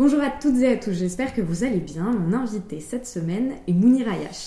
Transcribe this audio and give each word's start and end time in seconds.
Bonjour 0.00 0.22
à 0.22 0.30
toutes 0.30 0.56
et 0.62 0.66
à 0.66 0.76
tous, 0.78 0.94
j'espère 0.94 1.34
que 1.34 1.42
vous 1.42 1.62
allez 1.62 1.78
bien. 1.78 2.04
Mon 2.04 2.34
invité 2.34 2.80
cette 2.80 3.06
semaine 3.06 3.52
est 3.68 3.74
Mounir 3.74 4.08
Ayash. 4.08 4.46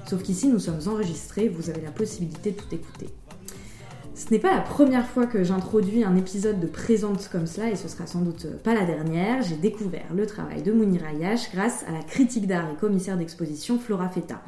sauf 0.05 0.23
qu'ici 0.23 0.47
nous 0.47 0.59
sommes 0.59 0.79
enregistrés, 0.87 1.49
vous 1.49 1.69
avez 1.69 1.81
la 1.81 1.91
possibilité 1.91 2.51
de 2.51 2.57
tout 2.57 2.73
écouter. 2.73 3.09
Ce 4.13 4.29
n'est 4.29 4.39
pas 4.39 4.53
la 4.53 4.61
première 4.61 5.07
fois 5.07 5.25
que 5.25 5.43
j'introduis 5.43 6.03
un 6.03 6.15
épisode 6.15 6.59
de 6.59 6.67
Présente 6.67 7.27
comme 7.31 7.47
cela 7.47 7.71
et 7.71 7.75
ce 7.75 7.87
sera 7.87 8.05
sans 8.05 8.21
doute 8.21 8.45
pas 8.63 8.75
la 8.75 8.85
dernière. 8.85 9.41
J'ai 9.41 9.55
découvert 9.55 10.13
le 10.13 10.27
travail 10.27 10.61
de 10.61 10.71
Mounir 10.71 11.03
Ayash 11.05 11.51
grâce 11.51 11.83
à 11.87 11.91
la 11.91 12.03
critique 12.03 12.45
d'art 12.45 12.69
et 12.71 12.75
commissaire 12.75 13.17
d'exposition 13.17 13.79
Flora 13.79 14.09
Feta. 14.09 14.41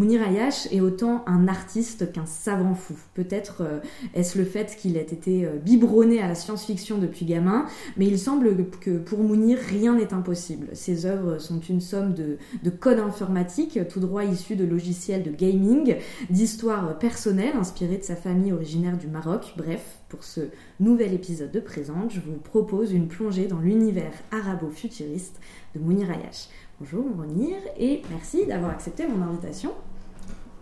Mounir 0.00 0.22
Ayash 0.22 0.66
est 0.72 0.80
autant 0.80 1.22
un 1.26 1.46
artiste 1.46 2.10
qu'un 2.10 2.24
savant 2.24 2.74
fou. 2.74 2.94
Peut-être 3.12 3.60
euh, 3.60 3.80
est-ce 4.14 4.38
le 4.38 4.46
fait 4.46 4.74
qu'il 4.80 4.96
ait 4.96 5.02
été 5.02 5.44
euh, 5.44 5.58
biberonné 5.62 6.22
à 6.22 6.26
la 6.26 6.34
science-fiction 6.34 6.96
depuis 6.96 7.26
gamin, 7.26 7.66
mais 7.98 8.06
il 8.06 8.18
semble 8.18 8.56
que 8.80 8.96
pour 8.96 9.18
Mounir, 9.18 9.58
rien 9.58 9.96
n'est 9.96 10.14
impossible. 10.14 10.68
Ses 10.72 11.04
œuvres 11.04 11.36
sont 11.36 11.60
une 11.60 11.82
somme 11.82 12.14
de, 12.14 12.38
de 12.62 12.70
codes 12.70 12.98
informatiques, 12.98 13.78
tout 13.90 14.00
droit 14.00 14.24
issus 14.24 14.56
de 14.56 14.64
logiciels 14.64 15.22
de 15.22 15.32
gaming, 15.32 15.96
d'histoires 16.30 16.98
personnelles 16.98 17.56
inspirées 17.56 17.98
de 17.98 18.02
sa 18.02 18.16
famille 18.16 18.54
originaire 18.54 18.96
du 18.96 19.06
Maroc. 19.06 19.52
Bref, 19.58 19.98
pour 20.08 20.24
ce 20.24 20.40
nouvel 20.80 21.12
épisode 21.12 21.52
de 21.52 21.60
Présente, 21.60 22.10
je 22.10 22.20
vous 22.20 22.38
propose 22.38 22.92
une 22.92 23.08
plongée 23.08 23.48
dans 23.48 23.60
l'univers 23.60 24.14
arabo-futuriste 24.32 25.38
de 25.74 25.80
Mounir 25.80 26.08
Ayash. 26.10 26.48
Bonjour 26.80 27.04
Mounir 27.04 27.58
et 27.78 28.00
merci 28.08 28.46
d'avoir 28.46 28.70
accepté 28.70 29.06
mon 29.06 29.22
invitation. 29.22 29.72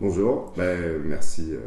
Bonjour, 0.01 0.53
ben, 0.57 1.03
merci 1.05 1.49
euh, 1.51 1.59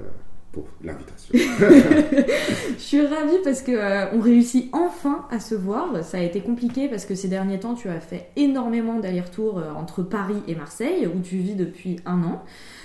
pour 0.53 0.63
l'invitation. 0.81 1.33
je 1.33 2.81
suis 2.81 3.05
ravie 3.05 3.39
parce 3.43 3.61
que 3.61 3.73
euh, 3.73 4.05
on 4.13 4.21
réussit 4.21 4.69
enfin 4.73 5.25
à 5.31 5.41
se 5.41 5.53
voir. 5.53 6.01
Ça 6.05 6.17
a 6.17 6.21
été 6.21 6.39
compliqué 6.39 6.87
parce 6.87 7.03
que 7.03 7.13
ces 7.13 7.27
derniers 7.27 7.59
temps, 7.59 7.73
tu 7.73 7.89
as 7.89 7.99
fait 7.99 8.29
énormément 8.37 8.99
d'allers-retours 8.99 9.59
euh, 9.59 9.73
entre 9.73 10.01
Paris 10.01 10.41
et 10.47 10.55
Marseille, 10.55 11.09
où 11.13 11.19
tu 11.19 11.39
vis 11.39 11.55
depuis 11.55 11.97
un 12.05 12.23
an. 12.23 12.41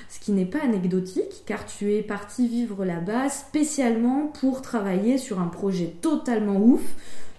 Ce 0.09 0.19
qui 0.19 0.33
n'est 0.33 0.47
pas 0.47 0.65
anecdotique, 0.65 1.45
car 1.47 1.65
tu 1.65 1.95
es 1.95 2.03
parti 2.03 2.49
vivre 2.49 2.85
là-bas 2.85 3.29
spécialement 3.29 4.33
pour 4.41 4.63
travailler 4.63 5.17
sur 5.17 5.39
un 5.39 5.47
projet 5.47 5.95
totalement 6.03 6.57
ouf 6.57 6.83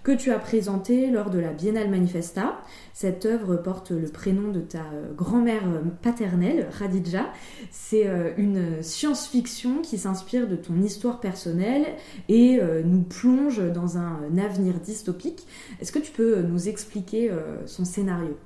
que 0.08 0.14
tu 0.14 0.32
as 0.32 0.38
présenté 0.38 1.10
lors 1.10 1.28
de 1.28 1.38
la 1.38 1.52
Biennale 1.52 1.90
Manifesta. 1.90 2.58
Cette 2.94 3.26
œuvre 3.26 3.56
porte 3.56 3.90
le 3.90 4.08
prénom 4.08 4.50
de 4.50 4.60
ta 4.60 4.78
euh, 4.78 5.12
grand-mère 5.14 5.64
euh, 5.66 5.82
paternelle, 6.00 6.66
Khadija. 6.78 7.26
C'est 7.70 8.06
euh, 8.06 8.30
une 8.38 8.82
science-fiction 8.82 9.82
qui 9.82 9.98
s'inspire 9.98 10.48
de 10.48 10.56
ton 10.56 10.80
histoire 10.80 11.20
personnelle 11.20 11.84
et 12.30 12.58
nous 12.84 13.02
plonge 13.02 13.60
dans 13.72 13.98
un 13.98 14.38
avenir 14.38 14.80
dystopique. 14.80 15.46
Est-ce 15.82 15.92
que 15.92 15.98
tu 15.98 16.10
peux 16.10 16.40
nous 16.40 16.70
expliquer 16.70 17.30
son 17.66 17.84
scénario? 17.84 18.38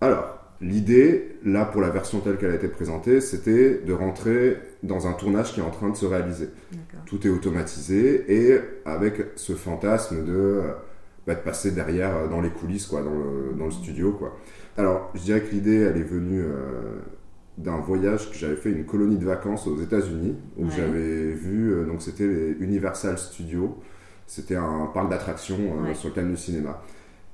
Alors, 0.00 0.38
L'idée, 0.62 1.38
là, 1.44 1.64
pour 1.64 1.80
la 1.80 1.90
version 1.90 2.20
telle 2.20 2.36
qu'elle 2.38 2.52
a 2.52 2.54
été 2.54 2.68
présentée, 2.68 3.20
c'était 3.20 3.80
de 3.84 3.92
rentrer 3.92 4.58
dans 4.84 5.08
un 5.08 5.12
tournage 5.12 5.52
qui 5.52 5.58
est 5.58 5.62
en 5.64 5.70
train 5.70 5.90
de 5.90 5.96
se 5.96 6.06
réaliser. 6.06 6.50
Tout 7.12 7.26
est 7.26 7.30
automatisé 7.30 8.24
et 8.26 8.58
avec 8.86 9.16
ce 9.36 9.52
fantasme 9.52 10.24
de, 10.24 10.62
bah, 11.26 11.34
de 11.34 11.40
passer 11.40 11.72
derrière 11.72 12.16
euh, 12.16 12.26
dans 12.26 12.40
les 12.40 12.48
coulisses, 12.48 12.86
quoi, 12.86 13.02
dans 13.02 13.12
le, 13.12 13.54
dans 13.54 13.66
le 13.66 13.70
studio. 13.70 14.12
Quoi. 14.12 14.34
Alors, 14.78 15.10
je 15.12 15.20
dirais 15.20 15.42
que 15.42 15.50
l'idée, 15.50 15.76
elle 15.76 15.98
est 15.98 16.04
venue 16.04 16.40
euh, 16.40 17.00
d'un 17.58 17.76
voyage 17.76 18.30
que 18.30 18.36
j'avais 18.38 18.56
fait, 18.56 18.70
une 18.70 18.86
colonie 18.86 19.18
de 19.18 19.26
vacances 19.26 19.66
aux 19.66 19.78
États-Unis, 19.78 20.38
où 20.56 20.70
j'avais 20.70 21.32
vu, 21.32 21.74
euh, 21.74 21.84
donc 21.84 22.00
c'était 22.00 22.26
les 22.26 22.52
Universal 22.60 23.18
Studios, 23.18 23.78
c'était 24.26 24.56
un 24.56 24.88
parc 24.94 25.10
d'attractions 25.10 25.92
sur 25.92 26.08
le 26.08 26.14
canal 26.14 26.30
du 26.30 26.38
cinéma 26.38 26.80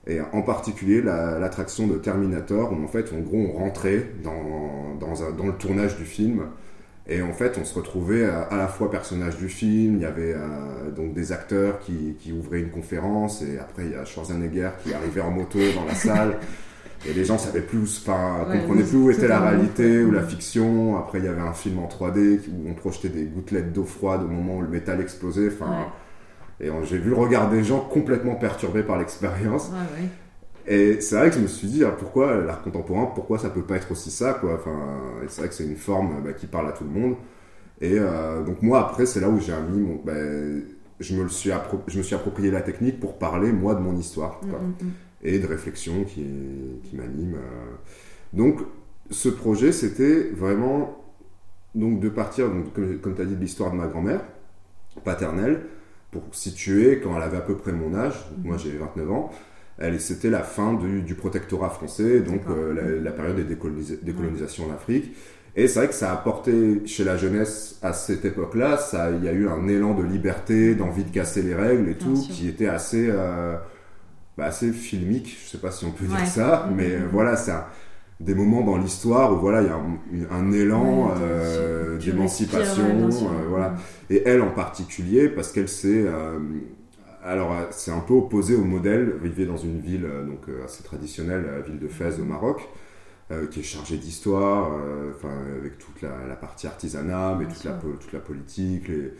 et 0.08 0.20
en 0.32 0.42
particulier 0.42 1.02
l'attraction 1.02 1.86
de 1.86 1.98
Terminator, 1.98 2.72
où 2.72 2.82
en 2.82 2.88
fait, 2.88 3.12
en 3.12 3.20
gros, 3.20 3.36
on 3.36 3.58
rentrait 3.58 4.06
dans, 4.24 4.94
dans, 4.98 5.32
dans, 5.32 5.46
le 5.46 5.52
tournage 5.52 5.98
du 5.98 6.04
film. 6.04 6.46
Et 7.10 7.22
en 7.22 7.32
fait, 7.32 7.56
on 7.58 7.64
se 7.64 7.74
retrouvait 7.74 8.26
à, 8.26 8.56
la 8.56 8.68
fois 8.68 8.90
personnage 8.90 9.38
du 9.38 9.48
film, 9.48 9.96
il 9.96 10.02
y 10.02 10.04
avait 10.04 10.34
euh, 10.34 10.90
donc 10.94 11.14
des 11.14 11.32
acteurs 11.32 11.78
qui, 11.80 12.16
qui, 12.20 12.32
ouvraient 12.32 12.60
une 12.60 12.70
conférence, 12.70 13.40
et 13.40 13.58
après 13.58 13.86
il 13.86 13.92
y 13.92 13.94
a 13.94 14.04
Schwarzenegger 14.04 14.70
qui 14.84 14.92
arrivait 14.92 15.22
en 15.22 15.30
moto 15.30 15.58
dans 15.74 15.86
la 15.86 15.94
salle. 15.94 16.36
Et 17.06 17.12
les 17.12 17.24
gens 17.24 17.38
savaient 17.38 17.60
plus, 17.60 18.02
enfin, 18.02 18.44
comprenaient 18.50 18.82
plus 18.82 18.96
où 18.96 19.10
était 19.10 19.28
la 19.28 19.38
réalité 19.38 20.02
ou 20.02 20.10
la 20.10 20.22
fiction. 20.22 20.98
Après, 20.98 21.18
il 21.18 21.26
y 21.26 21.28
avait 21.28 21.40
un 21.40 21.52
film 21.52 21.78
en 21.78 21.86
3D 21.86 22.40
où 22.48 22.68
on 22.68 22.74
projetait 22.74 23.08
des 23.08 23.22
gouttelettes 23.22 23.72
d'eau 23.72 23.84
froide 23.84 24.22
au 24.24 24.28
moment 24.28 24.56
où 24.56 24.62
le 24.62 24.68
métal 24.68 25.00
explosait. 25.00 25.46
Enfin, 25.46 25.92
et 26.60 26.70
j'ai 26.82 26.98
vu 26.98 27.10
le 27.10 27.16
regard 27.16 27.50
des 27.50 27.62
gens 27.62 27.80
complètement 27.80 28.34
perturbés 28.34 28.82
par 28.82 28.98
l'expérience. 28.98 29.70
Et 30.70 31.00
c'est 31.00 31.16
vrai 31.16 31.30
que 31.30 31.36
je 31.36 31.40
me 31.40 31.46
suis 31.46 31.66
dit, 31.66 31.82
ah, 31.82 31.90
pourquoi 31.90 32.36
l'art 32.36 32.62
contemporain, 32.62 33.06
pourquoi 33.06 33.38
ça 33.38 33.48
peut 33.48 33.62
pas 33.62 33.76
être 33.76 33.90
aussi 33.90 34.10
ça, 34.10 34.34
quoi? 34.34 34.54
Enfin, 34.54 35.00
c'est 35.26 35.40
vrai 35.40 35.48
que 35.48 35.54
c'est 35.54 35.64
une 35.64 35.76
forme 35.76 36.22
bah, 36.22 36.34
qui 36.34 36.46
parle 36.46 36.68
à 36.68 36.72
tout 36.72 36.84
le 36.84 36.90
monde. 36.90 37.16
Et 37.80 37.94
euh, 37.94 38.44
donc 38.44 38.60
moi, 38.60 38.86
après, 38.86 39.06
c'est 39.06 39.20
là 39.20 39.30
où 39.30 39.40
j'ai 39.40 39.54
mis 39.70 39.80
mon... 39.80 39.94
Bah, 40.04 40.12
je, 41.00 41.16
me 41.16 41.22
le 41.22 41.30
suis 41.30 41.50
je 41.86 41.98
me 41.98 42.02
suis 42.02 42.14
approprié 42.14 42.50
la 42.50 42.60
technique 42.60 43.00
pour 43.00 43.18
parler, 43.18 43.50
moi, 43.50 43.74
de 43.74 43.80
mon 43.80 43.96
histoire. 43.96 44.40
Mm, 44.44 44.48
mm, 44.48 44.86
mm. 44.88 44.92
Et 45.22 45.38
de 45.38 45.46
réflexion 45.46 46.04
qui, 46.04 46.26
qui 46.84 46.96
m'anime. 46.96 47.36
Euh. 47.36 47.74
Donc, 48.34 48.60
ce 49.10 49.30
projet, 49.30 49.72
c'était 49.72 50.24
vraiment 50.36 51.02
donc, 51.74 51.98
de 51.98 52.10
partir, 52.10 52.50
donc, 52.50 52.74
comme, 52.74 52.98
comme 52.98 53.14
tu 53.14 53.22
as 53.22 53.24
dit, 53.24 53.36
de 53.36 53.40
l'histoire 53.40 53.70
de 53.70 53.76
ma 53.76 53.86
grand-mère 53.86 54.20
paternelle, 55.02 55.62
pour 56.10 56.22
situer, 56.32 57.00
quand 57.00 57.16
elle 57.16 57.22
avait 57.22 57.36
à 57.38 57.42
peu 57.42 57.56
près 57.56 57.72
mon 57.72 57.94
âge, 57.94 58.14
moi 58.42 58.56
j'ai 58.56 58.70
29 58.70 59.10
ans, 59.12 59.30
c'était 59.98 60.30
la 60.30 60.42
fin 60.42 60.74
du, 60.74 61.14
protectorat 61.14 61.70
français, 61.70 62.20
donc 62.20 62.42
euh, 62.48 63.00
la, 63.02 63.12
période 63.12 63.36
des 63.36 63.56
décolonisations 64.02 64.66
en 64.68 64.72
Afrique. 64.72 65.14
Et 65.56 65.66
c'est 65.66 65.80
vrai 65.80 65.88
que 65.88 65.94
ça 65.94 66.10
a 66.10 66.14
apporté 66.14 66.86
chez 66.86 67.04
la 67.04 67.16
jeunesse 67.16 67.78
à 67.82 67.92
cette 67.92 68.24
époque-là, 68.24 68.78
il 69.18 69.24
y 69.24 69.28
a 69.28 69.32
eu 69.32 69.48
un 69.48 69.66
élan 69.66 69.94
de 69.94 70.04
liberté, 70.04 70.74
d'envie 70.74 71.04
de 71.04 71.10
casser 71.10 71.42
les 71.42 71.54
règles 71.54 71.88
et 71.88 71.94
tout, 71.94 72.14
qui 72.14 72.48
était 72.48 72.68
assez, 72.68 73.08
euh, 73.10 73.56
bah, 74.36 74.44
assez 74.46 74.72
filmique, 74.72 75.36
je 75.44 75.50
sais 75.50 75.58
pas 75.58 75.70
si 75.70 75.84
on 75.84 75.90
peut 75.90 76.06
dire 76.06 76.26
ça, 76.26 76.68
mais 76.76 76.92
euh, 76.92 77.00
voilà, 77.10 77.36
c'est 77.36 77.52
des 78.20 78.34
moments 78.34 78.62
dans 78.62 78.76
l'histoire 78.76 79.32
où 79.32 79.36
voilà 79.36 79.62
il 79.62 79.68
y 80.20 80.24
a 80.24 80.34
un, 80.34 80.52
élan 80.52 81.12
euh, 81.20 81.98
d'émancipation 81.98 83.08
euh, 83.08 83.46
voilà. 83.48 83.76
Et 84.10 84.22
elle 84.26 84.42
en 84.42 84.50
particulier 84.50 85.28
parce 85.28 85.52
qu'elle 85.52 85.68
s'est 85.68 86.04
euh, 86.04 86.38
alors 87.24 87.54
c'est 87.70 87.90
un 87.90 88.00
peu 88.00 88.14
opposé 88.14 88.54
au 88.54 88.64
modèle 88.64 89.14
vivait 89.22 89.46
dans 89.46 89.56
une 89.56 89.80
ville 89.80 90.08
donc 90.26 90.46
assez 90.64 90.82
traditionnelle 90.82 91.44
la 91.46 91.60
ville 91.60 91.78
de 91.78 91.88
Fès 91.88 92.18
au 92.20 92.24
Maroc 92.24 92.68
qui 93.50 93.60
est 93.60 93.62
chargée 93.62 93.98
d'histoire 93.98 94.70
enfin 95.10 95.32
avec 95.58 95.78
toute 95.78 96.00
la, 96.02 96.36
partie 96.36 96.66
artisanat 96.66 97.36
mais 97.38 97.46
toute 97.46 97.64
la 97.64 97.72
toute 97.72 98.12
la 98.12 98.20
politique 98.20 98.88
les, 98.88 99.12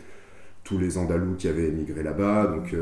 tous 0.63 0.77
les 0.77 0.97
andalous 0.97 1.35
qui 1.35 1.47
avaient 1.47 1.67
émigré 1.67 2.01
là-bas 2.01 2.47
donc 2.47 2.73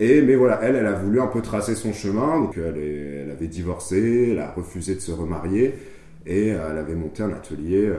et, 0.00 0.20
mais 0.20 0.34
voilà, 0.34 0.58
elle, 0.62 0.74
elle 0.74 0.86
a 0.86 0.94
voulu 0.94 1.20
un 1.20 1.28
peu 1.28 1.42
tracer 1.42 1.76
son 1.76 1.92
chemin. 1.92 2.40
Donc, 2.40 2.58
elle, 2.58 2.76
elle 2.76 3.30
avait 3.30 3.46
divorcé, 3.46 4.30
elle 4.32 4.40
a 4.40 4.50
refusé 4.50 4.96
de 4.96 5.00
se 5.00 5.12
remarier 5.12 5.74
et 6.26 6.48
elle 6.48 6.78
avait 6.78 6.94
monté 6.94 7.22
un 7.22 7.32
atelier 7.32 7.86
euh, 7.86 7.96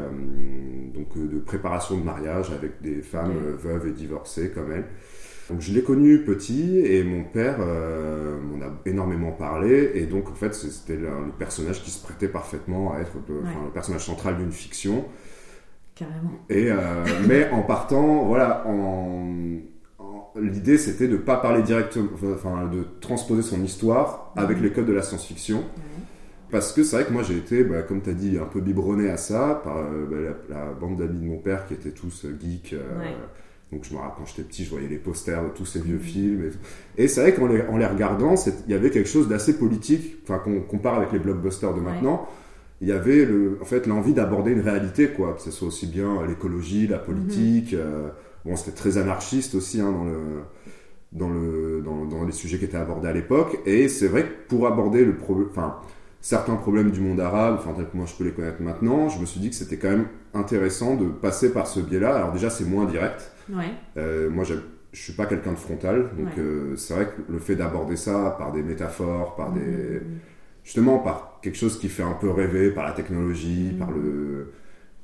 donc, 0.93 1.07
euh, 1.17 1.27
de 1.27 1.39
préparation 1.39 1.97
de 1.97 2.03
mariage 2.03 2.51
avec 2.51 2.81
des 2.81 3.01
femmes 3.01 3.35
euh, 3.37 3.55
veuves 3.55 3.87
et 3.87 3.91
divorcées 3.91 4.49
comme 4.49 4.71
elle. 4.71 4.85
Donc, 5.49 5.61
je 5.61 5.73
l'ai 5.73 5.83
connue 5.83 6.23
petit 6.23 6.79
et 6.79 7.03
mon 7.03 7.23
père 7.23 7.59
m'en 7.59 8.65
a 8.65 8.71
énormément 8.85 9.31
parlé. 9.31 9.91
Et 9.95 10.05
donc, 10.05 10.29
en 10.29 10.35
fait, 10.35 10.53
c'était 10.53 10.95
le, 10.95 11.09
personnage 11.37 11.83
qui 11.83 11.91
se 11.91 12.01
prêtait 12.01 12.29
parfaitement 12.29 12.93
à 12.93 12.99
être 12.99 13.11
le 13.27 13.71
personnage 13.73 14.05
central 14.05 14.37
d'une 14.37 14.51
fiction. 14.51 15.05
Carrément. 15.95 16.31
Et, 16.49 16.69
mais 17.27 17.49
en 17.51 17.61
partant, 17.63 18.23
voilà, 18.23 18.65
en 18.67 19.33
l'idée 20.35 20.77
c'était 20.77 21.07
de 21.07 21.17
pas 21.17 21.37
parler 21.37 21.61
directement, 21.61 22.09
enfin 22.33 22.65
de 22.65 22.83
transposer 23.01 23.41
son 23.41 23.63
histoire 23.63 24.31
avec 24.35 24.59
les 24.59 24.71
codes 24.71 24.85
de 24.85 24.93
la 24.93 25.01
science-fiction. 25.01 25.63
Parce 26.51 26.71
que 26.71 26.83
c'est 26.83 26.97
vrai 26.97 27.05
que 27.05 27.11
moi 27.11 27.23
j'ai 27.23 27.37
été, 27.37 27.63
bah, 27.63 27.81
comme 27.81 28.01
tu 28.03 28.11
as 28.11 28.13
dit, 28.13 28.37
un 28.37 28.45
peu 28.45 28.61
biberonné 28.61 29.09
à 29.09 29.17
ça 29.17 29.59
par 29.63 29.77
euh, 29.77 30.05
bah, 30.05 30.37
la, 30.49 30.65
bande 30.71 30.97
d'amis 30.99 31.19
de 31.19 31.25
mon 31.25 31.39
père 31.39 31.65
qui 31.65 31.73
étaient 31.73 31.91
tous 31.91 32.25
euh, 32.25 32.37
geeks, 32.39 32.73
euh, 32.73 33.11
Donc 33.73 33.85
je 33.85 33.93
me 33.93 33.99
rappelle 33.99 34.17
quand 34.19 34.25
j'étais 34.25 34.43
petit, 34.43 34.63
je 34.65 34.69
voyais 34.69 34.87
les 34.87 34.97
posters 34.97 35.43
de 35.43 35.49
tous 35.49 35.65
ces 35.65 35.79
vieux 35.79 35.97
films. 35.97 36.51
Et, 36.97 37.07
c'est 37.07 37.21
vrai 37.21 37.33
qu'en 37.33 37.47
les, 37.47 37.61
en 37.63 37.77
les 37.77 37.85
regardant, 37.87 38.35
il 38.67 38.71
y 38.71 38.75
avait 38.75 38.91
quelque 38.91 39.09
chose 39.09 39.27
d'assez 39.27 39.57
politique, 39.57 40.17
enfin 40.23 40.37
qu'on 40.37 40.61
compare 40.61 40.95
avec 40.95 41.11
les 41.11 41.19
blockbusters 41.19 41.73
de 41.73 41.79
maintenant. 41.79 42.27
Il 42.81 42.87
y 42.87 42.91
avait 42.91 43.25
le, 43.25 43.57
en 43.61 43.65
fait 43.65 43.87
l'envie 43.87 44.13
d'aborder 44.13 44.51
une 44.51 44.61
réalité, 44.61 45.07
quoi, 45.07 45.33
que 45.33 45.41
ce 45.41 45.49
soit 45.49 45.67
aussi 45.67 45.87
bien 45.87 46.23
l'écologie, 46.27 46.85
la 46.87 46.99
politique. 46.99 47.73
Euh, 47.73 48.09
bon, 48.45 48.55
c'était 48.55 48.75
très 48.75 48.97
anarchiste 48.97 49.55
aussi 49.55 49.81
hein, 49.81 49.91
dans 49.91 50.03
le 50.03 50.13
dans, 51.13 51.29
le, 51.29 51.81
dans, 51.85 52.05
dans, 52.05 52.25
les 52.25 52.31
sujets 52.31 52.57
qui 52.57 52.65
étaient 52.65 52.77
abordés 52.77 53.07
à 53.07 53.13
l'époque. 53.13 53.59
Et 53.65 53.87
c'est 53.87 54.07
vrai 54.07 54.23
que 54.23 54.49
pour 54.49 54.67
aborder 54.67 55.05
le 55.05 55.15
problème, 55.15 55.47
enfin, 55.51 55.77
certains 56.23 56.55
problèmes 56.55 56.89
du 56.91 57.01
monde 57.01 57.19
arabe, 57.19 57.57
enfin, 57.59 57.73
peut-être 57.73 57.91
que 57.91 57.97
moi 57.97 58.05
je 58.07 58.15
peux 58.15 58.23
les 58.23 58.31
connaître 58.31 58.61
maintenant, 58.61 59.09
je 59.09 59.19
me 59.19 59.25
suis 59.25 59.41
dit 59.41 59.49
que 59.49 59.55
c'était 59.55 59.75
quand 59.75 59.89
même 59.89 60.07
intéressant 60.33 60.95
de 60.95 61.09
passer 61.09 61.51
par 61.51 61.67
ce 61.67 61.81
biais-là. 61.81 62.15
Alors 62.15 62.31
déjà, 62.31 62.49
c'est 62.49 62.63
moins 62.63 62.85
direct. 62.85 63.33
Ouais. 63.49 63.73
Euh, 63.97 64.29
moi, 64.29 64.45
je 64.45 64.55
suis 64.93 65.11
pas 65.11 65.25
quelqu'un 65.25 65.51
de 65.51 65.57
frontal, 65.57 66.11
donc 66.17 66.29
euh, 66.37 66.77
c'est 66.77 66.93
vrai 66.93 67.07
que 67.07 67.29
le 67.29 67.39
fait 67.39 67.57
d'aborder 67.57 67.97
ça 67.97 68.35
par 68.39 68.53
des 68.53 68.63
métaphores, 68.63 69.35
par 69.35 69.51
des... 69.51 69.59
Mmh. 69.59 70.19
Justement, 70.63 70.99
par 70.99 71.39
quelque 71.41 71.57
chose 71.57 71.77
qui 71.77 71.89
fait 71.89 72.03
un 72.03 72.13
peu 72.13 72.29
rêver, 72.29 72.69
par 72.71 72.85
la 72.85 72.93
technologie, 72.93 73.75
par 73.77 73.91
mmh. 73.91 74.01
le 74.01 74.53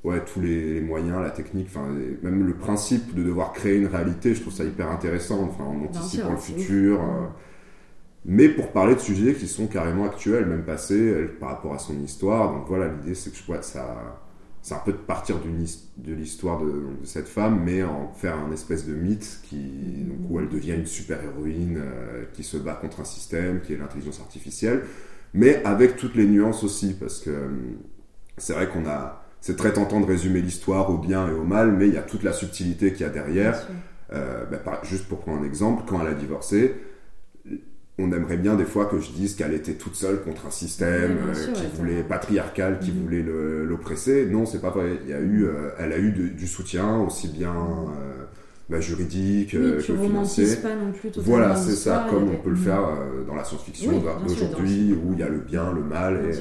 ouais, 0.04 0.24
tous 0.24 0.40
les, 0.40 0.80
moyens, 0.80 1.20
la 1.20 1.28
technique, 1.28 1.66
enfin, 1.68 1.86
même 2.22 2.46
le 2.46 2.54
principe 2.54 3.14
de 3.14 3.22
devoir 3.22 3.52
créer 3.52 3.76
une 3.76 3.88
réalité, 3.88 4.34
je 4.34 4.40
trouve 4.40 4.54
ça 4.54 4.64
hyper 4.64 4.90
intéressant, 4.90 5.42
enfin, 5.42 5.64
en 5.64 5.84
anticipant 5.84 6.30
le 6.30 6.38
futur. 6.38 6.98
Mais 8.24 8.48
pour 8.48 8.72
parler 8.72 8.94
de 8.94 9.00
sujets 9.00 9.34
qui 9.34 9.48
sont 9.48 9.66
carrément 9.66 10.04
actuels, 10.04 10.46
même 10.46 10.64
passés, 10.64 11.26
par 11.40 11.50
rapport 11.50 11.74
à 11.74 11.78
son 11.78 11.98
histoire. 12.02 12.52
Donc 12.52 12.66
voilà, 12.68 12.88
l'idée 12.88 13.14
c'est 13.14 13.30
que 13.30 13.36
je 13.36 13.44
vois 13.44 13.62
ça. 13.62 14.20
C'est 14.62 14.74
un 14.74 14.82
peu 14.84 14.92
de 14.92 14.98
partir 14.98 15.36
de 15.96 16.12
l'histoire 16.12 16.60
de, 16.60 16.82
cette 17.04 17.28
femme, 17.28 17.62
mais 17.64 17.82
en 17.82 18.12
faire 18.12 18.36
un 18.36 18.52
espèce 18.52 18.86
de 18.86 18.92
mythe 18.92 19.40
qui, 19.44 19.56
donc, 19.56 20.18
où 20.28 20.38
elle 20.38 20.50
devient 20.50 20.74
une 20.74 20.86
super-héroïne 20.86 21.78
euh, 21.78 22.24
qui 22.34 22.42
se 22.42 22.58
bat 22.58 22.74
contre 22.74 23.00
un 23.00 23.04
système, 23.04 23.62
qui 23.62 23.72
est 23.72 23.78
l'intelligence 23.78 24.20
artificielle, 24.20 24.82
mais 25.32 25.64
avec 25.64 25.96
toutes 25.96 26.14
les 26.14 26.26
nuances 26.26 26.62
aussi, 26.62 26.92
parce 26.92 27.20
que 27.20 27.30
euh, 27.30 27.48
c'est 28.36 28.52
vrai 28.52 28.68
qu'on 28.68 28.86
a, 28.86 29.24
c'est 29.40 29.56
très 29.56 29.72
tentant 29.72 29.98
de 30.00 30.06
résumer 30.06 30.42
l'histoire 30.42 30.90
au 30.90 30.98
bien 30.98 31.26
et 31.26 31.32
au 31.32 31.44
mal, 31.44 31.72
mais 31.72 31.88
il 31.88 31.94
y 31.94 31.98
a 31.98 32.02
toute 32.02 32.22
la 32.22 32.34
subtilité 32.34 32.92
qu'il 32.92 33.06
y 33.06 33.08
a 33.08 33.12
derrière. 33.12 33.66
Euh, 34.12 34.44
bah, 34.44 34.80
juste 34.82 35.08
pour 35.08 35.20
prendre 35.20 35.40
un 35.40 35.44
exemple, 35.44 35.84
quand 35.86 36.02
elle 36.02 36.08
a 36.08 36.14
divorcé, 36.14 36.74
on 38.00 38.12
aimerait 38.12 38.36
bien 38.36 38.54
des 38.56 38.64
fois 38.64 38.86
que 38.86 38.98
je 38.98 39.10
dise 39.10 39.34
qu'elle 39.34 39.54
était 39.54 39.74
toute 39.74 39.94
seule 39.94 40.22
contre 40.22 40.46
un 40.46 40.50
système 40.50 41.18
euh, 41.28 41.52
qui 41.52 41.64
voulait 41.76 42.02
patriarcal, 42.02 42.78
qui 42.80 42.92
mhm. 42.92 43.02
voulait 43.02 43.22
l'oppresser. 43.22 44.26
Non, 44.26 44.46
c'est 44.46 44.60
pas 44.60 44.70
vrai. 44.70 44.98
Il 45.04 45.10
y 45.10 45.12
a 45.12 45.20
eu, 45.20 45.44
euh, 45.44 45.70
elle 45.78 45.92
a 45.92 45.98
eu 45.98 46.10
du 46.12 46.46
soutien 46.46 47.00
aussi 47.00 47.28
bien 47.28 47.54
bah, 48.68 48.80
juridique 48.80 49.52
que 49.52 49.78
financier. 49.78 50.56
Pas 50.56 50.74
non 50.74 50.92
plus 50.92 51.10
voilà, 51.18 51.56
c'est 51.56 51.76
ça, 51.76 52.06
comme 52.10 52.28
on 52.28 52.36
peut 52.36 52.50
le 52.50 52.56
faire 52.56 52.82
dans 53.26 53.34
la 53.34 53.44
science-fiction 53.44 54.02
d'aujourd'hui 54.26 54.92
où 54.92 55.12
il 55.12 55.18
y 55.18 55.22
a 55.22 55.28
le 55.28 55.38
bien, 55.38 55.72
le 55.72 55.82
mal 55.82 56.20
et 56.28 56.34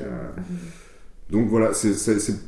donc 1.32 1.48
voilà, 1.48 1.74
c'est, 1.74 1.94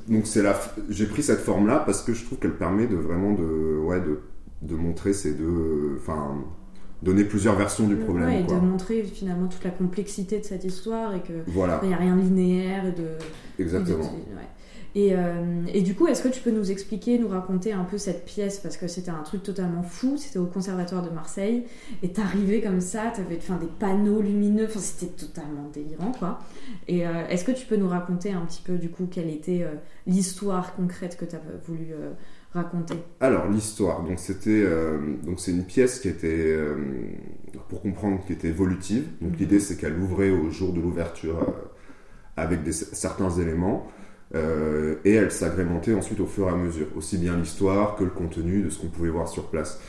donc 0.09 0.25
c'est 0.25 0.41
la, 0.41 0.59
j'ai 0.89 1.05
pris 1.05 1.21
cette 1.21 1.41
forme-là 1.41 1.83
parce 1.85 2.01
que 2.01 2.13
je 2.13 2.25
trouve 2.25 2.39
qu'elle 2.39 2.55
permet 2.55 2.87
de 2.87 2.95
vraiment 2.95 3.33
de, 3.33 3.77
ouais, 3.77 4.01
de, 4.01 4.19
de 4.63 4.75
montrer 4.75 5.13
ces 5.13 5.33
deux, 5.35 5.97
enfin, 5.97 6.35
donner 7.01 7.23
plusieurs 7.23 7.55
versions 7.55 7.87
du 7.87 7.95
problème. 7.95 8.29
et 8.29 8.43
de 8.43 8.53
montrer 8.53 9.03
finalement 9.03 9.47
toute 9.47 9.63
la 9.63 9.71
complexité 9.71 10.39
de 10.39 10.45
cette 10.45 10.63
histoire 10.63 11.15
et 11.15 11.21
que 11.21 11.33
voilà. 11.47 11.79
il 11.83 11.89
n'y 11.89 11.93
a 11.93 11.97
rien 11.97 12.15
de 12.15 12.21
linéaire 12.21 12.85
et 12.85 12.91
de. 12.91 13.07
Exactement. 13.59 14.11
Euh, 14.97 15.63
et, 15.73 15.81
du 15.81 15.95
coup, 15.95 16.07
est-ce 16.07 16.21
que 16.21 16.27
tu 16.27 16.41
peux 16.41 16.51
nous 16.51 16.71
expliquer, 16.71 17.17
nous 17.17 17.29
raconter 17.29 17.71
un 17.71 17.83
peu 17.83 17.97
cette 17.97 18.25
pièce? 18.25 18.59
Parce 18.59 18.77
que 18.77 18.87
c'était 18.87 19.11
un 19.11 19.23
truc 19.23 19.43
totalement 19.43 19.83
fou, 19.83 20.17
c'était 20.17 20.39
au 20.39 20.45
Conservatoire 20.45 21.01
de 21.01 21.09
Marseille, 21.09 21.63
et 22.03 22.11
t'arrivais 22.11 22.61
comme 22.61 22.81
ça, 22.81 23.11
t'avais 23.15 23.37
enfin, 23.37 23.57
des 23.57 23.69
panneaux 23.79 24.21
lumineux, 24.21 24.65
enfin, 24.65 24.79
c'était 24.79 25.13
totalement 25.13 25.69
délirant, 25.73 26.11
quoi. 26.11 26.39
Et 26.87 27.07
euh, 27.07 27.27
est-ce 27.29 27.45
que 27.45 27.51
tu 27.51 27.65
peux 27.65 27.77
nous 27.77 27.87
raconter 27.87 28.31
un 28.31 28.41
petit 28.41 28.61
peu, 28.61 28.77
du 28.77 28.89
coup, 28.89 29.07
quelle 29.09 29.29
était 29.29 29.63
euh, 29.63 29.75
l'histoire 30.07 30.75
concrète 30.75 31.17
que 31.17 31.25
tu 31.25 31.35
as 31.35 31.41
voulu 31.65 31.93
raconter 32.53 32.95
Alors, 33.19 33.47
l'histoire, 33.49 34.03
donc 34.03 34.19
c'était 34.19 34.65
donc 35.23 35.39
c'est 35.39 35.51
une 35.51 35.65
pièce 35.65 35.99
qui 35.99 36.09
était, 36.09 36.57
pour 37.69 37.81
comprendre, 37.81 38.19
qui 38.25 38.33
était 38.33 38.49
évolutive. 38.49 39.05
Donc, 39.21 39.31
mhm. 39.31 39.37
l'idée, 39.37 39.59
c'est 39.59 39.77
qu'elle 39.77 39.97
ouvrait 39.97 40.31
au 40.31 40.49
jour 40.49 40.73
de 40.73 40.81
l'ouverture 40.81 41.37
avec 42.37 42.63
des, 42.63 42.71
certains 42.73 43.29
éléments. 43.31 43.87
Euh, 44.33 44.95
et 45.03 45.13
elle 45.13 45.31
s'agrémentait 45.31 45.93
ensuite 45.93 46.19
au 46.21 46.25
fur 46.25 46.47
et 46.47 46.51
à 46.51 46.55
mesure, 46.55 46.87
aussi 46.95 47.17
bien 47.17 47.35
l'histoire 47.35 47.95
que 47.95 48.03
le 48.03 48.09
contenu 48.09 48.61
de 48.61 48.69
ce 48.69 48.79
qu'on 48.79 48.87
pouvait 48.87 49.09
voir 49.09 49.27
sur 49.27 49.47
place. 49.49 49.81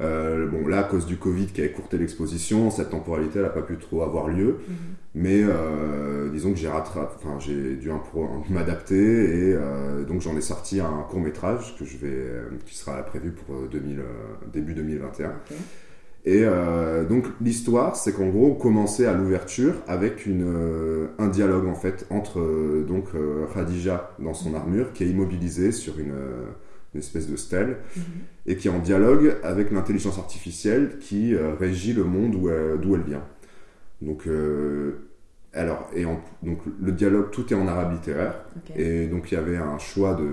Euh, 0.00 0.46
bon, 0.48 0.66
là, 0.66 0.80
à 0.80 0.82
cause 0.84 1.06
du 1.06 1.16
Covid 1.16 1.46
qui 1.46 1.60
a 1.60 1.64
écourté 1.64 1.98
l'exposition, 1.98 2.70
cette 2.70 2.90
temporalité 2.90 3.40
n'a 3.40 3.48
pas 3.48 3.62
pu 3.62 3.76
trop 3.76 4.02
avoir 4.02 4.28
lieu. 4.28 4.58
Mhm. 4.66 4.74
Mais 5.14 5.42
euh, 5.44 6.30
disons 6.30 6.52
que 6.52 6.58
j'ai 6.58 6.68
enfin, 6.68 7.38
j'ai 7.38 7.76
dû 7.76 7.88
m'adapter 8.50 9.50
et 9.50 9.56
donc 10.08 10.20
j'en 10.20 10.36
ai 10.36 10.40
sorti 10.40 10.80
un 10.80 11.04
court 11.08 11.20
métrage 11.20 11.76
que 11.78 11.84
je 11.84 11.96
vais, 11.98 12.26
qui 12.66 12.76
sera 12.76 13.00
prévu 13.04 13.30
pour 13.30 13.68
2000, 13.68 14.02
début 14.52 14.74
2021. 14.74 15.32
Et 16.26 16.42
euh, 16.42 17.04
donc 17.04 17.26
l'histoire, 17.42 17.96
c'est 17.96 18.12
qu'en 18.12 18.28
gros, 18.28 18.46
on 18.46 18.54
commençait 18.54 19.04
à 19.04 19.12
l'ouverture 19.12 19.74
avec 19.86 20.24
une, 20.24 20.44
euh, 20.46 21.08
un 21.18 21.28
dialogue 21.28 21.66
en 21.66 21.74
fait 21.74 22.06
entre 22.08 22.40
euh, 22.40 22.84
donc 22.88 23.08
Khadija 23.52 24.10
dans 24.18 24.32
son 24.32 24.54
armure 24.54 24.92
qui 24.94 25.04
est 25.04 25.08
immobilisée 25.08 25.70
sur 25.70 25.98
une, 25.98 26.14
une 26.94 27.00
espèce 27.00 27.28
de 27.28 27.36
stèle 27.36 27.76
mhm. 27.96 28.02
et 28.46 28.56
qui 28.56 28.68
est 28.68 28.70
en 28.70 28.78
dialogue 28.78 29.36
avec 29.42 29.70
l'intelligence 29.70 30.18
artificielle 30.18 30.98
qui 31.00 31.34
régit 31.36 31.92
le 31.92 32.04
monde 32.04 32.32
d'où 32.80 32.94
elle 32.94 33.02
vient. 33.02 33.24
Donc 34.00 34.26
alors 35.54 35.88
et 35.94 36.04
donc 36.04 36.58
le 36.80 36.92
dialogue 36.92 37.30
tout 37.30 37.52
est 37.52 37.56
en 37.56 37.68
arabe 37.68 37.92
littéraire 37.92 38.34
et 38.76 39.06
donc 39.06 39.30
il 39.30 39.34
y 39.34 39.38
avait 39.38 39.56
un 39.56 39.78
choix 39.78 40.14
de 40.14 40.26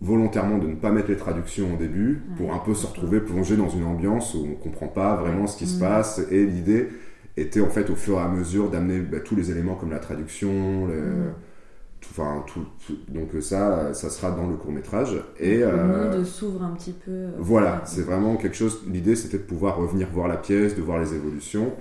volontairement 0.00 0.58
de 0.58 0.66
ne 0.66 0.76
pas 0.76 0.90
mettre 0.90 1.10
les 1.10 1.16
traductions 1.16 1.74
au 1.74 1.76
début 1.76 2.22
pour 2.36 2.54
un 2.54 2.58
peu 2.58 2.74
se 2.74 2.86
retrouver 2.86 3.20
plongé 3.20 3.56
dans 3.56 3.68
une 3.68 3.84
ambiance 3.84 4.34
où 4.34 4.46
on 4.50 4.54
comprend 4.54 4.88
pas 4.88 5.16
vraiment 5.16 5.46
ce 5.46 5.58
qui 5.58 5.66
se 5.66 5.76
mm. 5.76 5.80
passe 5.80 6.20
et 6.30 6.46
l'idée 6.46 6.88
était 7.36 7.60
en 7.60 7.68
fait 7.68 7.90
au 7.90 7.96
fur 7.96 8.18
et 8.18 8.22
à 8.22 8.28
mesure 8.28 8.70
d'amener 8.70 9.00
bah, 9.00 9.20
tous 9.20 9.36
les 9.36 9.50
éléments 9.50 9.74
comme 9.74 9.90
la 9.90 9.98
traduction 9.98 10.86
mm. 10.86 11.32
Enfin 12.10 12.44
tout, 12.46 12.66
donc 13.08 13.30
ça 13.40 13.92
ça 13.94 14.10
sera 14.10 14.30
dans 14.30 14.46
le 14.46 14.56
court 14.56 14.72
métrage 14.72 15.22
et 15.38 15.58
le 15.58 15.66
euh, 15.66 16.12
monde 16.14 16.24
s'ouvre 16.24 16.62
un 16.62 16.70
petit 16.70 16.92
peu 16.92 17.10
euh, 17.10 17.30
voilà 17.38 17.82
c'est 17.84 18.02
vraiment 18.02 18.36
quelque 18.36 18.56
chose 18.56 18.80
l'idée 18.86 19.16
c'était 19.16 19.38
de 19.38 19.42
pouvoir 19.42 19.76
revenir 19.76 20.08
voir 20.12 20.26
la 20.28 20.36
pièce 20.36 20.74
de 20.76 20.82
voir 20.82 20.98
les 20.98 21.14
évolutions 21.14 21.72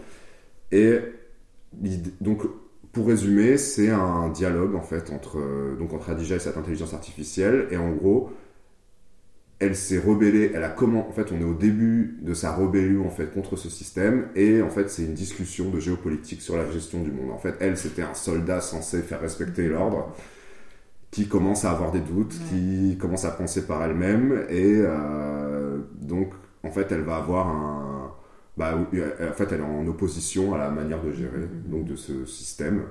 et 0.71 0.99
donc 2.21 2.43
pour 2.91 3.07
résumer, 3.07 3.57
c'est 3.57 3.89
un 3.89 4.29
dialogue 4.29 4.75
en 4.75 4.81
fait 4.81 5.11
entre 5.11 5.37
euh, 5.37 5.75
donc 5.77 5.93
entre 5.93 6.09
Adija 6.09 6.35
et 6.35 6.39
cette 6.39 6.57
intelligence 6.57 6.93
artificielle 6.93 7.67
et 7.71 7.77
en 7.77 7.91
gros, 7.91 8.31
elle 9.59 9.75
s'est 9.75 9.99
rebellée. 9.99 10.51
Elle 10.53 10.63
a 10.63 10.69
comment 10.69 11.07
En 11.09 11.11
fait, 11.11 11.31
on 11.31 11.39
est 11.39 11.45
au 11.45 11.53
début 11.53 12.17
de 12.21 12.33
sa 12.33 12.55
rébellion 12.55 13.05
en 13.05 13.09
fait 13.09 13.31
contre 13.31 13.55
ce 13.57 13.69
système 13.69 14.27
et 14.35 14.61
en 14.61 14.69
fait, 14.69 14.89
c'est 14.89 15.03
une 15.03 15.13
discussion 15.13 15.69
de 15.69 15.79
géopolitique 15.79 16.41
sur 16.41 16.57
la 16.57 16.69
gestion 16.71 17.01
du 17.01 17.11
monde. 17.11 17.31
En 17.31 17.37
fait, 17.37 17.55
elle, 17.59 17.77
c'était 17.77 18.01
un 18.01 18.13
soldat 18.13 18.61
censé 18.61 19.01
faire 19.01 19.21
respecter 19.21 19.67
l'ordre 19.67 20.13
qui 21.11 21.27
commence 21.27 21.65
à 21.65 21.71
avoir 21.71 21.91
des 21.91 22.01
doutes, 22.01 22.35
qui 22.49 22.97
commence 22.99 23.25
à 23.25 23.31
penser 23.31 23.65
par 23.65 23.83
elle-même 23.83 24.45
et 24.49 24.75
euh, 24.77 25.79
donc 26.01 26.33
en 26.63 26.71
fait, 26.71 26.91
elle 26.91 27.01
va 27.01 27.17
avoir 27.17 27.47
un 27.47 27.89
bah, 28.59 28.77
en 28.77 29.33
fait, 29.33 29.53
elle 29.53 29.61
est 29.61 29.63
en 29.63 29.87
opposition 29.87 30.53
à 30.53 30.57
la 30.57 30.69
manière 30.69 31.01
de 31.01 31.13
gérer 31.13 31.37
mm-hmm. 31.39 31.69
donc, 31.71 31.85
de 31.85 31.95
ce 31.95 32.25
système. 32.25 32.83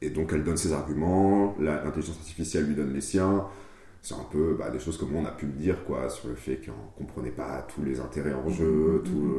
Et 0.00 0.10
donc, 0.10 0.30
elle 0.32 0.44
donne 0.44 0.56
ses 0.56 0.72
arguments, 0.72 1.56
l'intelligence 1.58 2.18
artificielle 2.18 2.66
lui 2.66 2.76
donne 2.76 2.92
les 2.92 3.00
siens. 3.00 3.46
C'est 4.06 4.14
un 4.14 4.26
peu 4.30 4.54
bah, 4.56 4.70
des 4.70 4.78
choses 4.78 4.98
comme 4.98 5.16
on 5.16 5.24
a 5.24 5.32
pu 5.32 5.46
le 5.46 5.52
dire 5.52 5.84
quoi, 5.84 6.08
sur 6.08 6.28
le 6.28 6.36
fait 6.36 6.60
qu'on 6.64 6.70
ne 6.70 7.06
comprenait 7.06 7.30
pas 7.30 7.66
tous 7.74 7.82
les 7.82 7.98
intérêts 7.98 8.34
en 8.34 8.48
jeu, 8.48 9.02
mm-hmm. 9.02 9.08
tout 9.08 9.32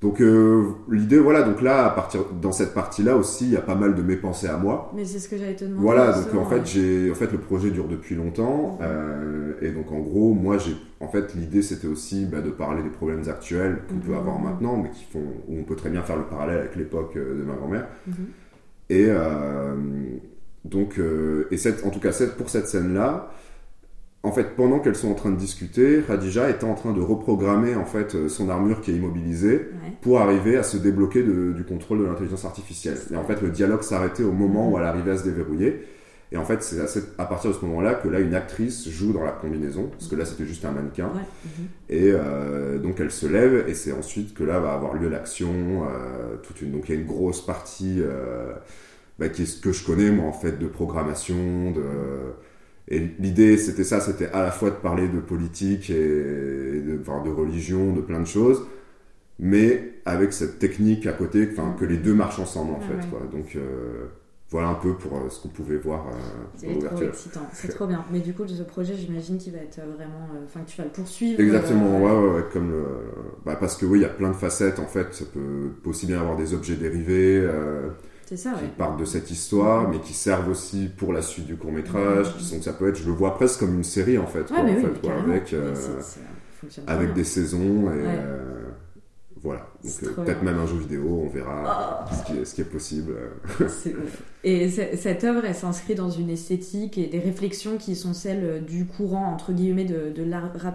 donc 0.00 0.20
euh, 0.20 0.62
l'idée, 0.88 1.18
voilà, 1.18 1.42
donc 1.42 1.60
là, 1.60 1.86
à 1.86 1.90
partir 1.90 2.20
dans 2.40 2.52
cette 2.52 2.72
partie-là 2.72 3.16
aussi, 3.16 3.46
il 3.46 3.50
y 3.50 3.56
a 3.56 3.60
pas 3.60 3.74
mal 3.74 3.96
de 3.96 4.02
mes 4.02 4.14
pensées 4.14 4.46
à 4.46 4.56
moi. 4.56 4.92
Mais 4.94 5.04
c'est 5.04 5.18
ce 5.18 5.28
que 5.28 5.36
j'allais 5.36 5.56
te 5.56 5.64
demander. 5.64 5.82
Voilà, 5.82 6.12
donc 6.12 6.34
en 6.36 6.44
fait, 6.44 6.64
j'ai, 6.64 7.10
en 7.10 7.16
fait, 7.16 7.32
le 7.32 7.38
projet 7.38 7.70
dure 7.70 7.88
depuis 7.88 8.14
longtemps, 8.14 8.78
euh, 8.80 9.54
et 9.60 9.72
donc 9.72 9.90
en 9.90 9.98
gros, 9.98 10.34
moi, 10.34 10.56
j'ai, 10.56 10.76
en 11.00 11.08
fait, 11.08 11.34
l'idée, 11.34 11.62
c'était 11.62 11.88
aussi 11.88 12.26
bah, 12.26 12.40
de 12.40 12.50
parler 12.50 12.84
des 12.84 12.90
problèmes 12.90 13.28
actuels 13.28 13.78
qu'on 13.88 13.98
peut 13.98 14.14
avoir 14.14 14.38
mhm. 14.38 14.44
maintenant, 14.44 14.76
mais 14.76 14.90
qui 14.90 15.04
font, 15.04 15.24
où 15.48 15.58
on 15.58 15.64
peut 15.64 15.76
très 15.76 15.90
bien 15.90 16.02
faire 16.02 16.16
le 16.16 16.24
parallèle 16.24 16.58
avec 16.58 16.76
l'époque 16.76 17.16
euh, 17.16 17.36
de 17.36 17.42
ma 17.42 17.54
grand-mère. 17.54 17.88
Et 18.90 19.08
donc, 20.70 21.00
et 21.50 21.56
cette, 21.56 21.84
en 21.84 21.90
tout 21.90 22.00
cas, 22.00 22.12
cette, 22.12 22.36
pour 22.36 22.50
cette 22.50 22.68
scène-là, 22.68 23.30
en 24.24 24.32
fait, 24.32 24.56
pendant 24.56 24.80
qu'elles 24.80 24.96
sont 24.96 25.10
en 25.10 25.14
train 25.14 25.30
de 25.30 25.36
discuter, 25.36 26.00
Radija 26.00 26.50
était 26.50 26.64
en 26.64 26.74
train 26.74 26.92
de 26.92 27.00
reprogrammer 27.00 27.76
en 27.76 27.84
fait 27.84 28.14
euh, 28.14 28.28
son 28.28 28.48
armure 28.50 28.80
qui 28.80 28.90
est 28.90 28.94
immobilisée 28.94 29.68
pour 30.00 30.20
arriver 30.20 30.56
à 30.56 30.64
se 30.64 30.76
débloquer 30.76 31.22
du 31.22 31.64
contrôle 31.64 32.00
de 32.00 32.04
l'intelligence 32.04 32.44
artificielle. 32.44 32.98
Et 33.12 33.16
en 33.16 33.24
fait, 33.24 33.40
le 33.40 33.50
dialogue 33.50 33.82
s'arrêtait 33.82 34.24
au 34.24 34.32
moment 34.32 34.70
où 34.70 34.78
elle 34.78 34.84
arrivait 34.84 35.12
à 35.12 35.18
se 35.18 35.24
déverrouiller. 35.24 35.84
Et 36.30 36.36
en 36.36 36.44
fait, 36.44 36.62
c'est 36.62 36.78
à, 37.16 37.24
partir 37.24 37.52
de 37.52 37.56
ce 37.56 37.64
moment-là 37.64 37.94
que 37.94 38.08
là, 38.08 38.20
une 38.20 38.34
actrice 38.34 38.86
joue 38.90 39.14
dans 39.14 39.24
la 39.24 39.30
combinaison, 39.30 39.88
parce 39.90 40.08
que 40.08 40.16
là, 40.16 40.26
c'était 40.26 40.44
juste 40.44 40.62
un 40.64 40.72
mannequin. 40.72 41.06
Mhm. 41.06 41.66
Et 41.88 42.10
euh, 42.12 42.78
donc, 42.78 43.00
elle 43.00 43.10
se 43.10 43.26
lève, 43.26 43.64
et 43.66 43.72
c'est 43.72 43.92
ensuite 43.92 44.34
que 44.34 44.44
là 44.44 44.58
va 44.58 44.74
avoir 44.74 44.94
lieu 44.94 45.08
l'action. 45.08 45.48
Euh, 45.84 46.36
toute 46.42 46.60
une, 46.60 46.72
donc, 46.72 46.88
il 46.88 46.94
y 46.94 46.98
a 46.98 47.00
une 47.00 47.06
grosse 47.06 47.40
partie 47.40 48.00
euh, 48.00 48.52
bah, 49.18 49.28
qui 49.28 49.42
est 49.42 49.46
ce 49.46 49.60
que 49.60 49.72
je 49.72 49.84
connais, 49.84 50.10
moi, 50.10 50.26
en 50.26 50.32
fait, 50.32 50.58
de 50.58 50.66
programmation. 50.66 51.70
De, 51.72 51.82
et 52.88 53.00
l'idée, 53.18 53.56
c'était 53.58 53.84
ça, 53.84 54.00
c'était 54.00 54.28
à 54.28 54.42
la 54.42 54.50
fois 54.50 54.70
de 54.70 54.76
parler 54.76 55.08
de 55.08 55.20
politique 55.20 55.90
et 55.90 55.94
de, 55.94 56.98
enfin, 57.00 57.22
de 57.22 57.30
religion, 57.30 57.92
de 57.92 58.00
plein 58.00 58.20
de 58.20 58.26
choses, 58.26 58.66
mais 59.38 59.94
avec 60.04 60.32
cette 60.32 60.58
technique 60.58 61.06
à 61.06 61.12
côté, 61.12 61.48
enfin, 61.52 61.74
que 61.78 61.84
les 61.84 61.98
deux 61.98 62.14
marchent 62.14 62.38
ensemble, 62.38 62.72
en 62.72 62.80
fait. 62.80 63.08
Quoi. 63.10 63.20
Donc, 63.30 63.56
voilà 64.50 64.68
un 64.68 64.74
peu 64.74 64.94
pour 64.94 65.14
euh, 65.14 65.28
ce 65.28 65.42
qu'on 65.42 65.48
pouvait 65.48 65.76
voir 65.76 66.06
euh, 66.08 66.12
C'est 66.56 66.78
trop 66.78 67.02
excitant, 67.02 67.46
c'est 67.52 67.68
trop 67.68 67.86
bien. 67.86 68.02
Mais 68.10 68.20
du 68.20 68.32
coup, 68.32 68.48
ce 68.48 68.62
projet, 68.62 68.94
j'imagine 68.96 69.36
qu'il 69.36 69.52
va 69.52 69.58
être 69.58 69.76
vraiment. 69.76 70.26
Euh, 70.34 70.44
enfin, 70.46 70.60
que 70.60 70.70
tu 70.70 70.78
vas 70.78 70.84
le 70.84 70.90
poursuivre. 70.90 71.38
Exactement, 71.38 72.00
ouais, 72.00 72.30
ouais, 72.30 72.44
comme 72.50 72.72
bah, 73.44 73.56
parce 73.56 73.76
que 73.76 73.84
oui, 73.84 73.98
il 73.98 74.02
y 74.02 74.06
a 74.06 74.10
plein 74.10 74.30
de 74.30 74.36
facettes 74.36 74.78
en 74.78 74.86
fait. 74.86 75.12
Ça 75.12 75.26
peut, 75.26 75.72
aussi 75.84 76.06
bien 76.06 76.20
avoir 76.20 76.36
des 76.36 76.54
objets 76.54 76.76
dérivés. 76.76 77.46
Ça, 78.36 78.52
qui 78.52 78.66
partent 78.76 79.00
de 79.00 79.04
cette 79.04 79.30
histoire, 79.30 79.88
mais 79.88 80.00
qui 80.00 80.12
servent 80.12 80.50
aussi 80.50 80.90
pour 80.96 81.12
la 81.12 81.22
suite 81.22 81.46
du 81.46 81.56
court 81.56 81.72
métrage. 81.72 82.36
Qui 82.36 82.44
sont, 82.44 82.60
ça 82.60 82.72
peut 82.72 82.88
être, 82.88 82.96
je 82.96 83.06
le 83.06 83.12
vois 83.12 83.34
presque 83.34 83.60
comme 83.60 83.74
une 83.74 83.84
série 83.84 84.18
en 84.18 84.26
fait, 84.26 84.46
quoi, 84.46 84.60
en 84.60 84.66
fait 84.66 85.02
avec, 85.06 85.54
avec 86.86 87.14
des 87.14 87.24
saisons 87.24 87.90
et 87.92 88.04
donc 88.04 88.67
euh, 89.44 89.56
peut-être 90.16 90.42
même 90.42 90.58
un 90.58 90.66
jeu 90.66 90.76
vidéo, 90.76 91.22
on 91.24 91.28
verra 91.28 92.06
oh. 92.06 92.14
ce, 92.44 92.54
qui 92.54 92.60
est, 92.60 92.64
possible. 92.64 93.14
C'est 93.68 93.94
ouf. 93.94 94.22
Et 94.44 94.68
cette 94.68 95.24
œuvre, 95.24 95.44
elle 95.44 95.54
s'inscrit 95.54 95.94
dans 95.94 96.10
une 96.10 96.30
esthétique 96.30 96.96
et 96.96 97.06
des 97.06 97.18
réflexions 97.18 97.76
qui 97.76 97.96
sont 97.96 98.14
celles 98.14 98.64
du 98.64 98.86
courant, 98.86 99.32
entre 99.32 99.52
guillemets, 99.52 99.84
de, 99.84 100.12
de 100.14 100.24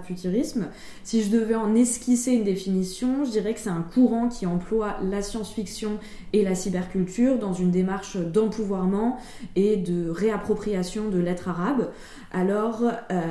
futurisme. 0.03 0.67
Si 1.03 1.23
je 1.23 1.29
devais 1.29 1.55
en 1.55 1.73
esquisser 1.75 2.31
une 2.31 2.43
définition, 2.43 3.23
je 3.25 3.31
dirais 3.31 3.53
que 3.53 3.59
c'est 3.59 3.69
un 3.69 3.81
courant 3.81 4.27
qui 4.27 4.45
emploie 4.45 4.97
la 5.01 5.21
science-fiction 5.21 5.99
et 6.33 6.43
la 6.43 6.55
cyberculture 6.55 7.39
dans 7.39 7.53
une 7.53 7.71
démarche 7.71 8.17
d'empouvoirment 8.17 9.17
et 9.55 9.77
de 9.77 10.09
réappropriation 10.09 11.09
de 11.09 11.19
l'être 11.19 11.47
arabe. 11.47 11.89
Alors, 12.31 12.83
euh, 12.83 13.21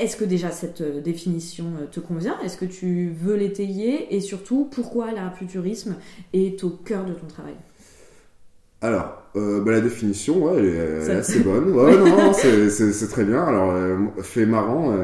est-ce 0.00 0.16
que 0.16 0.24
déjà 0.24 0.50
cette 0.50 0.80
euh, 0.80 1.00
définition 1.00 1.66
euh, 1.80 1.86
te 1.86 2.00
convient? 2.00 2.36
Est-ce 2.42 2.56
que 2.56 2.64
tu 2.64 3.10
veux 3.10 3.36
l'étayer? 3.36 4.14
Et 4.14 4.20
surtout, 4.20 4.68
pourquoi 4.70 5.12
l'art 5.12 5.36
futurisme 5.36 5.96
est 6.32 6.64
au 6.64 6.70
cœur 6.70 7.04
de 7.04 7.12
ton 7.12 7.26
travail? 7.26 7.54
Alors, 8.80 9.22
euh, 9.36 9.62
bah, 9.62 9.72
la 9.72 9.80
définition, 9.80 10.54
elle, 10.54 10.64
est, 10.64 11.10
assez 11.10 11.40
bonne. 11.40 11.70
Ouais, 11.72 11.96
non, 11.98 12.32
c'est 12.32 13.08
très 13.10 13.24
bien. 13.24 13.44
Alors, 13.44 13.74
fait 14.22 14.46
marrant, 14.46 14.96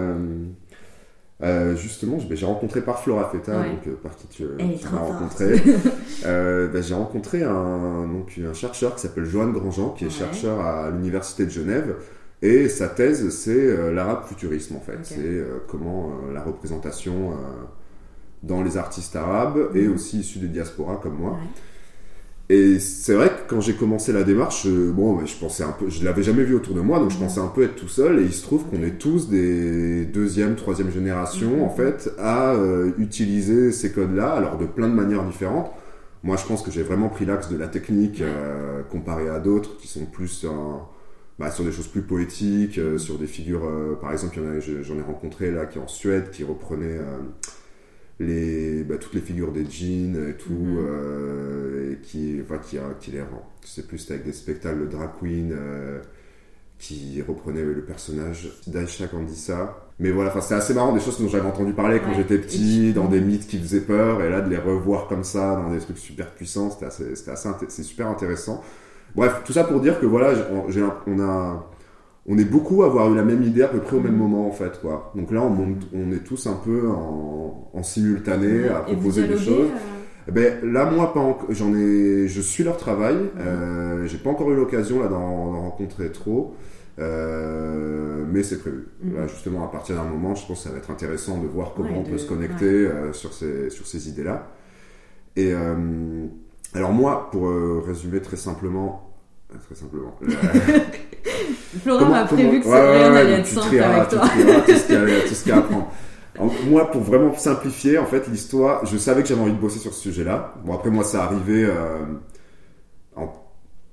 justement, 1.76 2.16
j'ai 2.30 2.46
rencontré 2.46 2.80
par 2.80 3.00
Flora 3.00 3.28
Feta, 3.30 3.52
donc, 3.52 3.94
par 3.96 4.16
qui 4.16 4.26
tu, 4.28 4.44
m'as 4.44 4.98
rencontré. 4.98 5.62
Bah, 6.24 6.80
j'ai 6.80 6.94
rencontré 6.94 7.42
un, 7.42 8.08
donc, 8.08 8.40
un 8.42 8.54
chercheur 8.54 8.94
qui 8.94 9.02
s'appelle 9.02 9.26
Johan 9.26 9.48
Grandjean, 9.48 9.90
qui 9.90 10.06
est 10.06 10.10
chercheur 10.10 10.60
à 10.60 10.90
l'Université 10.90 11.44
de 11.44 11.50
Genève, 11.50 11.96
et 12.42 12.68
sa 12.68 12.88
thèse, 12.88 13.30
c'est 13.30 13.50
euh, 13.50 13.92
l'arabe 13.92 14.24
futurisme, 14.26 14.76
en 14.76 14.80
fait. 14.80 14.98
C'est 15.02 15.18
euh, 15.20 15.58
comment 15.68 16.10
euh, 16.10 16.34
la 16.34 16.42
représentation 16.42 17.32
dans 18.42 18.62
les 18.62 18.76
artistes 18.76 19.16
arabes 19.16 19.70
et 19.74 19.86
mhm. 19.86 19.94
aussi 19.94 20.20
issus 20.20 20.38
des 20.38 20.48
diasporas 20.48 20.96
comme 20.96 21.16
moi. 21.16 21.38
Et 22.48 22.78
c'est 22.78 23.14
vrai 23.14 23.30
que 23.30 23.50
quand 23.50 23.60
j'ai 23.60 23.74
commencé 23.74 24.12
la 24.12 24.22
démarche, 24.22 24.68
bon, 24.68 25.24
je 25.26 25.34
pensais 25.36 25.64
un 25.64 25.72
peu, 25.72 25.88
je 25.88 26.04
l'avais 26.04 26.22
jamais 26.22 26.44
vu 26.44 26.54
autour 26.54 26.76
de 26.76 26.80
moi, 26.80 27.00
donc 27.00 27.10
je 27.10 27.16
mhm. 27.16 27.22
pensais 27.22 27.40
un 27.40 27.48
peu 27.48 27.64
être 27.64 27.74
tout 27.74 27.88
seul. 27.88 28.20
Et 28.20 28.24
il 28.24 28.32
se 28.32 28.42
trouve 28.42 28.64
qu'on 28.66 28.82
est 28.82 28.98
tous 28.98 29.28
des 29.28 30.04
deuxième, 30.04 30.56
troisième 30.56 30.92
génération, 30.92 31.56
mhm. 31.56 31.62
en 31.62 31.70
fait, 31.70 32.10
à 32.18 32.54
utiliser 32.98 33.72
ces 33.72 33.92
codes-là, 33.92 34.32
alors 34.32 34.58
de 34.58 34.66
plein 34.66 34.88
de 34.88 34.94
manières 34.94 35.24
différentes. 35.24 35.72
Moi, 36.22 36.36
je 36.36 36.44
pense 36.44 36.62
que 36.62 36.70
j'ai 36.70 36.82
vraiment 36.82 37.08
pris 37.08 37.24
l'axe 37.24 37.48
de 37.48 37.56
la 37.56 37.68
technique 37.68 38.22
comparé 38.90 39.28
à 39.28 39.38
d'autres 39.38 39.78
qui 39.78 39.88
sont 39.88 40.04
plus 40.04 40.46
bah, 41.38 41.50
sur 41.50 41.64
des 41.64 41.72
choses 41.72 41.88
plus 41.88 42.02
poétiques, 42.02 42.78
euh, 42.78 42.96
sur 42.98 43.18
des 43.18 43.26
figures, 43.26 43.66
euh, 43.66 43.98
par 44.00 44.12
exemple, 44.12 44.38
j'en 44.82 44.98
ai 44.98 45.02
rencontré 45.02 45.50
là 45.50 45.66
qui 45.66 45.78
est 45.78 45.82
en 45.82 45.88
Suède, 45.88 46.30
qui 46.30 46.44
reprenait 46.44 46.98
euh, 46.98 47.18
les, 48.20 48.84
bah, 48.84 48.96
toutes 48.96 49.12
les 49.14 49.20
figures 49.20 49.52
des 49.52 49.66
jeans 49.68 50.30
et 50.30 50.34
tout, 50.34 50.52
mhm. 50.54 51.92
et 51.92 51.98
qui, 52.00 52.40
enfin, 52.42 52.58
qui, 52.58 52.78
qui 53.00 53.10
les 53.10 53.20
rend. 53.20 53.46
Je 53.62 53.68
sais 53.68 53.82
plus, 53.82 53.98
c'était 53.98 54.14
avec 54.14 54.24
des 54.24 54.32
spectacles 54.32 54.80
de 54.80 54.86
drag 54.86 55.10
queen 55.20 55.54
qui 56.78 57.22
reprenait 57.26 57.64
le 57.64 57.82
personnage 57.82 58.50
d'Aisha 58.66 59.06
Kandisa. 59.06 59.88
Mais 59.98 60.10
voilà, 60.10 60.30
enfin, 60.30 60.42
c'est 60.42 60.54
assez 60.54 60.74
marrant, 60.74 60.92
des 60.94 61.00
choses 61.00 61.18
dont 61.20 61.28
j'avais 61.28 61.48
entendu 61.48 61.72
parler 61.72 62.00
quand 62.00 62.14
j'étais 62.14 62.38
petit, 62.38 62.92
dans 62.92 63.08
des 63.08 63.20
mythes 63.20 63.46
qui 63.46 63.58
faisaient 63.58 63.80
peur, 63.80 64.22
et 64.22 64.30
là, 64.30 64.40
de 64.42 64.50
les 64.50 64.58
revoir 64.58 65.08
comme 65.08 65.24
ça, 65.24 65.56
dans 65.56 65.70
des 65.70 65.78
trucs 65.80 65.98
super 65.98 66.30
puissants, 66.34 66.70
c'était 66.70 66.86
assez, 66.86 67.12
assez 67.12 67.48
c'est 67.68 67.82
super 67.82 68.08
intéressant. 68.08 68.62
Bref, 69.16 69.40
tout 69.44 69.52
ça 69.54 69.64
pour 69.64 69.80
dire 69.80 69.98
que 69.98 70.04
voilà, 70.04 70.34
on, 71.06 71.20
a, 71.20 71.66
on 72.26 72.36
est 72.36 72.44
beaucoup 72.44 72.82
à 72.82 72.86
avoir 72.86 73.10
eu 73.10 73.16
la 73.16 73.24
même 73.24 73.42
idée 73.42 73.62
à 73.62 73.68
peu 73.68 73.78
près 73.78 73.96
au 73.96 74.00
même 74.00 74.14
mm. 74.14 74.18
moment 74.18 74.46
en 74.46 74.52
fait, 74.52 74.78
quoi. 74.80 75.10
Donc 75.14 75.30
là, 75.32 75.42
on, 75.42 75.76
on 75.94 76.12
est 76.12 76.22
tous 76.22 76.46
un 76.46 76.56
peu 76.62 76.88
en, 76.88 77.82
simultané 77.82 78.68
à 78.68 78.80
proposer 78.80 79.26
des 79.26 79.38
choses. 79.38 79.68
Euh, 80.28 80.32
ben, 80.32 80.72
là, 80.72 80.90
moi, 80.90 81.14
pas 81.14 81.38
j'en 81.50 81.74
ai, 81.74 82.28
je 82.28 82.40
suis 82.40 82.64
leur 82.64 82.76
travail. 82.76 83.14
Mm. 83.14 83.38
Euh, 83.38 84.06
j'ai 84.06 84.18
pas 84.18 84.30
encore 84.30 84.50
eu 84.50 84.56
l'occasion 84.56 85.00
là 85.00 85.08
d'en 85.08 85.60
rencontrer 85.62 86.12
trop. 86.12 86.54
Euh, 86.98 88.24
mais 88.30 88.42
c'est 88.42 88.58
prévu. 88.58 88.88
Mm. 89.02 89.16
Là, 89.16 89.26
justement, 89.28 89.64
à 89.64 89.68
partir 89.68 89.96
d'un 89.96 90.04
moment, 90.04 90.34
je 90.34 90.46
pense 90.46 90.58
que 90.58 90.68
ça 90.68 90.70
va 90.70 90.78
être 90.78 90.90
intéressant 90.90 91.38
de 91.38 91.46
voir 91.46 91.72
comment 91.74 92.00
on 92.00 92.02
peut 92.02 92.18
se 92.18 92.28
connecter 92.28 92.88
sur 93.12 93.32
ces, 93.32 93.70
sur 93.70 93.86
ces 93.86 94.08
idées-là. 94.10 94.48
Et 95.36 95.52
alors 96.74 96.92
moi, 96.92 97.28
pour 97.30 97.50
résumer 97.86 98.20
très 98.20 98.36
simplement, 98.36 99.05
Très 99.48 99.74
simplement. 99.74 100.18
Florent 101.82 102.08
m'a 102.08 102.24
prévu 102.24 102.60
que 102.60 102.66
ça 102.66 103.14
allait 103.16 103.40
être 103.40 103.46
simple 103.46 103.78
avec 103.78 104.08
toi. 104.08 104.22
tout 104.66 104.72
ce 104.72 105.42
qu'il 105.42 105.50
y 105.50 105.52
a 105.52 105.56
à 105.56 105.58
apprendre. 105.58 105.92
moi, 106.68 106.90
pour 106.90 107.02
vraiment 107.02 107.34
simplifier, 107.34 107.98
en 107.98 108.06
fait, 108.06 108.28
l'histoire, 108.28 108.84
je 108.86 108.96
savais 108.98 109.22
que 109.22 109.28
j'avais 109.28 109.40
envie 109.40 109.52
de 109.52 109.58
bosser 109.58 109.78
sur 109.78 109.94
ce 109.94 110.00
sujet-là. 110.00 110.54
Bon, 110.64 110.74
après, 110.74 110.90
moi, 110.90 111.04
ça 111.04 111.24
arrivait. 111.24 111.64
Euh, 111.64 112.04
en, 113.14 113.32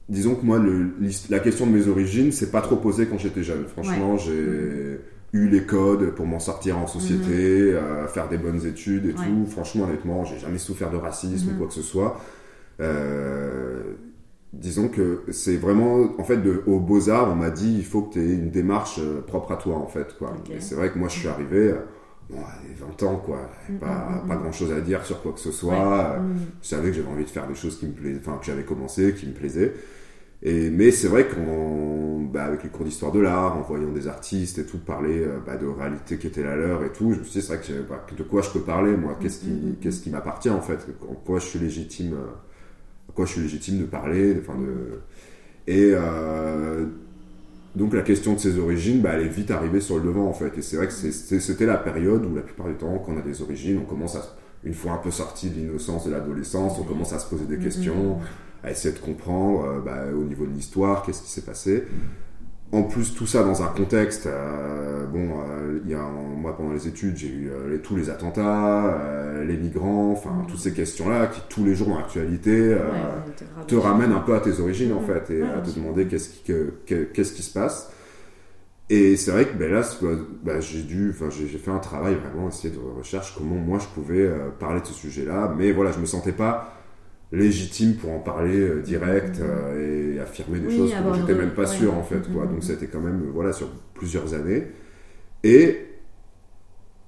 disons 0.09 0.35
que 0.35 0.45
moi, 0.45 0.57
le, 0.57 0.93
la 1.29 1.39
question 1.39 1.67
de 1.67 1.71
mes 1.71 1.87
origines, 1.87 2.31
c'est 2.31 2.51
pas 2.51 2.61
trop 2.61 2.75
posé 2.75 3.05
quand 3.05 3.19
j'étais 3.19 3.43
jeune. 3.43 3.65
Franchement, 3.65 4.17
j'ai 4.17 4.99
eu 5.33 5.47
les 5.49 5.63
codes 5.63 6.11
pour 6.11 6.27
m'en 6.27 6.39
sortir 6.39 6.77
en 6.77 6.87
société, 6.87 7.71
mhm. 7.71 7.75
euh, 7.75 8.07
faire 8.07 8.29
des 8.29 8.37
bonnes 8.37 8.65
études 8.65 9.05
et 9.07 9.13
tout. 9.13 9.45
Franchement, 9.49 9.85
honnêtement, 9.85 10.25
j'ai 10.25 10.39
jamais 10.39 10.59
souffert 10.59 10.91
de 10.91 10.97
racisme 10.97 11.49
ou 11.49 11.51
mhm. 11.51 11.57
quoi 11.57 11.67
que 11.67 11.73
ce 11.73 11.81
soit. 11.81 12.19
Euh, 12.79 13.93
disons 14.53 14.87
que 14.87 15.23
c'est 15.31 15.57
vraiment, 15.57 16.13
en 16.19 16.23
fait, 16.23 16.37
de, 16.37 16.63
au 16.67 16.79
Beaux-Arts, 16.79 17.29
on 17.31 17.35
m'a 17.35 17.49
dit, 17.49 17.75
il 17.75 17.85
faut 17.85 18.03
que 18.03 18.13
tu 18.13 18.19
aies 18.19 18.33
une 18.33 18.51
démarche 18.51 18.99
euh, 18.99 19.21
propre 19.21 19.51
à 19.51 19.57
toi, 19.57 19.75
en 19.75 19.87
fait, 19.87 20.15
quoi. 20.17 20.33
Et 20.51 20.59
c'est 20.59 20.75
vrai 20.75 20.91
que 20.91 20.99
moi, 20.99 21.09
je 21.09 21.19
suis 21.19 21.27
arrivé, 21.27 21.71
euh, 21.71 21.79
bon, 22.29 22.37
20 22.99 23.03
ans, 23.03 23.15
quoi, 23.17 23.49
mm, 23.67 23.77
pas, 23.79 23.87
mm, 23.87 24.25
mm, 24.25 24.27
pas 24.27 24.35
grand 24.35 24.51
chose 24.51 24.71
à 24.71 24.79
dire 24.79 25.03
sur 25.05 25.21
quoi 25.21 25.33
que 25.33 25.39
ce 25.39 25.51
soit. 25.51 26.17
Je 26.61 26.67
savais 26.67 26.89
que 26.89 26.95
j'avais 26.95 27.09
envie 27.09 27.25
de 27.25 27.29
faire 27.29 27.47
des 27.47 27.55
choses 27.55 27.79
qui 27.79 27.87
me 27.87 27.93
plaisaient, 27.93 28.19
enfin, 28.19 28.37
que 28.37 28.45
j'avais 28.45 28.63
commencé, 28.63 29.13
qui 29.15 29.25
me 29.25 29.33
plaisaient. 29.33 29.73
Et, 30.43 30.69
mais 30.69 30.91
c'est 30.91 31.07
vrai 31.07 31.25
qu'avec 31.25 32.31
bah, 32.31 32.51
les 32.61 32.69
cours 32.69 32.85
d'histoire 32.85 33.11
de 33.13 33.21
l'art, 33.21 33.57
en 33.57 33.61
voyant 33.61 33.91
des 33.91 34.07
artistes 34.07 34.59
et 34.59 34.65
tout 34.65 34.77
parler 34.77 35.25
bah, 35.45 35.55
de 35.55 35.65
réalité 35.65 36.17
qui 36.17 36.27
était 36.27 36.43
la 36.43 36.57
leur 36.57 36.83
et 36.83 36.91
tout, 36.91 37.13
je 37.13 37.19
me 37.19 37.23
suis 37.23 37.39
dit, 37.39 37.45
c'est 37.45 37.55
vrai 37.55 37.65
que 37.65 37.89
bah, 37.89 38.05
de 38.15 38.23
quoi 38.23 38.41
je 38.41 38.51
peux 38.51 38.59
parler, 38.59 38.95
moi, 38.97 39.17
qu'est-ce 39.19 39.39
qui, 39.39 39.77
qu'est-ce 39.81 40.01
qui 40.01 40.09
m'appartient, 40.11 40.49
en 40.49 40.61
fait, 40.61 40.85
en 41.09 41.15
quoi 41.15 41.39
je 41.39 41.45
suis 41.45 41.59
légitime 41.59 42.17
quoi 43.15 43.25
je 43.25 43.31
suis 43.33 43.41
légitime 43.41 43.79
de 43.79 43.85
parler. 43.85 44.37
Enfin 44.39 44.57
de... 44.59 44.99
Et 45.67 45.91
euh, 45.93 46.85
donc 47.75 47.93
la 47.93 48.01
question 48.01 48.33
de 48.33 48.39
ses 48.39 48.59
origines, 48.59 49.01
bah, 49.01 49.11
elle 49.13 49.27
est 49.27 49.29
vite 49.29 49.51
arrivée 49.51 49.81
sur 49.81 49.97
le 49.97 50.03
devant 50.03 50.27
en 50.27 50.33
fait. 50.33 50.57
Et 50.57 50.61
c'est 50.61 50.77
vrai 50.77 50.87
que 50.87 50.93
c'était 50.93 51.65
la 51.65 51.77
période 51.77 52.25
où 52.25 52.35
la 52.35 52.41
plupart 52.41 52.67
du 52.67 52.75
temps, 52.75 52.97
quand 52.99 53.13
on 53.13 53.17
a 53.17 53.21
des 53.21 53.41
origines, 53.41 53.79
on 53.81 53.85
commence 53.85 54.15
à, 54.15 54.21
une 54.63 54.73
fois 54.73 54.93
un 54.93 54.97
peu 54.97 55.11
sorti 55.11 55.49
de 55.49 55.59
l'innocence 55.59 56.05
de 56.05 56.11
l'adolescence, 56.11 56.77
on 56.79 56.83
commence 56.83 57.13
à 57.13 57.19
se 57.19 57.29
poser 57.29 57.45
des 57.45 57.57
mm-hmm. 57.57 57.63
questions, 57.63 58.19
à 58.63 58.71
essayer 58.71 58.93
de 58.93 58.99
comprendre 58.99 59.65
euh, 59.65 59.79
bah, 59.79 60.03
au 60.13 60.23
niveau 60.23 60.45
de 60.45 60.51
l'histoire, 60.51 61.03
qu'est-ce 61.03 61.21
qui 61.23 61.29
s'est 61.29 61.41
passé 61.41 61.83
en 62.73 62.81
plus 62.83 63.13
tout 63.13 63.27
ça 63.27 63.43
dans 63.43 63.61
un 63.61 63.67
contexte 63.67 64.25
euh, 64.25 65.05
bon 65.05 65.29
euh, 65.29 65.79
il 65.85 65.91
y 65.91 65.93
a 65.93 66.01
moi 66.01 66.57
pendant 66.57 66.73
les 66.73 66.87
études 66.87 67.15
j'ai 67.15 67.27
eu 67.27 67.49
euh, 67.51 67.77
tous 67.77 67.95
les 67.95 68.09
attentats 68.09 68.99
les 69.45 69.55
migrants 69.55 70.11
enfin 70.11 70.31
mm. 70.31 70.47
toutes 70.47 70.59
ces 70.59 70.73
questions 70.73 71.07
là 71.07 71.27
qui 71.27 71.39
tous 71.49 71.63
les 71.63 71.75
jours 71.75 71.89
dans 71.89 71.97
l'actualité 71.97 72.75
te 73.67 73.75
ramènent 73.75 74.11
un 74.11 74.19
peu 74.19 74.33
à 74.33 74.39
tes 74.39 74.59
origines 74.59 74.91
en 74.91 75.01
fait 75.01 75.29
et 75.31 75.43
à 75.43 75.61
te 75.61 75.69
demander 75.69 76.07
qu'est-ce 76.07 76.29
qui 76.29 76.53
qu'est-ce 77.13 77.33
qui 77.33 77.43
se 77.43 77.53
passe. 77.53 77.91
Et 78.89 79.15
c'est 79.15 79.31
vrai 79.31 79.45
que 79.45 79.55
ben 79.55 79.71
là 79.71 79.81
bah, 80.43 80.59
j'ai 80.59 80.83
dû 80.83 81.11
enfin 81.11 81.29
j'ai 81.29 81.57
fait 81.57 81.71
un 81.71 81.79
travail 81.79 82.15
vraiment 82.15 82.49
essayer 82.49 82.73
de 82.73 82.79
recherche 82.79 83.33
comment 83.37 83.55
moi 83.55 83.79
je 83.79 83.87
pouvais 83.87 84.29
parler 84.59 84.81
de 84.81 84.85
ce 84.87 84.93
sujet 84.93 85.25
là 85.25 85.53
mais 85.57 85.71
voilà 85.71 85.91
je 85.91 85.99
me 85.99 86.05
sentais 86.05 86.33
pas 86.33 86.82
légitime 87.33 87.95
pour 87.95 88.11
en 88.11 88.19
parler 88.19 88.81
direct 88.83 89.41
et 89.77 90.19
affirmer 90.19 90.59
des 90.59 90.77
choses 90.77 90.93
dont 91.03 91.13
j'étais 91.13 91.33
même 91.33 91.51
pas 91.51 91.65
sûr 91.65 91.93
en 91.93 92.03
fait 92.03 92.31
quoi. 92.31 92.45
Donc 92.45 92.63
c'était 92.63 92.87
quand 92.87 93.01
même 93.01 93.23
voilà 93.33 93.51
sur 93.51 93.67
plusieurs 93.95 94.33
années 94.33 94.67
et 95.43 95.93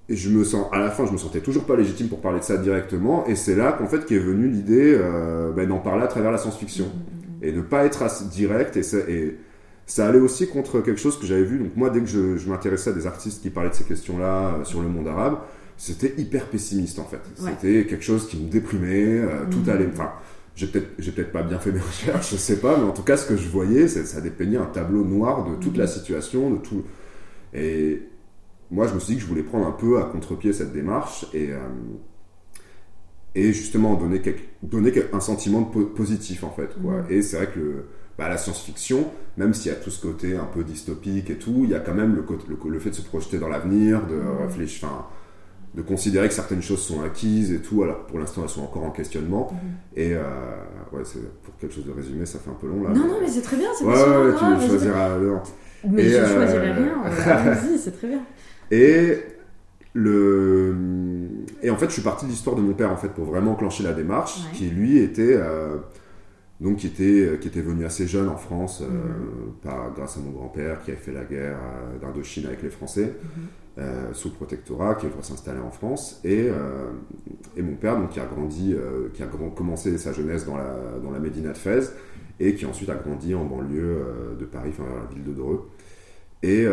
et 0.07 0.15
je 0.15 0.29
me 0.29 0.43
sens, 0.43 0.67
à 0.71 0.79
la 0.79 0.91
fin, 0.91 1.05
je 1.05 1.11
me 1.11 1.17
sentais 1.17 1.39
toujours 1.39 1.65
pas 1.65 1.75
légitime 1.75 2.09
pour 2.09 2.21
parler 2.21 2.39
de 2.39 2.43
ça 2.43 2.57
directement. 2.57 3.25
Et 3.25 3.35
c'est 3.35 3.55
là 3.55 3.71
qu'en 3.71 3.87
fait, 3.87 4.05
qu'est 4.05 4.19
venue 4.19 4.47
l'idée 4.47 4.95
euh, 4.95 5.51
ben, 5.51 5.67
d'en 5.67 5.79
parler 5.79 6.03
à 6.03 6.07
travers 6.07 6.31
la 6.31 6.37
science-fiction. 6.37 6.85
Et 7.41 7.51
de 7.51 7.61
pas 7.61 7.85
être 7.85 8.03
direct. 8.29 8.77
Et, 8.77 8.81
et, 9.11 9.37
ça 9.87 10.07
allait 10.07 10.19
aussi 10.19 10.47
contre 10.47 10.81
quelque 10.81 10.99
chose 10.99 11.19
que 11.19 11.25
j'avais 11.25 11.43
vu. 11.43 11.57
Donc 11.59 11.75
moi, 11.75 11.89
dès 11.89 12.01
que 12.01 12.05
je, 12.05 12.37
je 12.37 12.49
m'intéressais 12.49 12.91
à 12.91 12.93
des 12.93 13.07
artistes 13.07 13.41
qui 13.41 13.49
parlaient 13.49 13.69
de 13.69 13.75
ces 13.75 13.83
questions-là 13.83 14.55
euh, 14.59 14.63
sur 14.63 14.81
le 14.81 14.89
monde 14.89 15.07
arabe, 15.07 15.37
c'était 15.77 16.13
hyper 16.17 16.47
pessimiste 16.47 16.99
en 16.99 17.05
fait. 17.05 17.21
C'était 17.35 17.85
quelque 17.85 18.03
chose 18.03 18.27
qui 18.27 18.37
me 18.37 18.49
déprimait. 18.49 19.19
Euh, 19.19 19.45
tout 19.49 19.59
mm. 19.59 19.69
allait. 19.69 19.87
Enfin, 19.91 20.11
j'ai 20.55 20.67
peut-être, 20.67 20.87
j'ai 20.99 21.11
peut-être 21.11 21.31
pas 21.31 21.43
bien 21.43 21.59
fait 21.59 21.71
mes 21.71 21.79
recherches, 21.87 22.31
je 22.31 22.37
sais 22.37 22.59
pas. 22.59 22.77
Mais 22.77 22.83
en 22.83 22.93
tout 22.93 23.03
cas, 23.03 23.17
ce 23.17 23.27
que 23.27 23.35
je 23.35 23.47
voyais, 23.49 23.87
ça 23.87 24.21
dépeignait 24.21 24.57
un 24.57 24.65
tableau 24.65 25.03
noir 25.03 25.49
de 25.49 25.55
toute 25.55 25.77
la 25.77 25.85
mm. 25.85 25.89
situation, 25.89 26.51
de 26.51 26.57
tout. 26.57 26.83
Et, 27.53 28.01
moi, 28.71 28.87
je 28.87 28.93
me 28.95 28.99
suis 28.99 29.13
dit 29.13 29.19
que 29.19 29.21
je 29.23 29.27
voulais 29.27 29.43
prendre 29.43 29.67
un 29.67 29.71
peu 29.71 29.99
à 29.99 30.03
contre-pied 30.05 30.51
cette 30.51 30.73
démarche 30.73 31.27
et, 31.33 31.51
euh, 31.51 31.59
et 33.35 33.53
justement 33.53 33.93
donner, 33.95 34.21
donner 34.63 34.91
un 35.13 35.19
sentiment 35.19 35.63
positif, 35.63 36.43
en 36.43 36.49
fait. 36.49 36.69
Quoi. 36.81 37.03
Et 37.09 37.21
c'est 37.21 37.37
vrai 37.37 37.47
que 37.47 37.85
bah, 38.17 38.27
la 38.27 38.37
science-fiction, 38.37 39.11
même 39.37 39.53
s'il 39.53 39.71
y 39.71 39.75
a 39.75 39.77
tout 39.77 39.91
ce 39.91 40.01
côté 40.01 40.35
un 40.35 40.45
peu 40.45 40.63
dystopique 40.63 41.29
et 41.29 41.35
tout, 41.35 41.61
il 41.63 41.69
y 41.69 41.75
a 41.75 41.79
quand 41.79 41.93
même 41.93 42.15
le, 42.15 42.25
le, 42.69 42.79
fait 42.79 42.89
de 42.89 42.95
se 42.95 43.01
projeter 43.01 43.37
dans 43.37 43.49
l'avenir, 43.49 44.07
de 44.07 44.19
réfléchir, 44.43 44.89
de 45.75 45.81
considérer 45.81 46.27
que 46.29 46.33
certaines 46.33 46.61
choses 46.61 46.79
sont 46.79 47.03
acquises 47.03 47.51
et 47.51 47.59
tout, 47.59 47.83
alors 47.83 48.05
pour 48.05 48.17
l'instant 48.17 48.43
elles 48.43 48.49
sont 48.49 48.63
encore 48.63 48.83
en 48.83 48.91
questionnement. 48.91 49.51
Et 49.95 50.13
euh, 50.13 50.23
ouais, 50.93 51.01
c'est 51.03 51.19
pour 51.43 51.55
quelque 51.57 51.73
chose 51.73 51.85
de 51.85 51.91
résumé, 51.91 52.25
ça 52.25 52.39
fait 52.39 52.49
un 52.49 52.53
peu 52.53 52.67
long 52.67 52.83
là. 52.83 52.89
Non, 52.89 53.07
non, 53.07 53.17
mais 53.21 53.27
c'est 53.27 53.41
très 53.41 53.57
bien, 53.57 53.69
c'est 53.77 53.83
ouais, 53.83 53.93
ouais, 53.93 54.33
tu 54.33 54.67
choisiras. 54.67 55.17
Mais 55.87 56.09
je 56.09 56.25
choisirai 56.25 56.69
euh, 56.69 56.73
rien, 56.73 57.43
vas-y, 57.43 57.77
c'est 57.77 57.91
très 57.91 58.07
bien. 58.07 58.21
Et 58.71 59.17
le 59.93 60.75
et 61.61 61.69
en 61.69 61.77
fait, 61.77 61.87
je 61.87 61.93
suis 61.93 62.01
parti 62.01 62.25
de 62.25 62.31
l'histoire 62.31 62.55
de 62.55 62.61
mon 62.61 62.73
père 62.73 62.91
en 62.91 62.97
fait 62.97 63.09
pour 63.09 63.25
vraiment 63.25 63.51
enclencher 63.51 63.83
la 63.83 63.93
démarche, 63.93 64.39
qui 64.53 64.69
lui 64.69 64.99
était 64.99 65.33
euh, 65.33 65.77
donc 66.61 66.77
qui 66.77 66.87
était 66.87 67.37
qui 67.39 67.47
était 67.47 67.61
venu 67.61 67.85
assez 67.85 68.07
jeune 68.07 68.29
en 68.29 68.37
France, 68.37 68.81
euh, 68.81 68.87
mhm. 68.87 69.53
par, 69.61 69.93
grâce 69.93 70.17
à 70.17 70.19
mon 70.21 70.31
grand-père 70.31 70.81
qui 70.83 70.91
avait 70.91 70.99
fait 70.99 71.11
la 71.11 71.25
guerre 71.25 71.57
euh, 71.57 71.99
d'Indochine 71.99 72.45
avec 72.45 72.63
les 72.63 72.69
Français. 72.69 73.13
Mhm. 73.23 74.13
sous 74.13 74.29
le 74.29 74.35
protectorat, 74.35 74.95
qui 74.95 75.05
est 75.05 75.09
s'installer 75.21 75.59
en 75.59 75.69
France, 75.69 76.21
et, 76.23 76.47
et 77.57 77.61
mon 77.61 77.75
père, 77.75 77.99
donc, 77.99 78.11
qui 78.11 78.21
a 78.21 78.25
grandi, 78.25 78.73
qui 79.13 79.21
a 79.21 79.25
commencé 79.53 79.97
sa 79.97 80.13
jeunesse 80.13 80.45
dans 80.45 80.55
la, 80.55 80.97
dans 81.03 81.11
la 81.11 81.19
Médina 81.19 81.51
de 81.51 81.57
Fès, 81.57 81.91
et 82.39 82.55
qui 82.55 82.65
ensuite 82.65 82.89
a 82.89 82.95
grandi 82.95 83.35
en 83.35 83.43
banlieue 83.43 84.37
de 84.39 84.45
Paris, 84.45 84.69
enfin, 84.69 84.85
la 84.97 85.13
ville 85.13 85.25
de 85.25 85.33
Dreux. 85.33 85.69
Et, 86.41 86.65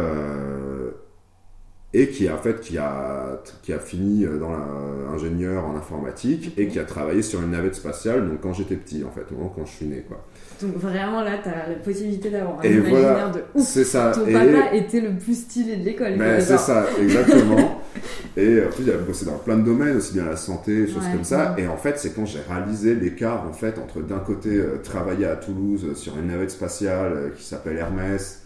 et 1.95 2.09
qui 2.09 2.29
en 2.31 2.39
fait 2.39 2.61
qui 2.61 2.79
a 2.79 3.43
qui 3.63 3.73
a 3.73 3.79
fini 3.79 4.25
euh, 4.25 4.39
dans 4.39 4.51
l'ingénieur 4.51 5.67
en 5.67 5.77
informatique 5.77 6.55
et 6.57 6.67
qui 6.67 6.79
a 6.79 6.85
travaillé 6.85 7.21
sur 7.21 7.43
une 7.43 7.51
navette 7.51 7.75
spatiale 7.75 8.29
donc 8.29 8.41
quand 8.41 8.55
j'étais 8.55 8.77
petit 8.77 9.05
en 9.05 9.11
fait 9.11 9.27
quand 9.29 9.67
je 9.67 9.71
suis 9.71 9.87
né 9.87 10.05
quoi. 10.09 10.25
Donc 10.63 10.77
vraiment 10.77 11.23
là 11.23 11.39
tu 11.43 11.49
as 11.49 11.69
la 11.69 11.75
possibilité 11.75 12.31
d'avoir 12.31 12.61
un 12.61 12.65
imaginaire 12.65 13.33
de 13.33 13.41
ouf. 13.55 13.67
c'est 13.67 13.85
ça. 13.85 14.13
Ton 14.15 14.25
papa 14.25 14.75
était 14.75 15.01
le 15.01 15.17
plus 15.17 15.43
stylé 15.43 15.77
de 15.77 15.85
l'école 15.85 16.17
ben, 16.17 16.41
c'est 16.41 16.59
ça 16.59 16.87
exactement. 17.01 17.83
Et 18.37 18.63
en 18.65 18.71
plus 18.71 18.85
il 18.85 18.91
a 18.91 18.97
bossé 18.97 19.27
dans 19.27 19.37
plein 19.37 19.59
de 19.59 19.65
domaines 19.65 19.99
aussi 19.99 20.15
bien 20.15 20.25
la 20.25 20.37
santé 20.37 20.87
choses 20.87 21.07
comme 21.13 21.25
ça. 21.25 21.55
et 21.59 21.67
en 21.69 21.77
fait 21.77 21.99
c'est 21.99 22.15
quand 22.15 22.25
j'ai 22.25 22.41
réalisé 22.41 22.95
l'écart 22.95 23.47
en 23.47 23.53
fait 23.53 23.79
entre 23.79 24.01
d'un 24.01 24.21
côté 24.21 24.57
euh, 24.57 24.79
travailler 24.83 25.27
à 25.27 25.37
Toulouse 25.37 25.85
euh, 25.85 25.95
sur 25.95 26.17
une 26.17 26.29
navette 26.29 26.51
spatiale 26.51 27.33
qui 27.37 27.45
s'appelle 27.45 27.77
Hermès 27.77 28.45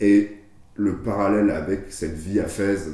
et 0.00 0.30
le 0.78 0.96
parallèle 0.96 1.50
avec 1.50 1.86
cette 1.90 2.14
vie 2.14 2.40
à 2.40 2.46
Fès, 2.46 2.88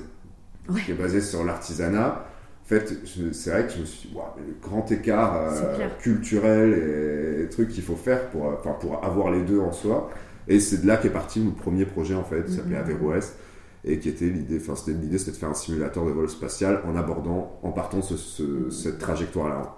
qui 0.84 0.90
est 0.90 0.94
basée 0.94 1.20
sur 1.20 1.44
l'artisanat, 1.44 2.26
en 2.64 2.66
fait, 2.66 2.94
c'est 3.32 3.50
vrai 3.50 3.66
que 3.66 3.74
je 3.74 3.80
me 3.80 3.84
suis 3.84 4.08
dit, 4.08 4.14
le 4.14 4.54
grand 4.62 4.90
écart 4.90 5.36
euh, 5.36 5.88
culturel 6.00 7.42
et, 7.42 7.49
trucs 7.50 7.68
qu'il 7.68 7.82
faut 7.82 7.94
faire 7.94 8.30
pour, 8.30 8.49
euh, 8.49 8.75
pour 8.80 9.04
avoir 9.04 9.30
les 9.30 9.42
deux 9.42 9.60
en 9.60 9.70
soi. 9.70 10.10
Et 10.49 10.60
c'est 10.60 10.80
de 10.80 10.86
là 10.86 10.97
qu'est 10.97 11.10
parti 11.10 11.40
mon 11.40 11.50
premier 11.50 11.84
projet, 11.84 12.14
en 12.14 12.25
fait, 12.25 12.42
qui 12.47 12.52
s'appelait 12.52 12.76
mm-hmm. 12.76 12.80
Averroès, 12.80 13.36
et 13.84 13.99
qui 13.99 14.08
était 14.08 14.25
l'idée, 14.25 14.58
enfin, 14.58 14.76
c'était 14.76 14.99
l'idée, 14.99 15.18
c'était 15.18 15.32
de 15.32 15.36
faire 15.36 15.50
un 15.50 15.54
simulateur 15.54 16.06
de 16.06 16.10
vol 16.10 16.28
spatial 16.30 16.80
en 16.86 16.97
abordant, 16.97 17.60
en 17.62 17.70
partant 17.70 17.99
de 17.99 18.70
cette 18.70 18.99
trajectoire-là. 18.99 19.76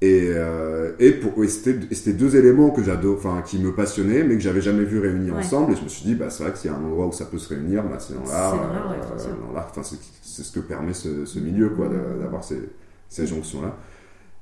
Et, 0.00 0.28
euh, 0.28 0.92
et, 1.00 1.10
pour, 1.10 1.44
c'était 1.48 2.12
deux 2.12 2.36
éléments 2.36 2.70
que 2.70 2.84
j'adore, 2.84 3.16
enfin, 3.16 3.42
qui 3.44 3.58
me 3.58 3.74
passionnaient, 3.74 4.22
mais 4.22 4.34
que 4.34 4.40
j'avais 4.40 4.60
jamais 4.60 4.84
vu 4.84 5.00
réunis 5.00 5.32
ensemble. 5.32 5.72
Et 5.72 5.76
je 5.76 5.82
me 5.82 5.88
suis 5.88 6.04
dit, 6.04 6.14
bah, 6.14 6.30
c'est 6.30 6.44
vrai 6.44 6.52
que 6.52 6.58
s'il 6.58 6.70
y 6.70 6.74
a 6.74 6.76
un 6.76 6.84
endroit 6.84 7.06
où 7.06 7.12
ça 7.12 7.24
peut 7.24 7.38
se 7.38 7.48
réunir, 7.48 7.82
bah, 7.82 7.98
c'est 7.98 8.14
dans 8.14 8.30
l'art. 8.30 8.54
Euh, 8.54 9.82
c'est 10.22 10.42
ce 10.44 10.52
que 10.52 10.60
permet 10.60 10.94
ce, 10.94 11.24
ce 11.24 11.40
milieu, 11.40 11.70
quoi, 11.70 11.88
d'avoir 12.20 12.44
ces, 12.44 12.70
ces 13.08 13.26
jonction-là. 13.26 13.76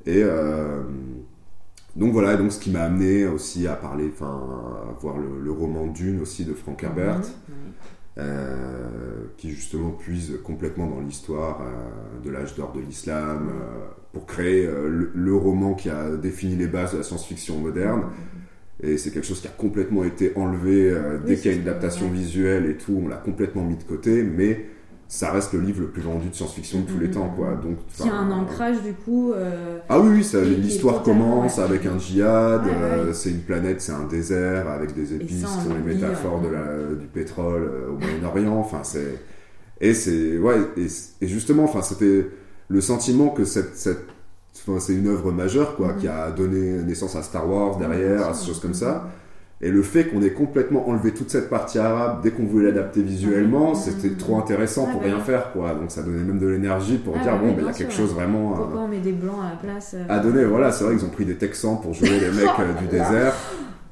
Et 0.04 0.22
euh, 0.22 0.82
donc 1.96 2.12
voilà, 2.12 2.36
donc 2.36 2.52
ce 2.52 2.60
qui 2.60 2.70
m'a 2.70 2.82
amené 2.82 3.26
aussi 3.26 3.66
à 3.66 3.76
parler, 3.76 4.10
enfin, 4.12 4.26
à 4.90 5.00
voir 5.00 5.16
le, 5.16 5.42
le, 5.42 5.50
roman 5.50 5.86
Dune 5.86 6.20
aussi 6.20 6.44
de 6.44 6.52
Frank 6.52 6.82
Herbert. 6.82 7.22
Euh, 8.18 9.26
qui 9.36 9.50
justement 9.50 9.90
puise 9.90 10.38
complètement 10.42 10.86
dans 10.86 11.00
l'histoire 11.00 11.60
de 12.24 12.30
l'âge 12.30 12.54
d'or 12.54 12.72
de 12.72 12.80
l'islam, 12.80 13.50
pour 14.16 14.26
créer 14.26 14.66
le, 15.14 15.34
roman 15.34 15.74
qui 15.74 15.90
a 15.90 16.16
défini 16.16 16.56
les 16.56 16.68
bases 16.68 16.92
de 16.92 16.98
la 16.98 17.02
science-fiction 17.02 17.58
moderne. 17.58 18.04
Et 18.82 18.96
c'est 18.96 19.10
quelque 19.10 19.26
chose 19.26 19.40
qui 19.40 19.46
a 19.46 19.50
complètement 19.50 20.04
été 20.04 20.32
enlevé 20.36 20.94
dès 21.26 21.36
qu'il 21.36 21.50
y 21.50 21.54
a 21.54 21.56
une 21.56 21.68
adaptation 21.68 22.08
visuelle 22.08 22.64
et 22.66 22.76
tout, 22.76 23.02
on 23.04 23.08
l'a 23.08 23.16
complètement 23.16 23.62
mis 23.62 23.76
de 23.76 23.82
côté, 23.82 24.22
mais 24.22 24.66
ça 25.08 25.30
reste 25.30 25.52
le 25.52 25.60
livre 25.60 25.82
le 25.82 25.88
plus 25.88 26.02
vendu 26.02 26.28
de 26.28 26.34
science-fiction 26.34 26.80
de 26.80 26.86
tous 26.86 26.98
les 26.98 27.08
mm-hmm. 27.08 27.12
temps, 27.12 27.32
quoi. 27.36 27.54
Donc, 27.62 27.78
il 28.00 28.06
y 28.06 28.08
a 28.08 28.14
un 28.14 28.30
ancrage 28.30 28.82
du 28.82 28.92
coup. 28.92 29.32
Euh, 29.32 29.78
ah 29.88 30.00
oui, 30.00 30.08
oui 30.20 30.56
l'histoire 30.60 31.02
commence 31.02 31.58
avec 31.58 31.86
un 31.86 31.98
djihad. 31.98 32.62
Euh, 32.66 33.12
c'est 33.12 33.30
une 33.30 33.42
planète, 33.42 33.80
c'est 33.80 33.92
un 33.92 34.04
désert 34.04 34.68
avec 34.68 34.94
des 34.94 35.14
épices, 35.14 35.44
qui 35.44 35.62
sont 35.62 35.74
les 35.74 35.94
métaphores 35.94 36.40
de 36.40 36.48
la, 36.48 36.94
du 36.98 37.06
pétrole 37.06 37.62
euh, 37.62 37.90
au 37.90 37.98
Moyen-Orient. 37.98 38.58
Enfin, 38.58 38.80
c'est 38.82 39.20
et 39.80 39.94
c'est 39.94 40.38
ouais 40.38 40.56
et, 40.76 41.26
justement, 41.28 41.64
enfin, 41.64 41.82
c'était 41.82 42.26
le 42.68 42.80
sentiment 42.80 43.28
que 43.28 43.44
cette, 43.44 43.76
cette 43.76 44.06
c'est 44.78 44.94
une 44.94 45.06
œuvre 45.06 45.32
majeure, 45.32 45.76
quoi, 45.76 45.88
mm-hmm. 45.88 45.98
qui 45.98 46.08
a 46.08 46.30
donné 46.30 46.82
naissance 46.82 47.14
à 47.14 47.22
Star 47.22 47.48
Wars 47.48 47.76
derrière, 47.76 48.26
à 48.26 48.34
ces 48.34 48.46
choses 48.46 48.58
comme 48.58 48.74
ça. 48.74 49.08
Et 49.62 49.70
le 49.70 49.82
fait 49.82 50.08
qu'on 50.08 50.20
ait 50.20 50.32
complètement 50.32 50.86
enlevé 50.86 51.12
toute 51.14 51.30
cette 51.30 51.48
partie 51.48 51.78
arabe 51.78 52.20
dès 52.22 52.30
qu'on 52.30 52.44
voulait 52.44 52.66
l'adapter 52.66 53.00
visuellement, 53.00 53.72
ah 53.72 53.74
c'était 53.74 54.14
trop 54.14 54.38
intéressant 54.38 54.86
pour 54.86 55.00
rien 55.00 55.18
faire, 55.20 55.50
quoi. 55.52 55.72
Donc 55.74 55.90
ça 55.90 56.02
donnait 56.02 56.24
même 56.24 56.38
de 56.38 56.46
l'énergie 56.46 56.98
pour 56.98 57.14
ah 57.18 57.22
dire, 57.22 57.38
bon, 57.38 57.52
ben, 57.52 57.60
il 57.60 57.66
y 57.66 57.68
a 57.68 57.72
quelque 57.72 57.92
chose 57.92 58.12
vraiment. 58.12 58.52
Pourquoi 58.52 58.82
on 58.82 58.88
met 58.88 58.98
des 58.98 59.12
blancs 59.12 59.40
à 59.40 59.50
la 59.50 59.56
place 59.56 59.94
euh, 59.94 60.04
À 60.10 60.18
donner, 60.18 60.44
voilà, 60.44 60.72
c'est 60.72 60.84
vrai 60.84 60.94
qu'ils 60.94 61.06
ont 61.06 61.10
pris 61.10 61.24
des 61.24 61.36
Texans 61.36 61.80
pour 61.80 61.94
jouer 61.94 62.20
les 62.20 62.30
mecs 62.32 62.48
euh, 62.60 62.74
du 62.78 62.86
désert. 62.86 63.34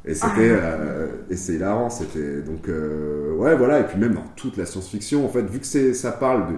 Et 0.04 0.12
c'était. 0.12 0.50
Euh, 0.50 1.06
et 1.30 1.36
c'est 1.36 1.54
hilarant, 1.54 1.88
c'était. 1.88 2.42
Donc, 2.42 2.68
ouais, 2.68 3.56
voilà. 3.56 3.80
Et 3.80 3.84
puis 3.84 3.98
même 3.98 4.12
dans 4.12 4.26
toute 4.36 4.58
la 4.58 4.66
science-fiction, 4.66 5.24
en 5.24 5.28
fait, 5.30 5.42
vu 5.42 5.60
que 5.60 5.94
ça 5.94 6.12
parle 6.12 6.48
de. 6.48 6.54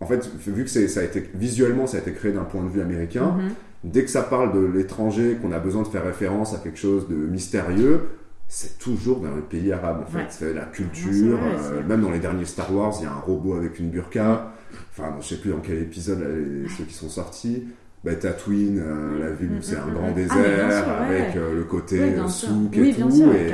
En 0.00 0.06
fait, 0.06 0.30
vu 0.46 0.64
que 0.64 0.70
ça 0.70 1.00
a 1.00 1.02
été. 1.02 1.28
Visuellement, 1.34 1.86
ça 1.86 1.96
a 1.96 2.00
été 2.00 2.12
créé 2.12 2.32
d'un 2.32 2.44
point 2.44 2.62
de 2.62 2.68
vue 2.68 2.80
américain. 2.80 3.36
Mhm. 3.36 3.50
Dès 3.84 4.04
que 4.04 4.10
ça 4.10 4.22
parle 4.22 4.52
de 4.52 4.64
l'étranger, 4.64 5.38
qu'on 5.40 5.52
a 5.52 5.58
besoin 5.58 5.82
de 5.82 5.88
faire 5.88 6.04
référence 6.04 6.54
à 6.54 6.58
quelque 6.58 6.78
chose 6.78 7.08
de 7.08 7.14
mystérieux, 7.14 8.08
c'est 8.48 8.78
toujours 8.78 9.20
dans 9.20 9.34
le 9.34 9.42
pays 9.42 9.72
arabe 9.72 10.04
en 10.06 10.10
fait. 10.10 10.26
C'est 10.30 10.54
la 10.54 10.64
culture, 10.64 11.38
euh, 11.42 11.82
même 11.86 12.02
dans 12.02 12.10
les 12.10 12.18
derniers 12.18 12.44
Star 12.44 12.74
Wars, 12.74 12.94
il 13.00 13.04
y 13.04 13.06
a 13.06 13.12
un 13.12 13.20
robot 13.20 13.54
avec 13.54 13.78
une 13.78 13.90
burqa. 13.90 14.52
Enfin, 14.90 15.14
je 15.20 15.28
sais 15.28 15.36
plus 15.36 15.50
dans 15.50 15.60
quel 15.60 15.78
épisode 15.78 16.24
ceux 16.76 16.84
qui 16.84 16.94
sont 16.94 17.08
sortis. 17.08 17.64
Bah, 18.04 18.14
Tatooine, 18.14 18.80
euh, 18.80 19.18
la 19.18 19.30
ville 19.32 19.50
où 19.58 19.62
c'est 19.62 19.76
un 19.76 19.88
grand 19.88 20.10
ah, 20.10 20.12
désert 20.12 20.88
avec 21.02 21.34
euh, 21.34 21.56
le 21.56 21.64
côté 21.64 22.14
souk 22.28 22.76
et 22.76 22.94
tout. 22.94 23.32
et, 23.32 23.52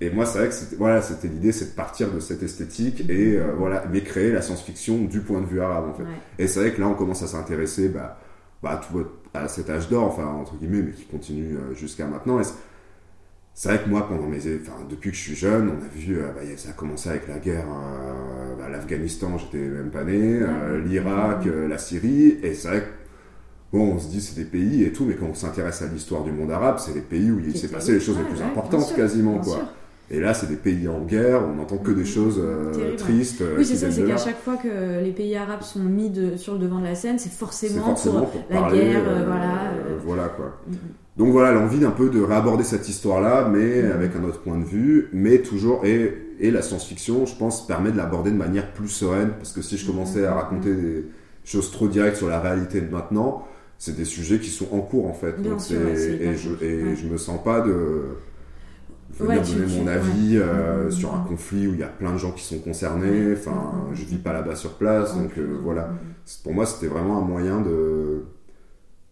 et, 0.00 0.10
moi, 0.10 0.26
c'est 0.26 0.38
vrai 0.38 0.48
que 0.48 0.54
c'était 0.54 0.76
voilà, 0.76 1.02
c'était 1.02 1.28
l'idée, 1.28 1.52
c'est 1.52 1.70
de 1.70 1.74
partir 1.74 2.12
de 2.12 2.20
cette 2.20 2.42
esthétique 2.42 3.08
et 3.08 3.38
voilà, 3.56 3.84
mais 3.92 4.02
créer 4.02 4.32
la 4.32 4.42
science-fiction 4.42 5.04
du 5.04 5.20
point 5.20 5.40
de 5.40 5.46
vue 5.46 5.60
arabe 5.60 5.90
en 5.90 5.94
fait. 5.94 6.04
Et 6.38 6.46
c'est 6.46 6.60
vrai 6.60 6.72
que 6.72 6.80
là, 6.80 6.88
on 6.88 6.94
commence 6.94 7.22
à 7.22 7.26
s'intéresser 7.26 7.88
bah, 7.88 8.20
bah, 8.62 8.80
à 9.34 9.48
cet 9.48 9.70
âge 9.70 9.88
d'or, 9.88 10.04
enfin 10.04 10.26
entre 10.26 10.56
guillemets, 10.56 10.82
mais 10.82 10.92
qui 10.92 11.04
continue 11.04 11.56
jusqu'à 11.74 12.06
maintenant. 12.06 12.40
Et 12.40 12.44
c'est 13.58 13.70
vrai 13.70 13.82
que 13.82 13.88
moi, 13.88 14.06
pendant 14.06 14.28
mes, 14.28 14.38
enfin, 14.38 14.86
depuis 14.88 15.10
que 15.10 15.16
je 15.16 15.20
suis 15.20 15.34
jeune, 15.34 15.68
on 15.68 15.84
a 15.84 15.88
vu, 15.88 16.16
euh, 16.16 16.28
bah, 16.32 16.42
ça 16.56 16.68
a 16.68 16.72
commencé 16.74 17.08
avec 17.08 17.26
la 17.26 17.40
guerre, 17.40 17.66
euh, 17.66 18.54
bah, 18.56 18.68
l'Afghanistan, 18.68 19.36
j'étais 19.36 19.58
même 19.58 19.90
pas 19.90 20.04
né, 20.04 20.38
euh, 20.42 20.80
l'Irak, 20.80 21.44
la 21.44 21.76
Syrie, 21.76 22.38
et 22.40 22.54
c'est 22.54 22.68
vrai 22.68 22.80
que, 22.82 22.86
bon, 23.72 23.94
on 23.94 23.98
se 23.98 24.08
dit 24.08 24.20
c'est 24.20 24.36
des 24.36 24.44
pays 24.44 24.84
et 24.84 24.92
tout, 24.92 25.04
mais 25.04 25.14
quand 25.14 25.26
on 25.26 25.34
s'intéresse 25.34 25.82
à 25.82 25.86
l'histoire 25.86 26.24
du 26.24 26.32
monde 26.32 26.50
arabe, 26.50 26.78
c'est 26.78 26.94
les 26.94 27.00
pays 27.00 27.30
où 27.30 27.40
il 27.40 27.56
s'est 27.56 27.68
passé 27.68 27.92
les 27.92 28.00
choses 28.00 28.18
les 28.18 28.24
plus 28.24 28.42
importantes 28.42 28.94
quasiment, 28.94 29.38
quoi. 29.38 29.60
Et 30.10 30.20
là, 30.20 30.32
c'est 30.32 30.46
des 30.46 30.56
pays 30.56 30.88
en 30.88 31.00
guerre, 31.00 31.42
on 31.46 31.56
n'entend 31.56 31.76
que 31.76 31.90
des 31.90 32.06
choses 32.06 32.40
euh, 32.42 32.96
tristes. 32.96 33.42
Oui, 33.58 33.64
c'est 33.64 33.76
ça, 33.76 33.90
c'est 33.90 34.04
qu'à 34.04 34.16
chaque 34.16 34.40
fois 34.40 34.56
que 34.56 35.02
les 35.04 35.12
pays 35.12 35.36
arabes 35.36 35.60
sont 35.60 35.80
mis 35.80 36.08
de, 36.08 36.38
sur 36.38 36.54
le 36.54 36.60
devant 36.60 36.78
de 36.78 36.84
la 36.84 36.94
scène, 36.94 37.18
c'est 37.18 37.30
forcément, 37.30 37.94
pour, 37.94 38.26
la 38.48 38.70
guerre, 38.70 39.02
voilà. 39.26 39.72
voilà 40.06 40.28
quoi. 40.28 40.56
Donc 41.18 41.32
voilà, 41.32 41.52
l'envie 41.52 41.80
d'un 41.80 41.90
peu 41.90 42.08
de 42.08 42.22
réaborder 42.22 42.64
cette 42.64 42.88
histoire-là, 42.88 43.50
mais 43.52 43.82
avec 43.82 44.14
un 44.16 44.22
autre 44.22 44.40
point 44.40 44.56
de 44.56 44.64
vue, 44.64 45.08
mais 45.12 45.38
toujours, 45.38 45.84
et, 45.84 46.16
et 46.40 46.50
la 46.52 46.62
science-fiction, 46.62 47.26
je 47.26 47.34
pense, 47.34 47.66
permet 47.66 47.90
de 47.90 47.96
l'aborder 47.96 48.30
de 48.30 48.36
manière 48.36 48.72
plus 48.72 48.88
sereine, 48.88 49.32
parce 49.36 49.52
que 49.52 49.60
si 49.60 49.76
je 49.76 49.84
commençais 49.84 50.24
à 50.24 50.32
raconter 50.32 50.72
des 50.72 51.04
choses 51.44 51.70
trop 51.70 51.88
directes 51.88 52.16
sur 52.16 52.28
la 52.28 52.40
réalité 52.40 52.80
de 52.80 52.90
maintenant, 52.90 53.44
c'est 53.78 53.96
des 53.96 54.04
sujets 54.04 54.40
qui 54.40 54.50
sont 54.50 54.68
en 54.72 54.80
cours 54.80 55.06
en 55.06 55.14
fait. 55.14 55.40
Donc 55.40 55.60
et, 55.70 56.36
je, 56.36 56.64
et 56.64 56.96
je 56.96 57.06
me 57.06 57.16
sens 57.16 57.42
pas 57.42 57.60
de 57.60 58.16
venir 59.10 59.42
donner 59.42 59.80
mon 59.80 59.86
avis 59.86 60.36
euh, 60.36 60.90
sur 60.90 61.14
un 61.14 61.20
conflit 61.20 61.66
où 61.66 61.74
il 61.74 61.80
y 61.80 61.84
a 61.84 61.88
plein 61.88 62.12
de 62.12 62.18
gens 62.18 62.32
qui 62.32 62.44
sont 62.44 62.58
concernés. 62.58 63.32
Enfin, 63.32 63.88
je 63.94 64.04
vis 64.04 64.18
pas 64.18 64.32
là-bas 64.32 64.56
sur 64.56 64.74
place, 64.74 65.16
donc 65.16 65.38
euh, 65.38 65.58
voilà. 65.62 65.90
Pour 66.42 66.52
moi, 66.52 66.66
c'était 66.66 66.88
vraiment 66.88 67.18
un 67.18 67.24
moyen 67.24 67.60
de, 67.60 68.24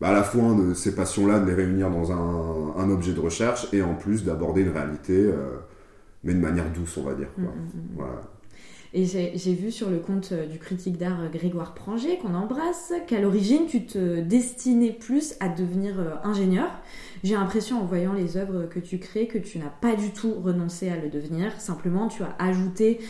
bah, 0.01 0.09
à 0.09 0.13
la 0.13 0.23
fois 0.23 0.55
de 0.55 0.75
ces 0.75 0.95
passions-là, 0.95 1.39
de 1.39 1.47
les 1.47 1.55
réunir 1.55 1.91
dans 1.91 2.13
un, 2.13 2.75
un, 2.77 2.91
objet 2.91 3.13
de 3.13 3.21
recherche 3.21 3.73
et 3.73 3.83
en 3.83 3.95
plus 3.95 4.25
d'aborder 4.25 4.63
une 4.63 4.73
réalité, 4.73 5.15
euh, 5.15 5.59
mais 6.25 6.35
de 6.35 6.41
manière 6.41 6.71
douce, 6.73 6.97
on 6.99 7.05
va 7.05 7.15
dire. 7.15 7.29
Quoi. 7.35 7.53
Voilà. 7.95 8.23
Et 8.95 9.05
j'ai 9.05 9.55
vu 9.55 9.71
sur 9.71 9.91
le 9.91 9.99
compte 9.99 10.31
euh, 10.33 10.47
du 10.47 10.59
critique 10.59 10.97
d'art 10.97 11.21
euh, 11.21 11.29
Grégoire 11.29 11.75
Pranger, 11.75 12.19
qu'on 12.19 12.35
embrasse, 12.35 12.93
qu'à 13.07 13.21
l'origine, 13.21 13.67
tu 13.67 13.85
te 13.85 14.21
destinais 14.21 14.93
plus 14.93 15.35
à 15.41 15.49
devenir 15.49 15.99
euh, 15.99 16.15
ingénieur. 16.25 16.71
J'ai 17.25 17.35
l'impression, 17.35 17.81
en 17.81 17.85
voyant 17.85 18.13
les 18.13 18.37
œuvres 18.37 18.67
que 18.67 18.79
tu 18.79 18.99
crées, 18.99 19.27
que 19.27 19.39
tu 19.39 19.59
n'as 19.59 19.69
pas 19.69 19.97
du 19.97 20.11
tout 20.11 20.35
renoncé 20.35 20.89
à 20.89 20.97
le 20.97 21.09
devenir. 21.09 21.53
Simplement, 21.61 22.09
tu 22.09 22.23
as 22.23 22.37
ajouté 22.39 23.01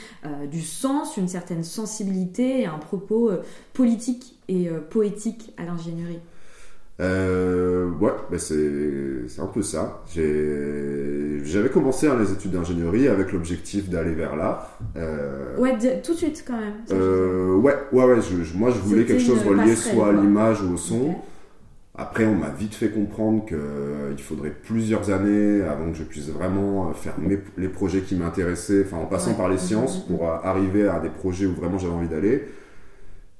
du 0.50 0.62
sens, 0.62 1.16
une 1.16 1.28
certaine 1.28 1.64
sensibilité 1.64 2.60
et 2.60 2.66
un 2.66 2.78
propos 2.78 3.30
politique 3.72 4.36
et 4.48 4.68
poétique 4.90 5.52
à 5.56 5.64
l'ingénierie. 5.64 6.20
Euh, 6.98 7.90
ouais, 8.00 8.12
ben 8.30 8.38
c'est 8.38 9.40
un 9.40 9.46
peu 9.46 9.62
ça. 9.62 10.02
J'avais 10.14 11.68
commencé 11.68 12.06
hein, 12.06 12.16
les 12.18 12.32
études 12.32 12.52
d'ingénierie 12.52 13.08
avec 13.08 13.32
l'objectif 13.32 13.90
d'aller 13.90 14.12
vers 14.12 14.36
l'art. 14.36 14.78
Euh, 14.96 15.56
ouais, 15.58 15.76
tout 16.02 16.12
de 16.12 16.18
suite 16.18 16.44
quand 16.46 16.58
même. 16.58 16.74
Euh, 16.92 17.54
ouais, 17.56 17.76
ouais, 17.92 18.04
ouais. 18.04 18.20
Je, 18.22 18.56
moi, 18.56 18.70
je 18.70 18.78
voulais 18.78 19.04
quelque 19.04 19.22
chose 19.22 19.42
relié 19.44 19.76
soit 19.76 20.08
à 20.08 20.12
l'image 20.12 20.62
ou 20.62 20.74
au 20.74 20.76
son. 20.76 21.16
Après, 21.98 22.26
on 22.26 22.34
m'a 22.34 22.50
vite 22.50 22.74
fait 22.74 22.90
comprendre 22.90 23.46
qu'il 23.46 23.56
euh, 23.56 24.16
faudrait 24.18 24.50
plusieurs 24.50 25.10
années 25.10 25.62
avant 25.62 25.90
que 25.90 25.96
je 25.96 26.02
puisse 26.02 26.28
vraiment 26.28 26.92
faire 26.92 27.14
les 27.56 27.68
projets 27.68 28.00
qui 28.00 28.16
m'intéressaient, 28.16 28.84
enfin 28.86 28.98
en 28.98 29.06
passant 29.06 29.32
par 29.34 29.48
les 29.48 29.56
sciences 29.56 30.06
pour 30.06 30.28
arriver 30.28 30.88
à 30.88 31.00
des 31.00 31.08
projets 31.08 31.46
où 31.46 31.54
vraiment 31.54 31.78
j'avais 31.78 31.94
envie 31.94 32.08
d'aller 32.08 32.46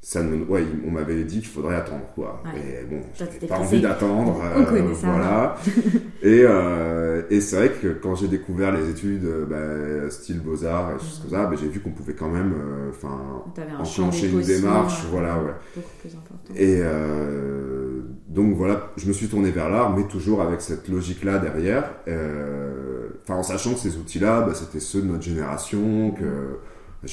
ça 0.06 0.22
ouais, 0.22 0.64
on 0.86 0.92
m'avait 0.92 1.24
dit 1.24 1.40
qu'il 1.40 1.48
faudrait 1.48 1.74
attendre 1.74 2.06
quoi. 2.14 2.40
Et 2.54 2.84
bon, 2.84 3.00
j'avais 3.18 3.44
pas 3.44 3.58
envie 3.58 3.80
d'attendre. 3.80 4.40
Euh, 4.40 4.92
voilà. 4.92 5.56
et 6.22 6.42
euh, 6.44 7.22
et 7.28 7.40
c'est 7.40 7.56
vrai 7.56 7.70
que 7.70 7.88
quand 7.88 8.14
j'ai 8.14 8.28
découvert 8.28 8.70
les 8.70 8.88
études 8.88 9.24
euh, 9.24 10.04
bah, 10.04 10.08
style 10.08 10.38
beaux 10.38 10.64
arts 10.64 10.92
et 10.92 10.98
choses 11.00 11.22
comme 11.22 11.32
ça, 11.32 11.46
bah, 11.46 11.56
j'ai 11.60 11.66
vu 11.66 11.80
qu'on 11.80 11.90
pouvait 11.90 12.12
quand 12.12 12.28
même, 12.28 12.54
euh, 12.56 12.90
enfin, 12.90 13.18
enclencher 13.80 14.28
une 14.30 14.42
démarche, 14.42 15.02
voilà, 15.10 15.38
ouais. 15.42 15.82
Et 16.54 16.80
donc 18.28 18.54
voilà, 18.54 18.92
je 18.96 19.08
me 19.08 19.12
suis 19.12 19.26
tourné 19.26 19.50
vers 19.50 19.68
l'art, 19.68 19.96
mais 19.96 20.04
toujours 20.04 20.40
avec 20.40 20.60
cette 20.60 20.86
logique 20.86 21.24
là 21.24 21.38
derrière. 21.38 21.90
Enfin, 23.24 23.40
en 23.40 23.42
sachant 23.42 23.74
que 23.74 23.80
ces 23.80 23.96
outils-là, 23.96 24.42
bah, 24.42 24.54
c'était 24.54 24.78
ceux 24.78 25.02
de 25.02 25.08
notre 25.08 25.24
génération, 25.24 26.12
que 26.12 26.60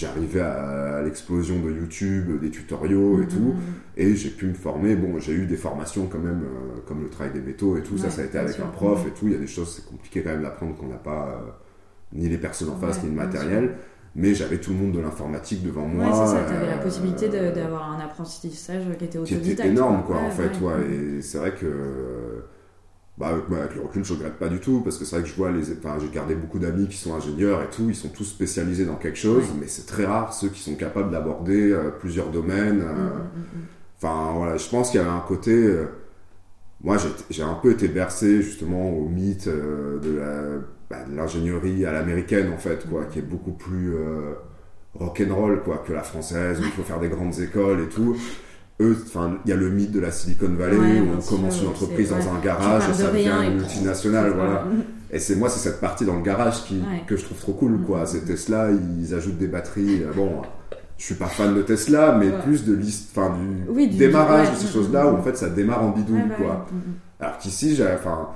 arrivé 0.04 0.42
à, 0.42 1.02
l'explosion 1.04 1.60
de 1.60 1.72
YouTube, 1.72 2.40
des 2.42 2.50
tutoriaux 2.50 3.22
et 3.22 3.28
tout, 3.28 3.56
et 3.98 4.16
j'ai 4.16 4.30
pu 4.30 4.48
me 4.48 4.54
former. 4.54 4.96
Bon, 4.96 5.20
j'ai 5.20 5.34
eu 5.34 5.46
des 5.46 5.58
formations 5.58 6.08
quand 6.08 6.20
même, 6.20 6.44
euh, 6.44 6.80
comme 6.88 7.04
le 7.04 7.10
travail 7.10 7.34
des 7.34 7.42
métaux 7.42 7.78
et 7.78 7.84
tout, 7.84 7.98
ça, 7.98 8.10
ça 8.10 8.22
a 8.22 8.26
été 8.26 8.38
avec 8.38 8.60
un 8.60 8.68
prof 8.68 9.06
et 9.08 9.12
tout. 9.12 9.28
Il 9.28 9.34
y 9.34 9.36
a 9.36 9.40
des 9.40 9.48
choses, 9.48 9.76
c'est 9.76 9.86
compliqué 9.86 10.22
quand 10.24 10.32
même 10.32 10.44
d'apprendre 10.44 10.76
qu'on 10.76 10.88
n'a 10.88 10.96
pas 10.96 11.28
euh, 11.28 11.52
ni 12.14 12.30
les 12.30 12.38
personnes 12.38 12.70
en 12.70 12.78
face, 12.78 13.04
ni 13.04 13.10
le 13.10 13.16
matériel. 13.16 13.76
Mais 14.16 14.36
j'avais 14.36 14.60
tout 14.60 14.70
le 14.70 14.78
monde 14.78 14.92
de 14.92 15.00
l'informatique 15.00 15.64
devant 15.64 15.88
moi. 15.88 16.06
Ouais, 16.06 16.12
c'est 16.14 16.36
ça, 16.36 16.44
tu 16.48 16.54
avais 16.54 16.68
la 16.68 16.78
possibilité 16.78 17.30
d'avoir 17.30 17.92
un 17.94 18.00
apprentissage 18.00 18.84
qui 19.00 19.06
était 19.06 19.18
autodidacte. 19.18 19.44
Qui 19.44 19.52
était 19.54 19.70
énorme, 19.70 20.04
quoi, 20.06 20.18
en 20.18 20.30
fait, 20.30 20.52
ouais. 20.62 21.18
Et 21.18 21.22
c'est 21.22 21.40
vrai 21.40 21.52
que 21.52 22.44
bah, 23.18 23.28
avec 23.28 23.76
le 23.76 23.82
recul, 23.82 24.04
je 24.04 24.14
regrette 24.14 24.40
pas 24.40 24.50
du 24.50 24.60
tout 24.60 24.82
parce 24.82 24.98
que 24.98 25.06
c'est 25.06 25.18
vrai 25.18 25.24
que 25.24 25.30
je 25.30 25.36
vois 25.36 25.52
les. 25.52 25.72
Enfin, 25.72 25.98
j'ai 26.02 26.10
gardé 26.10 26.34
beaucoup 26.34 26.58
d'amis 26.58 26.88
qui 26.88 26.98
sont 26.98 27.14
ingénieurs 27.14 27.62
et 27.62 27.70
tout, 27.70 27.86
ils 27.88 27.96
sont 27.96 28.10
tous 28.10 28.24
spécialisés 28.24 28.86
dans 28.86 28.96
quelque 28.96 29.20
chose, 29.20 29.44
mais 29.60 29.68
c'est 29.68 29.86
très 29.86 30.06
rare 30.06 30.34
ceux 30.34 30.50
qui 30.50 30.60
sont 30.60 30.76
capables 30.76 31.12
d'aborder 31.12 31.72
euh, 31.72 31.92
plusieurs 31.92 32.30
domaines. 32.30 32.82
Euh. 32.82 32.94
Mm, 32.94 33.40
mm, 33.40 33.42
mm, 33.42 33.66
enfin, 33.98 34.34
voilà, 34.36 34.58
je 34.58 34.68
pense 34.68 34.90
qu'il 34.90 35.00
y 35.00 35.04
avait 35.04 35.14
un 35.14 35.24
côté. 35.28 35.52
Euh, 35.52 35.86
moi, 36.82 36.98
j'ai 37.30 37.44
un 37.44 37.54
peu 37.54 37.72
été 37.72 37.88
bercé 37.88 38.42
justement 38.42 38.90
au 38.90 39.08
mythe 39.08 39.48
bah, 40.90 41.06
de 41.06 41.16
l'ingénierie 41.16 41.86
à 41.86 41.94
l'américaine 41.94 42.52
en 42.52 42.58
fait, 42.58 42.86
quoi, 42.90 43.06
qui 43.06 43.20
est 43.20 43.22
beaucoup 43.22 43.54
plus 43.54 43.94
rock'n'roll 44.94 45.64
quoi 45.64 45.78
que 45.78 45.94
la 45.94 46.04
française 46.04 46.60
où 46.60 46.64
il 46.64 46.72
faut 46.72 46.84
faire 46.84 47.00
des 47.00 47.08
grandes 47.08 47.40
écoles 47.40 47.84
et 47.84 47.88
tout 47.88 48.18
enfin, 48.82 49.38
il 49.46 49.50
y 49.50 49.54
a 49.54 49.56
le 49.56 49.70
mythe 49.70 49.92
de 49.92 50.00
la 50.00 50.12
Silicon 50.12 50.54
Valley 50.58 51.00
où 51.02 51.18
on 51.18 51.22
commence 51.22 51.62
une 51.62 51.68
entreprise 51.70 52.10
dans 52.10 52.18
un 52.18 52.40
garage 52.44 52.90
et 52.90 52.94
ça 52.94 53.12
devient 53.12 53.32
une 53.46 53.58
multinationale, 53.58 54.32
voilà. 54.36 54.66
Et 55.12 55.20
c'est 55.20 55.36
moi, 55.36 55.48
c'est 55.48 55.60
cette 55.60 55.80
partie 55.80 56.06
dans 56.06 56.16
le 56.16 56.24
garage 56.24 56.64
qui, 56.64 56.82
que 57.06 57.16
je 57.16 57.24
trouve 57.24 57.38
trop 57.38 57.54
cool, 57.54 57.80
quoi. 57.86 58.04
Mm-hmm. 58.04 58.08
C'est 58.08 58.26
Tesla, 58.26 58.70
ils 59.00 59.14
ajoutent 59.14 59.38
des 59.38 59.48
batteries. 59.48 60.04
Euh, 60.04 60.12
bon, 60.16 60.42
je 60.98 61.06
suis 61.06 61.16
pas 61.16 61.28
fan 61.28 61.54
de 61.54 61.62
Tesla, 61.62 62.18
mais 62.20 62.32
plus 62.44 62.66
de 62.66 62.74
liste, 62.74 63.12
enfin, 63.16 63.36
du, 63.38 63.88
démarrage 63.90 64.52
de 64.52 64.56
ces 64.56 64.68
choses-là 64.68 65.08
où 65.08 65.18
en 65.18 65.22
fait 65.22 65.38
ça 65.38 65.50
démarre 65.50 65.84
en 65.84 65.90
bidouille, 65.90 66.30
quoi. 66.38 66.66
Alors 67.20 67.38
qu'ici, 67.38 67.76
j'ai, 67.76 67.86
enfin, 67.94 68.30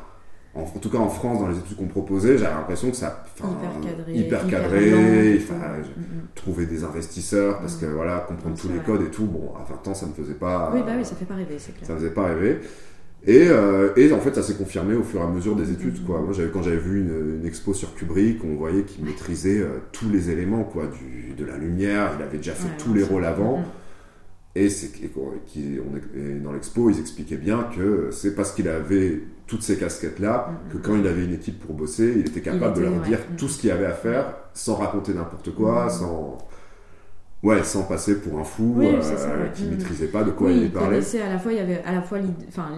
en, 0.58 0.80
tout 0.80 0.90
cas 0.90 0.98
en 0.98 1.10
France, 1.10 1.40
dans 1.40 1.48
les 1.48 1.58
études 1.58 1.78
qu'on 1.78 1.88
proposait, 1.88 2.38
j'avais 2.38 2.56
l'impression 2.56 2.90
que 2.90 2.98
ça. 2.98 3.24
Hyper 4.08 4.48
cadré. 4.48 5.36
il 5.36 5.40
fallait 5.42 5.60
mm, 5.60 6.02
mm. 6.02 6.28
trouver 6.36 6.66
des 6.66 6.84
investisseurs 6.84 7.60
parce 7.60 7.76
que 7.76 7.86
voilà, 7.86 8.26
comprendre 8.28 8.58
tous 8.58 8.70
les 8.70 8.80
codes 8.80 9.04
et 9.04 9.12
tout. 9.12 9.26
Bon, 9.26 9.54
à 9.56 9.64
20 9.72 9.88
ans, 9.90 9.94
ça 9.94 10.08
ne 10.08 10.14
faisait 10.14 10.34
pas. 10.34 10.72
Oui, 10.74 10.82
bah 10.86 10.94
oui, 10.98 11.06
ça 11.06 11.16
fait 11.16 11.26
pas 11.26 11.36
rêver, 11.36 11.56
c'est 11.58 11.74
clair. 11.76 11.88
Ça 11.88 11.96
faisait 11.96 12.12
pas 12.12 12.26
rêver. 12.26 12.60
Et, 13.26 13.48
euh, 13.48 13.90
et, 13.98 14.12
en 14.14 14.20
fait, 14.20 14.34
ça 14.36 14.44
s'est 14.44 14.54
confirmé 14.54 14.94
au 14.94 15.04
fur 15.04 15.20
et 15.20 15.24
à 15.24 15.28
mesure 15.28 15.56
des 15.56 15.72
études. 15.72 16.06
Quoi. 16.06 16.22
Moi, 16.22 16.34
quand 16.54 16.64
j'avais 16.64 16.78
vu 16.78 17.02
une, 17.02 17.46
expo 17.46 17.74
sur 17.74 17.94
Kubrick, 17.94 18.44
on 18.46 18.56
voyait 18.56 18.84
qu'il 18.84 19.04
maîtrisait 19.04 19.60
euh, 19.60 19.80
tous 19.92 20.10
les 20.10 20.30
éléments, 20.30 20.64
quoi, 20.64 20.88
du, 20.88 21.34
de 21.34 21.46
la 21.46 21.58
lumière. 21.58 22.12
Il 22.18 22.24
avait 22.24 22.38
déjà 22.38 22.54
fait 22.54 22.70
tous 22.78 22.94
les 22.94 23.04
rôles 23.04 23.26
avant. 23.26 23.64
Et, 24.56 24.70
c'est, 24.70 24.92
qui, 24.92 25.10
on, 25.78 26.44
dans 26.44 26.54
l'expo, 26.54 26.90
ils 26.90 27.00
expliquaient 27.00 27.38
bien 27.38 27.68
que 27.76 28.10
c'est 28.12 28.34
parce 28.34 28.54
qu'il 28.54 28.70
avait 28.70 29.22
toutes 29.48 29.64
ces 29.64 29.78
casquettes-là 29.78 30.50
mm, 30.50 30.74
que 30.74 30.78
quand 30.78 30.96
il 30.96 31.08
avait 31.08 31.26
une 31.26 31.34
équipe 31.34 31.60
pour 31.60 31.76
bosser, 31.76 32.14
il 32.18 32.28
était 32.28 32.42
capable 32.42 32.76
de 32.76 32.82
leur 32.82 33.00
dire 33.02 33.20
tout 33.38 33.48
ce 33.48 33.60
qu'il 33.60 33.70
y 33.70 33.72
avait 33.74 33.86
à 33.86 33.94
faire 33.94 34.34
sans 34.54 34.76
raconter 34.76 35.14
n'importe 35.14 35.54
quoi, 35.56 35.90
sans 35.90 36.38
Ouais, 37.44 37.64
sans 37.64 37.84
passer 37.84 38.20
pour 38.20 38.40
un 38.40 38.44
fou 38.44 38.82
euh, 38.82 39.00
qui 39.54 39.64
ne 39.66 39.70
maîtrisait 39.70 40.08
pas 40.08 40.24
de 40.24 40.32
quoi 40.32 40.52
il 40.52 40.72
parlait. 40.72 40.98
à 40.98 41.30
la 41.30 41.38
fois, 41.38 41.54
il 41.54 41.58
y 41.60 41.62
avait 41.62 41.84
à 41.86 41.92
la 41.92 42.02
fois 42.02 42.18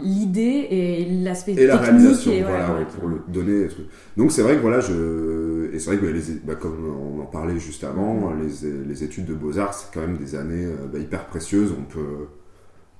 l'idée 0.03 0.67
et 0.69 1.05
l'aspect 1.23 1.53
technique. 1.53 1.63
Et 1.63 1.67
la 1.67 1.77
réalisation, 1.77 2.31
voilà, 2.41 2.85
pour 2.99 3.07
le 3.07 3.21
donner. 3.29 3.69
Donc 4.17 4.33
c'est 4.33 4.41
vrai 4.41 4.57
que 4.57 4.61
voilà, 4.61 4.81
je 4.81 5.69
et 5.73 5.79
c'est 5.79 5.91
vrai 5.91 5.97
que 5.97 6.05
bah, 6.05 6.11
les, 6.11 6.33
bah, 6.43 6.55
comme 6.55 7.17
on 7.17 7.21
en 7.21 7.25
parlait 7.25 7.57
juste 7.57 7.85
avant, 7.85 8.33
les, 8.33 8.69
les 8.85 9.03
études 9.03 9.25
de 9.25 9.33
beaux 9.33 9.57
arts, 9.57 9.73
c'est 9.73 9.93
quand 9.93 10.05
même 10.05 10.17
des 10.17 10.35
années 10.35 10.65
euh, 10.65 10.87
bah, 10.91 10.99
hyper 10.99 11.25
précieuses. 11.27 11.73
On 11.77 11.83
peut 11.83 12.27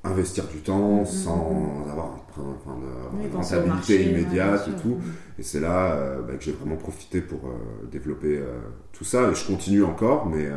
investir 0.04 0.48
du 0.48 0.60
temps 0.60 1.04
sans 1.06 1.86
avoir 1.92 2.26
une 2.38 3.36
rentabilité 3.36 4.06
immédiate 4.10 4.70
et 4.70 4.82
tout. 4.82 4.98
Et 5.38 5.44
c'est 5.44 5.60
là 5.60 5.94
euh, 5.94 6.38
que 6.38 6.44
j'ai 6.44 6.54
vraiment 6.54 6.78
profité 6.78 7.22
pour 7.22 7.42
développer 7.92 8.42
tout 8.94 9.04
ça. 9.04 9.30
Et 9.30 9.36
je 9.36 9.46
continue 9.46 9.84
encore, 9.84 10.26
mais 10.28 10.50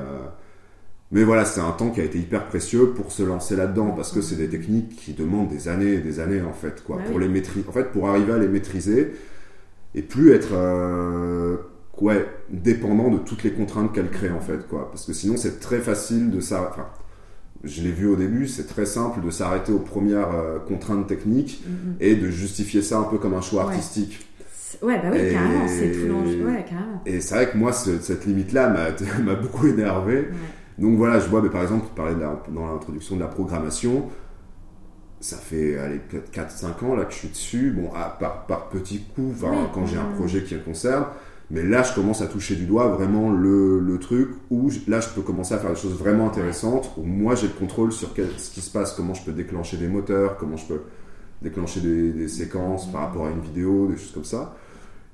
mais 1.13 1.25
voilà, 1.25 1.45
c'est 1.45 1.61
un 1.61 1.73
temps 1.73 1.91
qui 1.91 2.01
a 2.01 2.05
été 2.05 2.19
hyper 2.19 2.47
précieux 2.47 2.89
pour 2.95 3.13
se 3.13 3.23
lancer 3.23 3.55
là-dedans 3.55 3.91
parce 3.91 4.13
que 4.13 4.23
c'est 4.23 4.37
des 4.37 4.49
techniques 4.49 4.97
qui 4.97 5.13
demandent 5.13 5.49
des 5.49 5.69
années 5.69 5.93
et 5.93 6.01
des 6.01 6.21
années 6.21 6.41
en 6.41 6.55
fait, 6.55 6.83
quoi, 6.83 6.97
bah 6.97 7.03
pour 7.07 7.19
les 7.19 7.29
maîtriser. 7.29 7.69
En 7.69 7.73
fait, 7.73 7.93
pour 7.93 8.09
arriver 8.09 8.33
à 8.33 8.39
les 8.39 8.49
maîtriser 8.49 9.13
et 9.95 10.01
plus 10.01 10.33
être 10.33 10.55
euh, 10.55 11.59
ouais, 12.01 12.27
dépendant 12.49 13.11
de 13.11 13.19
toutes 13.19 13.43
les 13.43 13.53
contraintes 13.53 13.93
qu'elles 13.93 14.11
créent 14.11 14.31
en 14.31 14.41
fait, 14.41 14.67
quoi. 14.67 14.91
Parce 14.91 15.05
que 15.05 15.13
sinon, 15.13 15.37
c'est 15.37 15.61
très 15.61 15.81
facile 15.81 16.31
de 16.31 16.41
ça. 16.41 16.67
Enfin, 16.71 16.87
je 17.65 17.83
l'ai 17.83 17.93
vu 17.93 18.07
au 18.07 18.17
début, 18.17 18.49
c'est 18.49 18.67
très 18.67 18.87
simple 18.87 19.21
de 19.25 19.31
s'arrêter 19.31 19.73
aux 19.73 19.79
premières 19.79 20.35
euh, 20.35 20.59
contraintes 20.59 21.07
techniques 21.07 21.63
mm-hmm. 21.65 22.03
et 22.03 22.17
de 22.17 22.29
justifier 22.29 22.83
ça 22.83 22.99
un 22.99 23.05
peu 23.05 23.19
comme 23.19 23.35
un 23.35 23.41
choix 23.41 23.63
artistique. 23.63 24.27
Ouais, 24.81 24.99
bah 24.99 25.11
oui, 25.13 25.31
carrément, 25.31 25.69
c'est 25.69 25.93
tout 25.93 26.09
l'enjeu. 26.09 26.45
Ouais, 26.47 26.65
carrément. 26.69 27.03
Et 27.05 27.21
c'est 27.21 27.35
vrai 27.35 27.51
que 27.51 27.59
moi, 27.59 27.73
cette 27.73 28.25
limite-là 28.25 28.95
m'a 29.23 29.35
beaucoup 29.43 29.67
énervé. 29.67 30.29
Donc 30.79 30.97
voilà, 30.97 31.21
je 31.21 31.29
vois, 31.29 31.43
mais 31.43 31.51
par 31.51 31.63
exemple, 31.63 31.87
tu 31.89 31.95
parlais 31.95 32.15
dans 32.15 32.73
l'introduction 32.73 33.17
de 33.17 33.21
la 33.21 33.27
programmation. 33.27 34.09
Ça 35.21 35.37
fait 35.37 35.77
4-5 36.35 36.85
ans 36.85 36.97
là 36.97 37.05
que 37.05 37.13
je 37.13 37.19
suis 37.19 37.29
dessus. 37.29 37.71
Bon, 37.71 37.91
par, 38.19 38.47
par 38.47 38.69
petits 38.71 39.05
coups, 39.15 39.45
quand 39.75 39.87
j'ai 39.87 39.99
un 39.99 40.11
projet 40.17 40.43
qui 40.43 40.55
me 40.55 40.61
concerne. 40.61 41.05
Mais 41.53 41.63
là, 41.63 41.83
je 41.83 41.95
commence 41.95 42.23
à 42.23 42.27
toucher 42.27 42.57
du 42.57 42.65
doigt 42.65 42.89
vraiment 42.89 43.31
le, 43.31 43.79
le 43.79 43.99
truc 43.99 44.31
où 44.51 44.71
là, 44.89 45.01
je 45.01 45.09
peux 45.11 45.21
commencer 45.21 45.53
à 45.53 45.59
faire 45.59 45.71
des 45.71 45.79
choses 45.79 45.99
vraiment 45.99 46.27
intéressantes, 46.27 46.91
où 46.97 47.03
moi, 47.03 47.35
j'ai 47.35 47.47
le 47.47 47.53
contrôle 47.53 47.93
sur 47.93 48.09
ce 48.39 48.51
qui 48.51 48.63
se 48.63 48.71
passe, 48.71 48.95
comment 48.95 49.13
je 49.13 49.23
peux 49.23 49.33
déclencher 49.33 49.77
des 49.77 49.87
moteurs, 49.87 50.39
comment 50.39 50.57
je 50.57 50.67
peux 50.67 50.81
déclencher 51.43 51.81
des, 51.81 52.27
séquences 52.29 52.91
par 52.91 53.03
rapport 53.03 53.27
à 53.27 53.31
une 53.31 53.41
vidéo, 53.41 53.87
des 53.87 53.99
choses 53.99 54.13
comme 54.13 54.25
ça. 54.25 54.57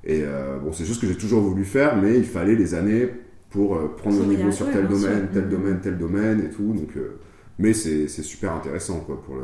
Et 0.05 0.22
euh, 0.24 0.59
bon, 0.61 0.72
c'est 0.72 0.85
juste 0.85 1.01
que 1.01 1.09
j'ai 1.09 1.16
toujours 1.16 1.40
voulu 1.42 1.64
faire, 1.64 1.96
mais 1.96 2.16
il 2.16 2.24
fallait 2.24 2.55
les 2.55 2.74
années 2.74 3.09
pour 3.51 3.74
euh, 3.74 3.92
prendre 3.96 4.20
le 4.20 4.27
niveau 4.27 4.53
sur 4.53 4.70
tel 4.70 4.87
domaine, 4.87 5.29
tel 5.33 5.44
mm-hmm. 5.44 5.48
domaine, 5.48 5.81
tel 5.81 5.98
domaine 5.98 6.40
et 6.40 6.51
tout. 6.51 6.72
Donc, 6.72 6.96
euh, 6.96 7.18
mais 7.59 7.72
c'est 7.72 8.07
super 8.07 8.53
intéressant 8.53 9.01
quoi, 9.01 9.20
pour 9.20 9.35
le 9.35 9.42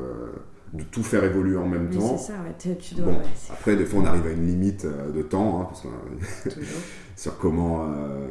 de 0.74 0.82
tout 0.82 1.04
faire 1.04 1.22
évoluer 1.22 1.56
en 1.56 1.68
même 1.68 1.88
temps. 1.90 2.18
Ça, 2.18 2.34
tu 2.80 2.96
dois, 2.96 3.12
après, 3.50 3.76
des 3.76 3.84
fois, 3.84 4.00
on 4.02 4.06
arrive 4.06 4.26
à 4.26 4.30
une 4.30 4.46
limite 4.46 4.84
euh, 4.84 5.12
de 5.12 5.22
temps, 5.22 5.60
hein, 5.60 5.68
parce 5.70 6.56
sur 7.16 7.38
comment. 7.38 7.84
Euh, 7.84 8.26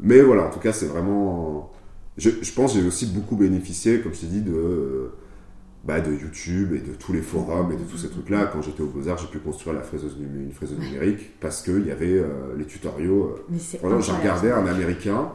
mais 0.00 0.20
voilà, 0.20 0.46
en 0.46 0.50
tout 0.50 0.60
cas, 0.60 0.72
c'est 0.72 0.86
vraiment. 0.86 1.72
Je, 2.18 2.30
je 2.42 2.52
pense 2.52 2.74
j'ai 2.74 2.86
aussi 2.86 3.06
beaucoup 3.06 3.36
bénéficié, 3.36 4.00
comme 4.00 4.14
je 4.14 4.20
t'ai 4.20 4.26
dit, 4.26 4.42
de, 4.42 5.10
bah, 5.84 6.00
de 6.00 6.12
YouTube 6.12 6.74
et 6.74 6.80
de 6.80 6.92
tous 6.92 7.14
les 7.14 7.22
forums 7.22 7.72
et 7.72 7.76
de 7.76 7.84
tous 7.84 7.98
ces 7.98 8.10
trucs-là. 8.10 8.50
Quand 8.52 8.60
j'étais 8.60 8.82
au 8.82 8.88
Beaux-Arts, 8.88 9.18
j'ai 9.18 9.28
pu 9.28 9.38
construire 9.38 9.74
la 9.74 9.82
fraiseuse, 9.82 10.18
une 10.20 10.52
fraiseuse 10.52 10.78
numérique 10.78 11.40
parce 11.40 11.62
qu'il 11.62 11.86
y 11.86 11.90
avait 11.90 12.18
euh, 12.18 12.54
les 12.58 12.66
tutoriaux. 12.66 13.36
Voilà, 13.80 14.00
j'ai 14.00 14.12
regardé 14.12 14.50
un 14.50 14.66
américain 14.66 15.32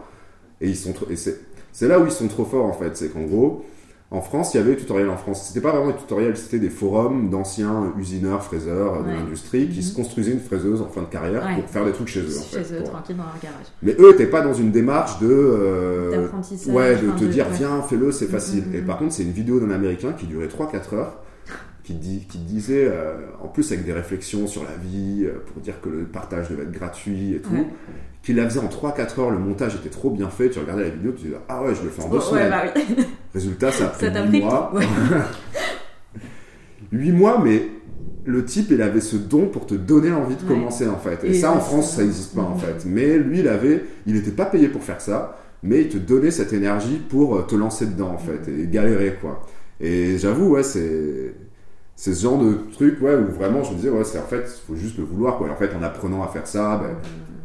et 0.60 0.69
ils 0.69 0.78
sont. 0.78 0.93
Et 1.10 1.15
c'est 1.15 1.88
là 1.88 2.00
où 2.00 2.06
ils 2.06 2.12
sont 2.12 2.28
trop 2.28 2.45
forts, 2.45 2.65
en 2.65 2.74
fait. 2.74 2.95
C'est 2.95 3.10
qu'en 3.10 3.24
gros 3.24 3.65
en 4.13 4.19
France, 4.19 4.54
il 4.54 4.58
y 4.58 4.60
avait 4.60 4.71
des 4.71 4.78
tutoriels 4.78 5.10
en 5.10 5.15
France. 5.15 5.47
C'était 5.47 5.62
pas 5.62 5.71
vraiment 5.71 5.88
des 5.88 5.97
tutoriels, 5.97 6.36
c'était 6.36 6.60
des 6.60 6.69
forums 6.69 7.30
d'anciens 7.30 7.93
usineurs, 7.97 8.43
fraiseurs 8.43 9.06
de 9.06 9.10
l'industrie 9.10 9.69
qui 9.69 9.82
se 9.82 9.91
mhm. 9.91 9.95
construisaient 9.95 10.34
une 10.34 10.41
fraiseuse 10.41 10.82
en 10.82 10.89
fin 10.89 11.02
de 11.02 11.08
carrière 11.08 11.47
pour 11.56 11.69
faire 11.69 11.86
des 11.86 11.93
trucs 11.93 12.10
chez 12.10 12.19
eux. 12.19 12.41
Chez 12.52 12.74
eux, 12.74 12.84
tranquille 12.84 13.15
dans 13.15 13.24
leur 13.24 13.39
garage. 13.41 13.67
Mais 13.82 13.95
eux 13.97 14.12
n'étaient 14.12 14.30
pas 14.30 14.41
dans 14.41 14.54
une 14.54 14.71
démarche 14.71 15.17
de. 15.19 15.30
Euh, 15.32 16.28
ouais, 16.67 16.97
de 16.97 17.10
te 17.17 17.24
dire, 17.24 17.47
viens, 17.52 17.82
fais-le, 17.84 18.12
c'est 18.12 18.26
mhm, 18.26 18.32
facile. 18.32 18.63
Mhm, 18.67 18.76
Et 18.76 18.82
par 18.82 18.97
contre, 18.97 19.13
c'est 19.13 19.24
une 19.24 19.32
vidéo 19.32 19.62
d'un 19.62 19.71
américain 19.71 20.12
qui 20.12 20.26
durait 20.26 20.47
3-4 20.47 20.95
heures. 20.95 21.17
Qui, 21.84 21.95
dit, 21.95 22.28
qui 22.30 22.38
disait, 22.38 22.86
euh, 22.86 23.15
en 23.41 23.47
plus 23.47 23.71
avec 23.71 23.86
des 23.86 23.91
réflexions 23.91 24.45
sur 24.45 24.63
la 24.63 24.76
vie, 24.76 25.24
euh, 25.26 25.43
pour 25.47 25.62
dire 25.63 25.82
que 25.82 25.89
le 25.89 26.04
partage 26.04 26.50
devait 26.50 26.63
être 26.63 26.71
gratuit 26.71 27.34
et 27.34 27.39
tout, 27.39 27.65
qu'il 28.23 28.36
la 28.36 28.47
faisait 28.47 28.60
en 28.60 28.67
3-4 28.67 29.19
heures, 29.19 29.31
le 29.31 29.39
montage 29.39 29.75
était 29.75 29.89
trop 29.89 30.12
bien 30.12 30.29
fait, 30.29 30.49
tu 30.49 30.60
regardais 30.60 30.84
la 30.84 30.89
vidéo, 30.89 31.12
tu 31.12 31.25
disais 31.25 31.38
ah 31.49 31.63
ouais, 31.63 31.73
je 31.73 31.84
le 31.84 31.89
fais 31.89 32.03
en 32.03 32.10
deux 32.10 32.19
semaines. 32.19 32.49
Bah 32.49 32.63
oui. 32.75 33.05
Résultat, 33.34 33.71
ça 33.71 33.86
a 33.86 33.88
pris 33.88 34.07
8 34.07 34.41
mois. 34.41 34.73
8 36.91 37.12
mois, 37.13 37.41
mais 37.43 37.67
le 38.25 38.45
type, 38.45 38.67
il 38.69 38.81
avait 38.81 39.01
ce 39.01 39.15
don 39.15 39.47
pour 39.47 39.65
te 39.65 39.73
donner 39.73 40.12
envie 40.12 40.36
de 40.36 40.43
commencer 40.43 40.88
en 40.88 40.97
fait. 40.97 41.23
Et, 41.23 41.34
ça, 41.34 41.51
en 41.51 41.60
France, 41.60 41.95
ça 41.95 42.03
n'existe 42.03 42.36
pas 42.36 42.41
en 42.41 42.55
fait. 42.55 42.86
Mais 42.86 43.17
lui, 43.17 43.39
il 43.39 43.47
avait, 43.47 43.86
il 44.05 44.13
n'était 44.13 44.31
pas 44.31 44.45
payé 44.45 44.67
pour 44.67 44.84
faire 44.84 45.01
ça, 45.01 45.38
mais 45.63 45.81
il 45.81 45.89
te 45.89 45.97
donnait 45.97 46.31
cette 46.31 46.53
énergie 46.53 47.01
pour 47.10 47.36
euh, 47.36 47.41
te 47.41 47.55
lancer 47.55 47.88
dedans 47.88 48.12
en 48.12 48.17
fait 48.17 48.47
et 48.51 48.67
galérer 48.67 49.17
quoi. 49.19 49.41
Et 49.79 50.19
j'avoue, 50.19 50.49
ouais, 50.49 50.63
c'est 50.63 51.34
c'est 51.95 52.13
ce 52.13 52.23
genre 52.23 52.39
de 52.39 52.57
truc 52.73 53.01
ouais, 53.01 53.15
où 53.15 53.31
vraiment 53.31 53.63
je 53.63 53.71
me 53.71 53.75
disais, 53.75 53.89
ouais, 53.89 54.03
c'est 54.03 54.19
en 54.19 54.23
fait, 54.23 54.43
il 54.45 54.67
faut 54.67 54.75
juste 54.75 54.97
le 54.97 55.03
vouloir 55.03 55.38
quoi. 55.38 55.47
Et 55.47 55.51
en 55.51 55.55
fait, 55.55 55.71
en 55.75 55.84
apprenant 55.84 56.23
à 56.23 56.27
faire 56.27 56.47
ça, 56.47 56.77
ben, 56.77 56.95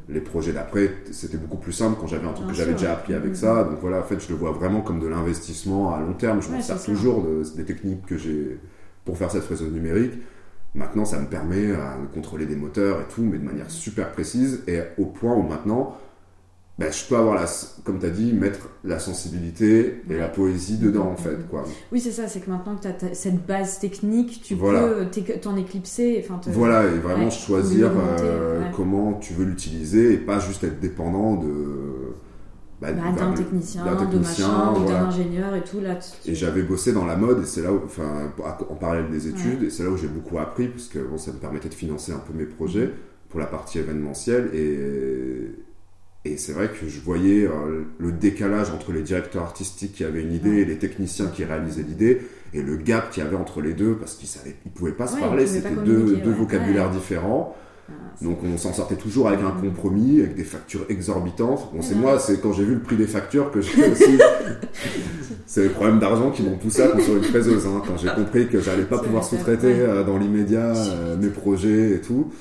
les 0.09 0.21
projets 0.21 0.53
d'après, 0.53 0.91
c'était 1.11 1.37
beaucoup 1.37 1.57
plus 1.57 1.73
simple 1.73 1.99
quand 2.01 2.07
j'avais 2.07 2.27
un 2.27 2.33
truc 2.33 2.49
que 2.49 2.55
j'avais 2.55 2.73
déjà 2.73 2.93
appris 2.93 3.15
avec 3.15 3.35
ça. 3.35 3.65
Donc 3.65 3.79
voilà, 3.81 3.99
en 3.99 4.05
fait, 4.05 4.21
je 4.21 4.29
le 4.29 4.37
vois 4.37 4.53
vraiment 4.53 4.81
comme 4.81 5.01
de 5.01 5.07
l'investissement 5.07 5.95
à 5.95 6.01
long 6.01 6.13
terme. 6.13 6.41
Je 6.41 6.51
m'en 6.51 6.61
sers 6.61 6.83
toujours 6.83 7.27
des 7.57 7.65
techniques 7.65 8.07
que 8.07 8.17
j'ai 8.17 8.61
pour 9.05 9.19
faire 9.19 9.31
cette 9.31 9.43
fraiseuse 9.43 9.73
numérique. 9.73 10.13
Maintenant, 10.75 11.05
ça 11.05 11.19
me 11.19 11.27
permet 11.27 11.69
de 11.69 12.07
contrôler 12.15 12.47
des 12.47 12.55
moteurs 12.55 13.01
et 13.01 13.15
tout, 13.15 13.23
mais 13.23 13.39
de 13.39 13.45
manière 13.45 13.71
super 13.71 14.13
précise 14.13 14.63
et 14.69 14.81
au 14.99 15.07
point 15.07 15.35
où 15.35 15.43
maintenant, 15.43 15.97
ben, 16.79 16.93
je 16.93 17.07
peux 17.09 17.17
avoir, 17.17 17.35
la, 17.35 17.47
comme 17.85 17.99
tu 17.99 18.05
as 18.05 18.11
dit, 18.11 18.35
mettre 18.35 18.69
la 18.85 18.99
sensibilité 18.99 20.03
et 20.11 20.17
la 20.19 20.29
poésie 20.29 20.77
dedans, 20.77 21.11
en 21.11 21.17
fait. 21.17 21.49
Quoi. 21.49 21.65
Oui, 21.91 22.01
c'est 22.01 22.11
ça, 22.11 22.29
c'est 22.29 22.41
que 22.41 22.51
maintenant 22.51 22.77
que 22.77 22.83
tu 22.83 22.89
as 22.89 23.15
cette 23.15 23.47
base 23.47 23.79
technique, 23.79 24.43
tu 24.43 24.57
peux 24.57 25.07
t'en 25.41 25.57
éclipser. 25.57 26.23
Voilà, 26.49 26.85
et 26.85 26.99
vraiment 26.99 27.31
choisir 27.31 27.93
euh, 28.21 28.63
comment 28.77 29.15
tu 29.15 29.33
veux 29.33 29.47
l'utiliser 29.47 30.13
et 30.13 30.17
pas 30.19 30.39
juste 30.39 30.65
être 30.65 30.79
dépendant 30.79 31.37
de. 31.37 31.87
Bah, 32.79 32.89
bah, 32.93 33.05
d'un 33.19 33.33
technicien, 33.33 33.83
de 33.87 34.19
machin, 34.19 34.75
ou 34.77 34.85
d'un 34.85 35.07
ingénieur 35.07 35.55
et 35.55 35.65
tout. 35.65 35.81
Là, 35.81 35.99
Et 36.27 36.35
j'avais 36.35 36.61
bossé 36.61 36.93
dans 36.93 37.07
la 37.07 37.17
mode, 37.17 37.43
et 37.43 37.47
c'est 37.47 37.63
là 37.63 37.73
où, 37.73 37.81
enfin, 37.87 38.31
en 38.69 38.75
parallèle 38.75 39.09
des 39.11 39.29
études, 39.29 39.63
et 39.63 39.71
c'est 39.71 39.83
là 39.83 39.89
où 39.89 39.97
j'ai 39.97 40.09
beaucoup 40.09 40.39
appris, 40.39 40.69
parce 40.69 40.89
que 40.89 40.99
bon, 40.99 41.17
ça 41.17 41.33
me 41.33 41.39
permettait 41.39 41.71
de 41.71 41.75
financer 41.75 42.13
un 42.13 42.19
peu 42.19 42.35
mes 42.35 42.45
projets 42.45 42.91
pour 43.31 43.41
la 43.41 43.47
partie 43.47 43.79
événementielle. 43.79 44.51
Et, 44.53 45.66
et 46.33 46.37
c'est 46.37 46.53
vrai 46.53 46.69
que 46.69 46.89
je 46.89 47.01
voyais 47.01 47.47
euh, 47.47 47.85
le 47.99 48.13
décalage 48.13 48.71
entre 48.71 48.93
les 48.93 49.03
directeurs 49.03 49.43
artistiques 49.43 49.95
qui 49.95 50.05
avaient 50.05 50.23
une 50.23 50.33
idée 50.33 50.59
et 50.59 50.65
les 50.65 50.77
techniciens 50.77 51.27
qui 51.27 51.45
réalisaient 51.45 51.85
l'idée, 51.87 52.23
et 52.55 52.63
le 52.63 52.77
gap 52.77 53.11
qu'il 53.11 53.23
y 53.23 53.27
avait 53.27 53.37
entre 53.37 53.61
les 53.61 53.75
deux, 53.75 53.95
parce 53.95 54.15
qu'ils 54.15 54.29
ne 54.65 54.71
pouvaient 54.71 54.93
pas 54.93 55.07
se 55.07 55.17
parler, 55.19 55.47
c'était 55.47 55.71
deux, 55.85 56.17
deux 56.17 56.33
vocabulaires 56.33 56.91
différents. 56.91 57.57
Ah, 57.89 57.93
Donc 58.23 58.39
on 58.43 58.57
s'en 58.57 58.73
sortait 58.73 58.97
toujours 58.97 59.29
avec 59.29 59.41
un 59.41 59.51
compromis, 59.51 60.21
avec 60.21 60.35
des 60.35 60.45
factures 60.45 60.87
exorbitantes. 60.89 61.71
Bon, 61.73 61.83
c'est 61.83 61.95
moi, 61.95 62.19
c'est 62.19 62.41
quand 62.41 62.53
j'ai 62.53 62.65
vu 62.65 62.75
le 62.75 62.81
prix 62.81 62.97
des 62.97 63.07
factures 63.07 63.51
que 63.51 63.61
j'ai 63.61 63.91
aussi. 63.91 64.19
c'est 65.47 65.63
les 65.65 65.69
problèmes 65.69 66.01
d'argent 66.01 66.31
qui 66.31 66.43
m'ont 66.43 66.57
poussé 66.57 66.83
à 66.83 66.89
construire 66.89 67.19
une 67.19 67.25
fraiseuse. 67.25 67.67
Hein, 67.67 67.83
quand 67.87 67.97
j'ai 67.97 68.09
compris 68.09 68.49
que 68.49 68.61
j'allais 68.61 68.85
pas 68.85 68.99
pouvoir 68.99 69.23
sous-traiter 69.25 69.81
euh, 69.81 70.03
dans 70.03 70.19
l'immédiat 70.19 70.73
euh, 70.77 71.17
mes 71.17 71.29
projets 71.29 71.93
et 71.93 72.01
tout. 72.01 72.33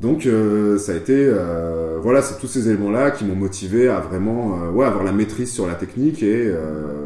Donc 0.00 0.26
euh, 0.26 0.78
ça 0.78 0.92
a 0.92 0.94
été 0.94 1.14
euh, 1.16 1.98
voilà 2.00 2.22
c'est 2.22 2.38
tous 2.38 2.46
ces 2.46 2.68
éléments 2.68 2.90
là 2.90 3.10
qui 3.10 3.24
m'ont 3.24 3.34
motivé 3.34 3.88
à 3.88 3.98
vraiment 3.98 4.62
euh, 4.62 4.70
ouais 4.70 4.86
avoir 4.86 5.02
la 5.02 5.10
maîtrise 5.10 5.52
sur 5.52 5.66
la 5.66 5.74
technique 5.74 6.22
et 6.22 6.52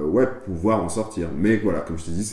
ouais 0.05 0.29
pouvoir 0.45 0.85
en 0.85 0.89
sortir. 0.89 1.29
Mais 1.37 1.57
voilà 1.57 1.81
comme 1.81 1.99
je 1.99 2.05
te 2.05 2.11
dis 2.11 2.25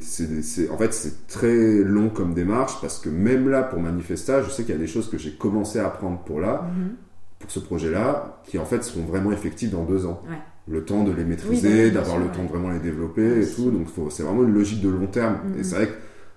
c'est 0.00 0.70
en 0.70 0.76
fait 0.76 0.92
c'est 0.92 1.28
très 1.28 1.82
long 1.82 2.08
comme 2.08 2.34
démarche 2.34 2.80
parce 2.80 2.98
que 2.98 3.08
même 3.08 3.48
là 3.48 3.62
pour 3.62 3.80
Manifesta 3.80 4.42
je 4.42 4.50
sais 4.50 4.64
qu'il 4.64 4.74
y 4.74 4.78
a 4.78 4.80
des 4.80 4.88
choses 4.88 5.08
que 5.08 5.18
j'ai 5.18 5.32
commencé 5.32 5.78
à 5.78 5.86
apprendre 5.86 6.18
pour 6.24 6.40
là 6.40 6.64
mm-hmm. 6.64 7.38
pour 7.38 7.50
ce 7.50 7.60
projet 7.60 7.90
là 7.90 8.40
qui 8.46 8.58
en 8.58 8.64
fait 8.64 8.82
seront 8.82 9.04
vraiment 9.04 9.30
effectives 9.30 9.70
dans 9.70 9.84
deux 9.84 10.04
ans. 10.06 10.20
Le 10.66 10.82
temps 10.82 11.04
de 11.04 11.12
les 11.12 11.24
maîtriser, 11.24 11.90
d'avoir 11.90 12.18
le 12.18 12.28
temps 12.28 12.42
de 12.42 12.48
vraiment 12.48 12.70
les 12.70 12.78
développer 12.78 13.42
et 13.42 13.46
tout. 13.46 13.70
Donc 13.70 13.86
c'est 14.10 14.22
vraiment 14.22 14.44
une 14.44 14.54
logique 14.54 14.80
de 14.80 14.88
long 14.88 15.06
terme. 15.06 15.36
Et 15.54 15.60
mm-hmm. 15.60 15.64
c'est 15.64 15.74
vrai 15.76 15.86
que 15.88 15.92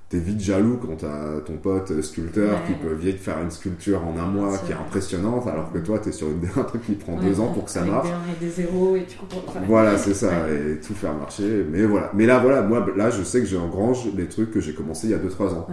t'es 0.09 0.19
vite 0.19 0.39
jaloux 0.39 0.77
quand 0.77 0.95
t'as 0.95 1.41
ton 1.41 1.57
pote 1.57 2.01
sculpteur 2.01 2.63
qui 2.65 2.73
peut 2.73 2.93
vite 2.93 3.19
faire 3.19 3.41
une 3.41 3.51
sculpture 3.51 4.05
en 4.05 4.17
un 4.17 4.25
mois 4.25 4.57
qui 4.59 4.71
est 4.71 4.75
impressionnante, 4.75 5.47
alors 5.47 5.71
que 5.71 5.79
toi 5.79 5.99
t'es 5.99 6.11
sur 6.13 6.27
une, 6.29 6.47
un 6.55 6.63
truc 6.63 6.85
qui 6.85 6.93
prend 6.93 7.19
deux 7.19 7.39
ans 7.39 7.51
pour 7.51 7.65
que 7.65 7.71
ça 7.71 7.83
marche. 7.83 8.07
Et 8.07 8.45
des 8.45 8.49
zéros 8.49 8.95
et 8.95 9.05
tu 9.05 9.17
comprends. 9.17 9.59
voilà, 9.67 9.97
c'est 9.97 10.13
ça, 10.13 10.49
et 10.49 10.79
tout 10.79 10.93
faire 10.93 11.13
marcher. 11.13 11.65
Mais 11.69 11.85
voilà. 11.85 12.11
Mais 12.13 12.25
là, 12.25 12.39
voilà, 12.39 12.61
moi, 12.61 12.85
là, 12.95 13.09
je 13.09 13.23
sais 13.23 13.41
que 13.41 13.45
j'ai 13.45 13.57
engrange 13.57 14.07
les 14.15 14.27
trucs 14.27 14.51
que 14.51 14.59
j'ai 14.59 14.73
commencé 14.73 15.07
il 15.07 15.11
y 15.11 15.13
a 15.13 15.17
2-3 15.17 15.53
ans. 15.55 15.67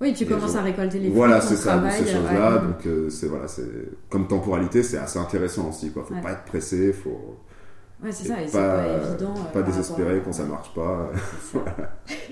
Oui, 0.00 0.14
tu 0.14 0.26
commences 0.26 0.54
à 0.54 0.62
récolter 0.62 1.00
les 1.00 1.08
Voilà, 1.10 1.40
c'est 1.40 1.56
ça, 1.56 1.82
ces 1.90 2.06
choses-là. 2.06 2.58
Donc, 2.58 2.86
euh, 2.86 3.10
c'est 3.10 3.26
voilà, 3.26 3.48
c'est 3.48 3.68
comme 4.08 4.28
temporalité, 4.28 4.82
c'est 4.82 4.98
assez 4.98 5.18
intéressant 5.18 5.68
aussi. 5.68 5.90
Quoi. 5.90 6.04
Faut 6.04 6.14
pas 6.22 6.32
être 6.32 6.44
pressé, 6.44 6.92
faut 6.92 7.38
Ouais, 8.02 8.12
c'est 8.12 8.28
ça, 8.28 8.40
et 8.40 8.46
c'est 8.46 8.52
pas, 8.52 8.86
évident. 8.86 9.34
Euh, 9.36 9.52
pas 9.52 9.62
désespéré 9.62 10.22
quand 10.24 10.32
ça 10.32 10.44
marche 10.44 10.72
pas. 10.72 11.10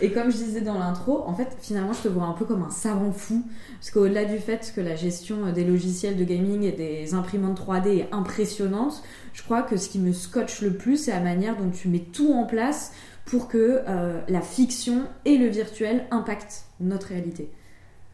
et 0.00 0.12
comme 0.12 0.30
je 0.30 0.36
disais 0.36 0.60
dans 0.60 0.78
l'intro, 0.78 1.24
en 1.26 1.34
fait, 1.34 1.56
finalement, 1.60 1.92
je 1.92 2.02
te 2.02 2.08
vois 2.08 2.24
un 2.24 2.34
peu 2.34 2.44
comme 2.44 2.62
un 2.62 2.70
savant 2.70 3.10
fou. 3.10 3.44
Parce 3.80 3.90
qu'au-delà 3.90 4.24
du 4.24 4.38
fait 4.38 4.72
que 4.74 4.80
la 4.80 4.94
gestion 4.94 5.52
des 5.52 5.64
logiciels 5.64 6.16
de 6.16 6.22
gaming 6.22 6.62
et 6.62 6.70
des 6.70 7.14
imprimantes 7.14 7.60
3D 7.60 7.98
est 7.98 8.08
impressionnante, 8.12 9.02
je 9.32 9.42
crois 9.42 9.62
que 9.62 9.76
ce 9.76 9.88
qui 9.88 9.98
me 9.98 10.12
scotche 10.12 10.62
le 10.62 10.74
plus, 10.74 10.96
c'est 10.96 11.10
la 11.10 11.20
manière 11.20 11.56
dont 11.56 11.70
tu 11.70 11.88
mets 11.88 11.98
tout 12.12 12.32
en 12.32 12.44
place 12.44 12.92
pour 13.24 13.48
que 13.48 13.82
euh, 13.88 14.20
la 14.28 14.40
fiction 14.40 15.02
et 15.24 15.36
le 15.36 15.48
virtuel 15.48 16.06
impactent 16.12 16.64
notre 16.78 17.08
réalité. 17.08 17.50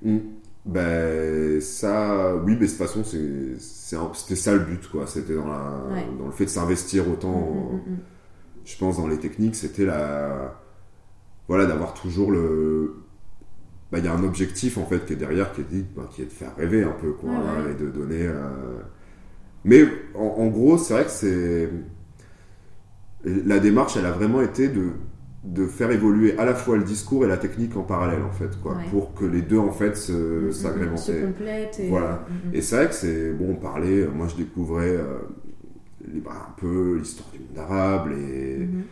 Mm. 0.02 0.18
Ben 0.64 1.60
ça, 1.60 2.36
oui, 2.36 2.56
mais 2.58 2.66
de 2.66 2.70
toute 2.70 2.78
façon, 2.78 3.04
c'était 3.04 4.36
ça 4.36 4.52
le 4.54 4.60
but, 4.60 4.88
quoi. 4.88 5.06
C'était 5.06 5.34
dans, 5.34 5.44
dans 5.44 6.26
le 6.26 6.32
fait 6.32 6.46
de 6.46 6.50
s'investir 6.50 7.08
autant, 7.08 7.38
mm, 7.38 7.74
mm, 7.74 7.92
mm, 7.92 7.98
je 8.64 8.78
pense, 8.78 8.96
dans 8.96 9.06
les 9.06 9.18
techniques, 9.18 9.56
c'était 9.56 9.84
la, 9.84 10.58
voilà, 11.48 11.66
d'avoir 11.66 11.92
toujours 11.92 12.32
le, 12.32 12.94
bah, 13.92 13.98
il 13.98 14.06
y 14.06 14.08
a 14.08 14.14
un 14.14 14.24
objectif 14.24 14.78
en 14.78 14.86
fait 14.86 15.04
qui 15.04 15.12
est 15.12 15.16
derrière, 15.16 15.52
qui 15.52 15.60
est 15.60 15.70
dit, 15.70 15.84
bah, 15.94 16.08
qui 16.10 16.22
est 16.22 16.26
de 16.26 16.32
faire 16.32 16.56
rêver 16.56 16.82
un 16.82 16.92
peu, 16.92 17.12
quoi, 17.12 17.30
et 17.70 17.74
de 17.74 17.90
donner. 17.90 18.26
Euh, 18.26 18.80
mais 19.64 19.84
en 20.14 20.46
gros, 20.48 20.78
c'est 20.78 20.94
vrai 20.94 21.04
que 21.04 21.10
c'est 21.10 21.70
la 23.24 23.58
démarche, 23.58 23.96
elle 23.96 24.06
a 24.06 24.10
vraiment 24.10 24.42
été 24.42 24.68
de 24.68 24.90
de 25.44 25.66
faire 25.66 25.90
évoluer 25.90 26.38
à 26.38 26.44
la 26.44 26.54
fois 26.54 26.76
le 26.76 26.84
discours 26.84 27.24
et 27.24 27.28
la 27.28 27.36
technique 27.36 27.76
en 27.76 27.82
parallèle 27.82 28.22
en 28.22 28.32
fait 28.32 28.58
quoi 28.62 28.78
pour 28.90 29.12
que 29.14 29.26
les 29.26 29.42
deux 29.42 29.58
en 29.58 29.72
fait 29.72 29.94
se 29.94 30.50
s'agrémentent 30.50 31.10
et... 31.10 31.88
voilà. 31.88 32.26
Et 32.54 32.62
c'est 32.62 32.76
vrai 32.76 32.88
que 32.88 32.94
c'est 32.94 33.32
bon 33.32 33.50
on 33.50 33.56
parlait 33.56 34.06
moi 34.06 34.26
je 34.26 34.36
découvrais 34.36 34.88
euh, 34.88 35.18
bah, 36.24 36.48
un 36.48 36.60
peu 36.60 36.96
l'histoire 36.98 37.28
du 37.30 37.40
monde 37.40 37.58
arabe 37.58 38.12
et 38.12 38.58
mm-hmm. 38.58 38.82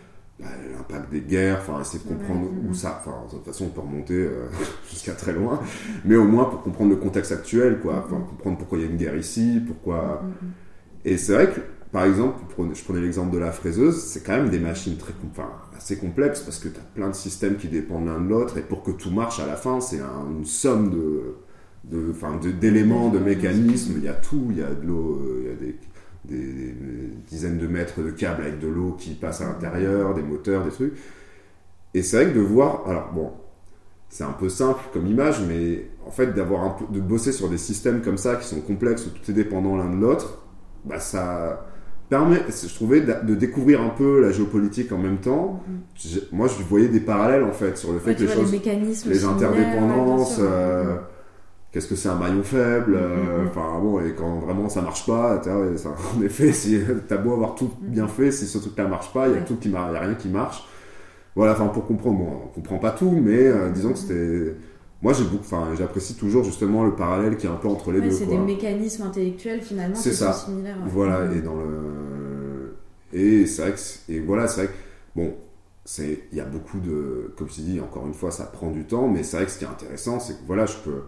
bah, 0.40 0.46
l'impact 0.72 1.10
des 1.10 1.20
guerres, 1.20 1.58
enfin 1.60 1.80
essayer 1.80 2.02
de 2.04 2.08
comprendre 2.08 2.48
où 2.68 2.74
ça, 2.74 3.00
enfin 3.00 3.24
de 3.26 3.36
toute 3.36 3.44
façon 3.44 3.66
on 3.66 3.68
peut 3.68 3.80
remonter 3.80 4.14
euh, 4.14 4.48
jusqu'à 4.90 5.12
très 5.12 5.32
loin, 5.32 5.60
mais 6.04 6.16
au 6.16 6.24
moins 6.24 6.44
pour 6.44 6.62
comprendre 6.62 6.90
le 6.90 6.96
contexte 6.96 7.32
actuel, 7.32 7.80
quoi, 7.80 8.04
enfin 8.04 8.20
comprendre 8.28 8.58
pourquoi 8.58 8.78
il 8.78 8.84
y 8.84 8.86
a 8.86 8.90
une 8.90 8.96
guerre 8.96 9.16
ici, 9.16 9.62
pourquoi. 9.66 10.22
Et 11.04 11.16
c'est 11.16 11.32
vrai 11.32 11.50
que 11.50 11.60
par 11.92 12.06
exemple, 12.06 12.38
je 12.72 12.84
prenais 12.84 13.02
l'exemple 13.02 13.34
de 13.34 13.38
la 13.38 13.52
fraiseuse, 13.52 14.02
c'est 14.02 14.24
quand 14.24 14.32
même 14.32 14.48
des 14.48 14.58
machines 14.58 14.96
très, 14.96 15.12
enfin, 15.30 15.50
assez 15.76 15.98
complexes 15.98 16.40
parce 16.40 16.58
que 16.58 16.68
tu 16.68 16.80
as 16.80 16.94
plein 16.94 17.08
de 17.08 17.14
systèmes 17.14 17.56
qui 17.56 17.68
dépendent 17.68 18.06
l'un 18.06 18.18
de 18.18 18.28
l'autre 18.28 18.56
et 18.56 18.62
pour 18.62 18.82
que 18.82 18.92
tout 18.92 19.10
marche 19.10 19.40
à 19.40 19.46
la 19.46 19.56
fin, 19.56 19.78
c'est 19.82 20.00
une 20.00 20.46
somme 20.46 20.90
de, 20.90 22.50
d'éléments, 22.52 23.10
de, 23.10 23.18
mécanismes. 23.18 23.96
Il 23.98 24.04
y 24.04 24.08
a 24.08 24.14
tout, 24.14 24.46
il 24.48 24.58
y 24.58 24.62
a 24.62 24.70
de 24.72 24.86
l'eau, 24.86 25.20
il 25.42 25.48
y 25.48 25.50
a 25.50 25.54
des, 25.54 26.74
dizaines 27.26 27.58
de 27.58 27.66
mètres 27.66 28.00
de 28.00 28.10
câbles 28.10 28.40
avec 28.40 28.58
de 28.58 28.68
l'eau 28.68 28.92
qui 28.98 29.10
passe 29.10 29.42
à 29.42 29.48
l'intérieur, 29.48 30.14
des 30.14 30.22
moteurs, 30.22 30.64
des 30.64 30.70
trucs. 30.70 30.94
Et 31.92 32.02
c'est 32.02 32.24
vrai 32.24 32.32
que 32.32 32.38
de 32.38 32.42
voir, 32.42 32.88
alors 32.88 33.12
bon, 33.12 33.32
c'est 34.08 34.24
un 34.24 34.32
peu 34.32 34.48
simple 34.48 34.80
comme 34.94 35.06
image, 35.06 35.42
mais 35.46 35.90
en 36.06 36.10
fait 36.10 36.28
d'avoir 36.28 36.78
de 36.88 37.00
bosser 37.00 37.32
sur 37.32 37.50
des 37.50 37.58
systèmes 37.58 38.00
comme 38.00 38.16
ça 38.16 38.36
qui 38.36 38.46
sont 38.46 38.62
complexes 38.62 39.06
où 39.06 39.10
tout 39.10 39.30
est 39.30 39.34
dépendant 39.34 39.76
l'un 39.76 39.90
de 39.90 40.00
l'autre, 40.00 40.38
bah 40.86 40.98
ça 40.98 41.66
permet, 42.12 42.42
je 42.46 42.74
trouvais, 42.74 43.00
de, 43.00 43.34
découvrir 43.34 43.80
un 43.80 43.88
peu 43.88 44.20
la 44.20 44.32
géopolitique 44.32 44.92
en 44.92 44.98
même 44.98 45.16
temps. 45.16 45.62
Mhm. 45.66 46.20
moi, 46.30 46.46
je 46.46 46.62
voyais 46.62 46.88
des 46.88 47.00
parallèles 47.00 47.42
en 47.42 47.52
fait 47.52 47.78
sur 47.78 47.90
le 47.90 48.00
fait 48.00 48.14
que 48.14 48.24
les 48.24 48.28
choses, 48.28 48.52
les, 49.06 49.24
interdépendances. 49.24 50.36
Euh, 50.38 50.96
qu'est-ce 51.70 51.86
que 51.86 51.96
c'est 51.96 52.10
un 52.10 52.16
maillon 52.16 52.42
faible 52.42 52.96
euh, 52.96 53.44
mhm. 53.44 53.48
enfin 53.48 53.80
bon 53.80 53.98
et 54.00 54.12
quand 54.12 54.40
vraiment 54.40 54.68
ça 54.68 54.82
marche 54.82 55.06
pas 55.06 55.40
en 56.18 56.22
effet 56.22 56.52
si 56.52 56.78
t'as 57.08 57.16
beau 57.16 57.32
avoir 57.32 57.54
tout 57.54 57.70
mhm. 57.80 57.88
bien 57.88 58.08
fait 58.08 58.30
si 58.30 58.46
ce 58.46 58.58
truc 58.58 58.76
là 58.76 58.86
marche 58.86 59.10
pas 59.14 59.28
il 59.28 59.34
y 59.34 59.38
a 59.38 59.40
tout 59.40 59.56
qui 59.56 59.70
y 59.70 59.74
a 59.74 59.86
rien 59.86 60.14
qui 60.14 60.28
marche 60.28 60.68
voilà 61.34 61.52
enfin 61.52 61.68
pour 61.68 61.86
comprendre 61.86 62.18
bon 62.18 62.28
on 62.44 62.48
comprend 62.48 62.76
pas 62.76 62.90
tout 62.90 63.10
mais 63.10 63.46
euh, 63.46 63.70
disons 63.70 63.92
que 63.94 63.98
c'était 63.98 64.54
moi 65.02 65.12
j'ai 65.12 65.24
enfin 65.38 65.68
j'apprécie 65.76 66.14
toujours 66.14 66.44
justement 66.44 66.84
le 66.84 66.94
parallèle 66.94 67.36
qui 67.36 67.46
est 67.46 67.50
un 67.50 67.56
peu 67.56 67.68
entre 67.68 67.92
les 67.92 68.00
deux 68.00 68.10
c'est 68.10 68.26
des 68.26 68.38
mécanismes 68.38 69.02
intellectuels 69.02 69.60
finalement 69.60 69.94
c'est 69.94 70.12
ça. 70.12 70.32
similaires 70.32 70.76
voilà 70.86 71.32
et 71.32 71.40
dans 71.40 71.56
le 71.56 72.76
et 73.12 73.46
c'est 73.46 73.62
vrai 73.62 73.72
que 73.72 74.12
et 74.12 74.20
voilà 74.20 74.48
c'est 74.48 74.64
vrai 74.64 74.72
que 74.72 74.78
bon 75.16 75.34
c'est 75.84 76.20
il 76.30 76.38
y 76.38 76.40
a 76.40 76.44
beaucoup 76.44 76.78
de 76.78 77.32
comme 77.36 77.48
je 77.48 77.60
dis 77.60 77.80
encore 77.80 78.06
une 78.06 78.14
fois 78.14 78.30
ça 78.30 78.44
prend 78.44 78.70
du 78.70 78.84
temps 78.84 79.08
mais 79.08 79.22
c'est 79.22 79.36
vrai 79.36 79.46
que 79.46 79.52
ce 79.52 79.58
qui 79.58 79.64
est 79.64 79.68
intéressant 79.68 80.20
c'est 80.20 80.34
que 80.34 80.46
voilà 80.46 80.66
je 80.66 80.76
peux 80.84 81.02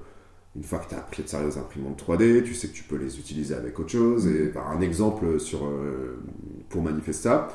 une 0.56 0.62
fois 0.62 0.78
que 0.78 0.88
tu 0.88 0.94
as 0.94 0.98
appris 0.98 1.22
te 1.22 1.36
les 1.36 1.58
imprimantes 1.58 2.02
3D, 2.06 2.44
tu 2.44 2.54
sais 2.54 2.68
que 2.68 2.74
tu 2.74 2.84
peux 2.84 2.96
les 2.96 3.18
utiliser 3.18 3.54
avec 3.54 3.78
autre 3.78 3.90
chose. 3.90 4.26
Et 4.28 4.46
par 4.46 4.70
un 4.70 4.80
exemple 4.80 5.40
sur, 5.40 5.66
euh, 5.66 6.22
pour 6.68 6.82
Manifesta, 6.82 7.48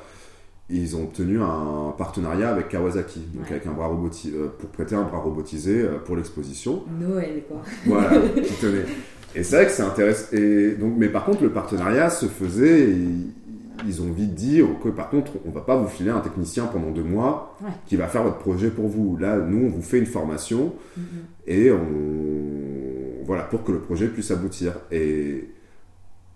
ils 0.70 0.96
ont 0.96 1.04
obtenu 1.04 1.42
un 1.42 1.94
partenariat 1.98 2.50
avec 2.50 2.70
Kawasaki, 2.70 3.22
donc 3.34 3.50
avec 3.50 3.66
un 3.66 3.72
bras 3.72 3.88
robotisé, 3.88 4.36
euh, 4.36 4.48
pour 4.58 4.70
prêter 4.70 4.96
un 4.96 5.04
bras 5.04 5.20
robotisé 5.20 5.82
euh, 5.82 5.98
pour 5.98 6.16
l'exposition. 6.16 6.84
Noël, 7.00 7.44
quoi. 7.48 7.62
Voilà, 7.86 8.12
qui 8.44 8.54
tenait. 8.54 8.86
Et 9.36 9.44
c'est 9.44 9.56
vrai 9.56 9.66
que 9.66 9.72
c'est 9.72 9.84
intéressant. 9.84 10.36
Et 10.36 10.72
donc, 10.72 10.94
mais 10.98 11.10
par 11.10 11.26
contre, 11.26 11.44
le 11.44 11.52
partenariat 11.52 12.10
se 12.10 12.28
faisait. 12.28 12.90
Et 12.90 12.98
ils 13.88 14.02
ont 14.02 14.12
vite 14.12 14.34
dit 14.34 14.62
que 14.84 14.90
par 14.90 15.10
contre, 15.10 15.34
on 15.46 15.52
va 15.52 15.62
pas 15.62 15.78
vous 15.78 15.88
filer 15.88 16.10
un 16.10 16.20
technicien 16.20 16.66
pendant 16.66 16.92
deux 16.92 17.04
mois 17.04 17.58
qui 17.86 17.96
va 17.96 18.08
faire 18.08 18.24
votre 18.24 18.38
projet 18.38 18.70
pour 18.70 18.88
vous. 18.88 19.16
Là, 19.18 19.38
nous, 19.38 19.68
on 19.68 19.70
vous 19.70 19.82
fait 19.82 20.00
une 20.00 20.06
formation 20.06 20.74
mm-hmm. 20.98 21.02
et 21.48 21.72
on 21.72 23.24
voilà 23.26 23.44
pour 23.44 23.64
que 23.64 23.72
le 23.72 23.80
projet 23.80 24.08
puisse 24.08 24.32
aboutir. 24.32 24.74
Et 24.92 25.50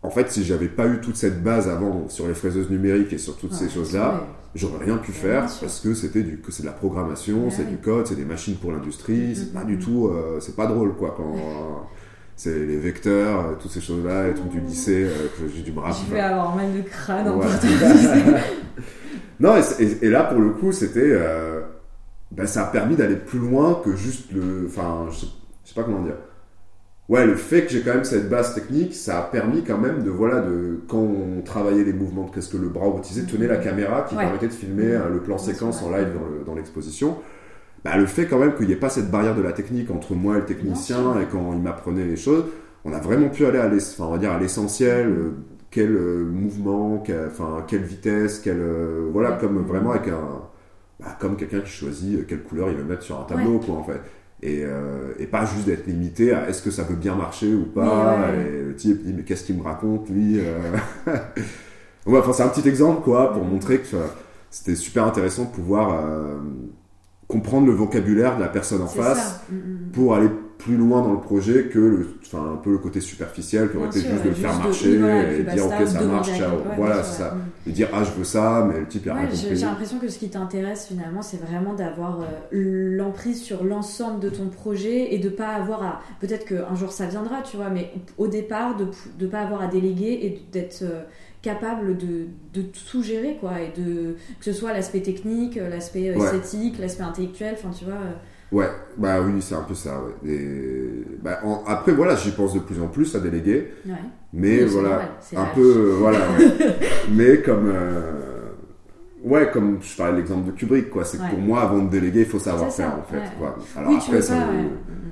en 0.04 0.10
fait, 0.10 0.30
si 0.30 0.44
j'avais 0.44 0.68
pas 0.68 0.86
eu 0.88 1.00
toute 1.00 1.16
cette 1.16 1.42
base 1.42 1.70
avant 1.70 2.10
sur 2.10 2.28
les 2.28 2.34
fraiseuses 2.34 2.70
numériques 2.70 3.14
et 3.14 3.18
sur 3.18 3.38
toutes 3.38 3.54
ces 3.54 3.70
choses-là, 3.70 4.28
j'aurais 4.54 4.84
rien 4.84 4.98
pu 4.98 5.14
faire 5.14 5.48
parce 5.62 5.80
que 5.80 5.94
c'était 5.94 6.24
du, 6.24 6.42
c'est 6.50 6.64
de 6.64 6.68
la 6.68 6.74
programmation, 6.74 7.50
c'est 7.50 7.64
du 7.64 7.78
code, 7.78 8.06
c'est 8.06 8.18
des 8.18 8.26
machines 8.26 8.58
pour 8.58 8.74
l'industrie, 8.74 9.34
c'est 9.34 9.54
pas 9.54 9.64
du 9.64 9.80
tout, 9.80 10.10
euh, 10.10 10.42
c'est 10.42 10.58
pas 10.58 10.68
drôle 10.68 10.94
quoi 10.96 11.14
quand. 11.16 11.88
c'est 12.36 12.66
les 12.66 12.78
vecteurs, 12.78 13.40
euh, 13.40 13.54
toutes 13.58 13.72
ces 13.72 13.80
choses-là, 13.80 14.28
les 14.28 14.34
trucs 14.34 14.50
du 14.50 14.60
lycée, 14.60 15.06
euh, 15.06 15.30
que 15.40 15.48
j'ai 15.48 15.64
du 15.64 15.72
bras. 15.72 15.92
Je 15.92 16.14
vais 16.14 16.20
avoir 16.20 16.54
mal 16.54 16.74
de 16.74 16.82
crâne 16.82 17.30
en 17.30 17.40
Non, 19.40 19.56
et, 19.80 20.10
là 20.10 20.26
pour 20.26 20.42
le 20.42 20.50
coup, 20.50 20.74
c'était. 20.74 21.18
ben, 22.32 22.46
ça 22.46 22.64
a 22.64 22.66
permis 22.66 22.98
d'aller 22.98 23.16
plus 23.16 23.40
loin 23.40 23.80
que 23.86 23.96
juste 23.96 24.34
le. 24.34 24.66
Enfin, 24.68 25.08
je 25.12 25.20
sais 25.20 25.74
pas 25.74 25.84
comment 25.84 26.02
dire 26.02 26.16
ouais, 27.10 27.26
le 27.26 27.36
fait 27.36 27.64
que 27.64 27.72
j'ai 27.72 27.82
quand 27.82 27.94
même 27.94 28.04
cette 28.04 28.30
base 28.30 28.56
technique, 28.56 28.94
ça 28.94 29.20
a 29.20 29.22
permis 29.24 29.64
quand 29.64 29.78
même 29.78 30.04
de, 30.04 30.10
voilà, 30.10 30.42
de, 30.42 30.80
quand 30.88 31.00
on 31.00 31.42
travaillait 31.42 31.84
les 31.84 31.94
mouvements, 31.94 32.28
qu'est-ce 32.28 32.50
que 32.50 32.58
le 32.58 32.70
bras 32.70 32.86
robotisé 32.86 33.24
tenait 33.24 33.48
la 33.48 33.58
caméra 33.58 34.04
qui 34.04 34.16
permettait 34.16 34.48
de 34.48 34.54
filmer 34.54 34.92
euh, 34.92 35.10
le 35.10 35.20
plan 35.20 35.38
séquence 35.38 35.82
en 35.84 35.92
live 35.92 36.10
dans 36.46 36.56
l'exposition. 36.56 37.18
Bah, 37.84 37.98
le 37.98 38.06
fait 38.06 38.28
quand 38.28 38.40
même 38.40 38.56
qu'il 38.56 38.68
n'y 38.68 38.74
ait 38.74 38.78
pas 38.78 38.90
cette 38.90 39.12
barrière 39.12 39.36
de 39.36 39.42
la 39.42 39.52
technique 39.52 39.92
entre 39.92 40.14
moi 40.14 40.38
et 40.38 40.40
le 40.40 40.46
technicien 40.46 41.20
et 41.20 41.26
quand 41.30 41.52
il 41.54 41.60
m'apprenait 41.60 42.06
les 42.06 42.16
choses, 42.16 42.46
on 42.86 42.94
a 42.94 43.00
vraiment 43.00 43.30
pu 43.30 43.46
aller 43.46 43.60
à 43.60 43.68
enfin, 43.68 44.40
l'essentiel, 44.40 45.08
euh, 45.08 45.32
quel 45.70 45.92
euh, 45.92 46.24
mouvement, 46.24 47.04
enfin, 47.28 47.66
quelle 47.68 47.84
vitesse, 47.84 48.40
quelle, 48.40 48.64
voilà, 49.12 49.34
comme 49.34 49.66
vraiment 49.66 49.92
avec 49.92 50.08
un, 50.08 50.44
bah, 51.00 51.18
comme 51.20 51.36
quelqu'un 51.36 51.60
qui 51.62 51.72
choisit 51.72 52.26
quelle 52.28 52.44
couleur 52.44 52.70
il 52.70 52.78
veut 52.78 52.84
mettre 52.84 53.04
sur 53.04 53.20
un 53.20 53.24
tableau, 53.24 53.60
quoi, 53.60 53.76
en 53.76 53.84
fait. 53.84 54.00
Euh, 54.46 55.14
et, 55.20 55.26
pas 55.26 55.46
juste 55.46 55.66
d'être 55.66 55.88
limité 55.88 56.34
à 56.34 56.50
est-ce 56.50 56.62
que 56.62 56.72
ça 56.72 56.84
peut 56.84 56.96
bien 56.96 57.16
marcher 57.16 57.54
ou 57.54 57.66
pas. 57.66 58.30
Et 58.34 58.62
le 58.62 58.76
type 58.76 59.04
dit 59.04 59.14
mais 59.14 59.24
qu'est-ce 59.24 59.44
qu'il 59.44 59.58
me 59.58 59.64
raconte 59.64 60.10
lui 60.10 60.40
euh 60.40 60.78
enfin, 62.06 62.34
C'est 62.34 62.44
un 62.44 62.50
petit 62.50 62.68
exemple 62.68 63.02
quoi 63.04 63.32
pour 63.34 63.44
montrer 63.44 63.80
que 63.80 63.88
c'était 64.50 64.76
super 64.76 65.06
intéressant 65.06 65.46
de 65.46 65.50
pouvoir 65.50 65.96
euh, 66.06 66.40
comprendre 67.28 67.68
le 67.68 67.74
vocabulaire 67.74 68.36
de 68.36 68.42
la 68.42 68.50
personne 68.50 68.82
en 68.82 68.88
face 68.88 69.42
mm, 69.50 69.56
mm, 69.56 69.60
mm. 69.60 69.92
pour 69.94 70.14
aller 70.14 70.30
plus 70.64 70.78
loin 70.78 71.02
dans 71.02 71.12
le 71.12 71.20
projet 71.20 71.66
que 71.66 71.80
le, 71.80 72.18
enfin, 72.26 72.54
un 72.54 72.56
peu 72.56 72.72
le 72.72 72.78
côté 72.78 73.02
superficiel 73.02 73.70
qui 73.70 73.78
aurait 73.78 73.88
été 73.88 74.00
juste 74.00 74.24
de 74.24 74.30
le 74.30 74.36
faire 74.36 74.58
marcher 74.58 74.94
et, 74.94 75.44
dire 75.44 75.66
ok 75.66 75.88
ça 75.88 76.02
marche, 76.04 76.30
voilà 76.78 77.04
c'est 77.04 77.22
ça. 77.22 77.38
Et 77.68 77.72
dire 77.72 77.90
ah 77.94 78.04
je 78.04 78.12
veux 78.12 78.24
ça, 78.24 78.68
mais 78.72 78.80
le 78.80 78.88
type 78.88 79.08
a 79.08 79.16
rien 79.16 79.28
compris. 79.28 79.56
J'ai 79.56 79.66
l'impression 79.66 80.00
que 80.00 80.08
ce 80.08 80.18
qui 80.18 80.30
t'intéresse 80.30 80.88
finalement 80.88 81.22
c'est 81.22 81.42
vraiment 81.42 81.74
d'avoir 81.74 82.22
euh, 82.22 82.96
l'emprise 82.96 83.42
sur 83.42 83.64
l'ensemble 83.64 84.22
de 84.22 84.30
ton 84.30 84.48
projet 84.48 85.14
et 85.14 85.20
de 85.20 85.30
pas 85.30 85.50
avoir 85.50 85.84
à. 85.84 86.02
Peut-être 86.22 86.46
qu'un 86.46 86.76
jour 86.76 86.92
ça 86.92 87.08
viendra, 87.08 87.42
tu 87.42 87.58
vois, 87.58 87.70
mais 87.70 87.92
au 88.18 88.28
départ 88.28 88.78
de 88.78 88.88
ne 89.20 89.28
pas 89.28 89.42
avoir 89.42 89.62
à 89.62 89.68
déléguer 89.68 90.20
et 90.24 90.42
d'être. 90.52 90.84
Euh, 90.84 91.04
capable 91.42 91.98
de, 91.98 92.28
de, 92.54 92.62
tout 92.90 93.04
gérer 93.04 93.36
quoi 93.38 93.60
et 93.60 93.74
de 93.78 94.16
que 94.40 94.46
ce 94.46 94.54
soit 94.54 94.72
l'aspect 94.72 95.02
technique 95.02 95.58
l'aspect 95.58 96.10
euh, 96.10 96.16
esthétique 96.16 96.80
l'aspect 96.80 97.04
intellectuel 97.04 97.56
enfin 97.58 97.72
tu 97.78 97.84
vois 97.84 98.00
Ouais, 98.54 98.70
bah 98.98 99.16
oui, 99.20 99.42
c'est 99.42 99.56
un 99.56 99.64
peu 99.64 99.74
ça. 99.74 100.00
Bah, 101.24 101.42
après, 101.66 101.92
voilà, 101.92 102.16
j'y 102.16 102.30
pense 102.30 102.54
de 102.54 102.60
plus 102.60 102.80
en 102.80 102.88
plus 102.88 103.16
à 103.16 103.20
déléguer. 103.20 103.74
Ouais. 103.84 103.94
Mais 104.32 104.64
voilà, 104.66 105.10
un 105.36 105.46
peu, 105.56 105.96
voilà. 105.98 106.20
mais 107.12 107.42
comme, 107.42 107.72
euh, 107.74 108.52
ouais, 109.24 109.50
comme 109.52 109.80
je 109.82 109.98
parlais 109.98 110.14
de 110.14 110.18
l'exemple 110.18 110.46
de 110.46 110.52
Kubrick, 110.52 110.92
quoi. 110.92 111.04
C'est 111.04 111.18
que 111.18 111.30
pour 111.32 111.40
moi, 111.40 111.62
avant 111.64 111.80
de 111.80 111.90
déléguer, 111.90 112.22
il 112.22 112.26
faut 112.28 112.38
savoir 112.38 112.72
faire, 112.72 112.94
en 112.94 113.12
fait. 113.12 113.24
Alors 113.76 113.98
après, 113.98 114.22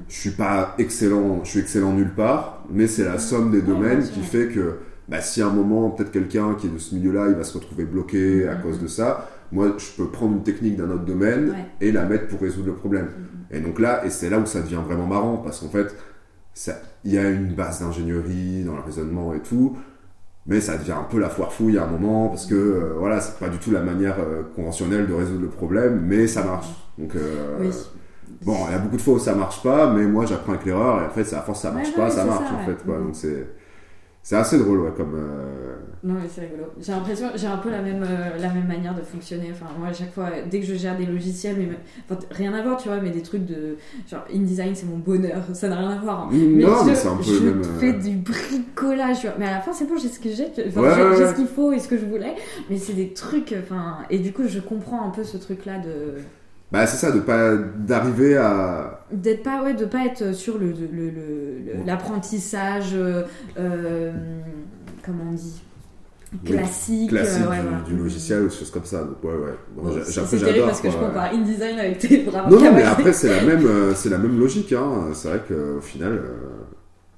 je 0.07 0.19
suis 0.19 0.31
pas 0.31 0.75
excellent, 0.77 1.43
je 1.43 1.49
suis 1.49 1.59
excellent 1.61 1.93
nulle 1.93 2.13
part, 2.13 2.63
mais 2.69 2.85
c'est 2.85 3.05
la 3.05 3.17
somme 3.17 3.49
des 3.49 3.63
domaines 3.63 4.03
qui 4.03 4.21
fait 4.21 4.49
que, 4.49 4.77
bah, 5.09 5.19
si 5.19 5.41
à 5.41 5.47
un 5.47 5.51
moment, 5.51 5.89
peut-être 5.89 6.11
quelqu'un 6.11 6.53
qui 6.59 6.67
est 6.67 6.69
de 6.69 6.77
ce 6.77 6.93
milieu-là, 6.93 7.25
il 7.29 7.35
va 7.35 7.43
se 7.43 7.57
retrouver 7.57 7.85
bloqué 7.85 8.47
à 8.47 8.53
mm-hmm. 8.53 8.61
cause 8.61 8.79
de 8.79 8.87
ça, 8.87 9.27
moi, 9.51 9.75
je 9.77 9.85
peux 9.97 10.09
prendre 10.09 10.33
une 10.33 10.43
technique 10.43 10.77
d'un 10.77 10.89
autre 10.89 11.05
domaine 11.05 11.53
et 11.81 11.91
la 11.91 12.05
mettre 12.05 12.27
pour 12.27 12.39
résoudre 12.39 12.67
le 12.67 12.75
problème. 12.75 13.05
Mm-hmm. 13.07 13.57
Et 13.57 13.59
donc 13.59 13.79
là, 13.79 14.05
et 14.05 14.09
c'est 14.09 14.29
là 14.29 14.39
où 14.39 14.45
ça 14.45 14.61
devient 14.61 14.79
vraiment 14.85 15.07
marrant, 15.07 15.37
parce 15.37 15.59
qu'en 15.59 15.69
fait, 15.69 15.93
il 17.03 17.13
y 17.13 17.17
a 17.17 17.29
une 17.29 17.53
base 17.53 17.81
d'ingénierie 17.81 18.63
dans 18.63 18.75
le 18.75 18.81
raisonnement 18.81 19.33
et 19.33 19.39
tout, 19.39 19.77
mais 20.47 20.61
ça 20.61 20.77
devient 20.77 20.93
un 20.93 21.03
peu 21.03 21.19
la 21.19 21.29
foire 21.29 21.51
fouille 21.51 21.77
à 21.77 21.83
un 21.83 21.87
moment, 21.87 22.29
parce 22.29 22.45
que 22.45 22.55
euh, 22.55 22.93
voilà, 22.97 23.19
c'est 23.19 23.37
pas 23.39 23.49
du 23.49 23.57
tout 23.57 23.71
la 23.71 23.81
manière 23.81 24.17
euh, 24.19 24.43
conventionnelle 24.55 25.07
de 25.07 25.13
résoudre 25.13 25.41
le 25.41 25.49
problème, 25.49 26.01
mais 26.07 26.27
ça 26.27 26.43
marche. 26.43 26.67
Donc, 26.97 27.15
euh, 27.15 27.71
bon, 28.43 28.55
il 28.67 28.71
y 28.71 28.75
a 28.75 28.79
beaucoup 28.79 28.97
de 28.97 29.01
fois 29.01 29.15
où 29.15 29.19
ça 29.19 29.35
marche 29.35 29.61
pas, 29.61 29.91
mais 29.93 30.05
moi 30.05 30.25
j'apprends 30.25 30.53
avec 30.53 30.65
l'erreur, 30.65 31.01
et 31.01 31.05
en 31.05 31.09
fait, 31.09 31.35
à 31.35 31.41
force 31.41 31.61
ça 31.61 31.71
marche 31.71 31.93
pas, 31.93 32.09
ça 32.09 32.25
marche 32.25 32.51
en 32.51 32.65
fait. 32.65 32.83
Quoi. 32.83 32.97
Mm-hmm. 32.97 33.03
Donc 33.03 33.15
c'est 33.15 33.47
c'est 34.23 34.35
assez 34.35 34.57
drôle, 34.59 34.81
ouais, 34.81 34.91
comme. 34.95 35.15
Euh, 35.15 35.75
non, 36.03 36.15
mais 36.15 36.27
c'est 36.27 36.41
rigolo. 36.41 36.65
J'ai 36.79 36.91
l'impression, 36.91 37.27
j'ai 37.35 37.47
un 37.47 37.57
peu 37.57 37.69
la 37.69 37.81
même, 37.81 38.03
euh, 38.03 38.37
la 38.39 38.49
même 38.49 38.67
manière 38.67 38.95
de 38.95 39.01
fonctionner. 39.01 39.49
Enfin, 39.51 39.67
moi, 39.77 39.89
à 39.89 39.93
chaque 39.93 40.13
fois, 40.13 40.29
dès 40.49 40.59
que 40.59 40.65
je 40.65 40.75
gère 40.75 40.97
des 40.97 41.05
logiciels, 41.05 41.55
mais 41.57 42.17
rien 42.31 42.53
à 42.53 42.61
voir, 42.61 42.77
tu 42.77 42.87
vois, 42.87 42.99
mais 42.99 43.09
des 43.09 43.21
trucs 43.21 43.45
de. 43.45 43.77
Genre, 44.09 44.23
InDesign, 44.33 44.73
c'est 44.75 44.87
mon 44.87 44.97
bonheur, 44.97 45.43
ça 45.53 45.69
n'a 45.69 45.77
rien 45.77 45.91
à 45.91 45.97
voir. 45.97 46.21
Hein. 46.21 46.29
Mais 46.31 46.63
non, 46.63 46.83
mais 46.85 46.95
c'est 46.95 47.07
un 47.07 47.17
peu 47.17 47.23
je 47.23 47.45
même. 47.45 47.63
fais 47.79 47.93
du 47.93 48.15
bricolage, 48.17 49.27
mais 49.39 49.47
à 49.47 49.51
la 49.51 49.59
fin, 49.59 49.73
c'est 49.73 49.85
bon, 49.87 49.97
j'ai 49.97 50.07
ce 50.07 50.19
que 50.19 50.29
j'ai, 50.29 50.47
enfin, 50.67 51.15
j'ai 51.17 51.27
ce 51.27 51.35
qu'il 51.35 51.47
faut 51.47 51.71
et 51.71 51.79
ce 51.79 51.87
que 51.87 51.97
je 51.97 52.05
voulais, 52.05 52.35
mais 52.69 52.77
c'est 52.77 52.93
des 52.93 53.13
trucs, 53.13 53.55
enfin. 53.59 53.97
Et 54.09 54.19
du 54.19 54.33
coup, 54.33 54.43
je 54.47 54.59
comprends 54.59 55.05
un 55.05 55.09
peu 55.09 55.23
ce 55.23 55.37
truc-là 55.37 55.79
de. 55.79 56.21
Bah, 56.71 56.87
c'est 56.87 56.97
ça, 56.97 57.11
de 57.11 57.19
pas 57.19 57.55
d'arriver 57.55 58.37
à 58.37 58.99
d'être 59.11 59.43
pas 59.43 59.61
ouais 59.61 59.73
de 59.73 59.83
pas 59.83 60.05
être 60.05 60.33
sur 60.33 60.57
le 60.57 60.73
l'apprentissage 61.85 62.95
le, 62.95 63.25
euh, 63.59 64.11
comment 65.03 65.25
on 65.29 65.33
dit? 65.33 65.61
Classique, 66.45 67.09
classique 67.09 67.43
euh, 67.43 67.85
du, 67.85 67.97
logiciel 67.97 68.43
ou 68.43 68.47
des 68.47 68.55
choses 68.55 68.71
comme 68.71 68.85
ça. 68.85 69.03
Donc, 69.03 69.21
ouais, 69.21 69.31
ouais. 69.31 69.53
Bon, 69.75 69.91
c'est 70.01 70.39
terrible 70.39 70.65
parce 70.65 70.79
que 70.79 70.89
je 70.89 70.95
compare 70.95 71.33
InDesign 71.33 71.77
avec 71.77 71.97
tes 71.99 72.19
bras. 72.19 72.47
Non, 72.49 72.57
non, 72.57 72.71
mais 72.73 72.83
après, 72.83 73.11
c'est 73.11 73.27
la 73.27 73.43
même, 73.43 73.65
euh, 73.65 73.93
c'est 73.93 74.07
la 74.07 74.17
même 74.17 74.39
logique. 74.39 74.71
Hein. 74.71 75.09
C'est 75.13 75.27
vrai 75.27 75.41
qu'au 75.45 75.81
final. 75.81 76.13
Euh, 76.13 76.29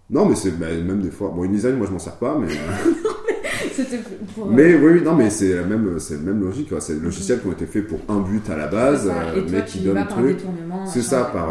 non, 0.09 0.25
mais 0.25 0.33
c'est 0.33 0.57
bah, 0.57 0.65
même 0.65 1.01
des 1.01 1.11
fois. 1.11 1.29
Bon, 1.29 1.43
InDesign, 1.43 1.75
moi, 1.75 1.85
je 1.85 1.91
m'en 1.91 1.99
sers 1.99 2.15
pas, 2.15 2.35
mais. 2.39 2.47
Mais 4.49 4.75
oui, 4.75 5.01
non, 5.01 5.15
mais 5.15 5.29
c'est 5.29 5.55
la 5.55 5.63
même, 5.63 5.99
c'est 5.99 6.19
même 6.19 6.41
logique. 6.41 6.69
C'est 6.79 6.95
des 6.95 7.05
logiciels 7.05 7.39
qui 7.39 7.47
ont 7.47 7.51
été 7.51 7.65
faits 7.65 7.87
pour 7.87 7.99
un 8.09 8.19
but 8.19 8.49
à 8.49 8.57
la 8.57 8.67
base, 8.67 9.11
mais 9.51 9.63
qui 9.65 9.79
donnent 9.79 10.07
truc. 10.07 10.39
C'est 10.85 11.01
ça, 11.01 11.25
par 11.25 11.47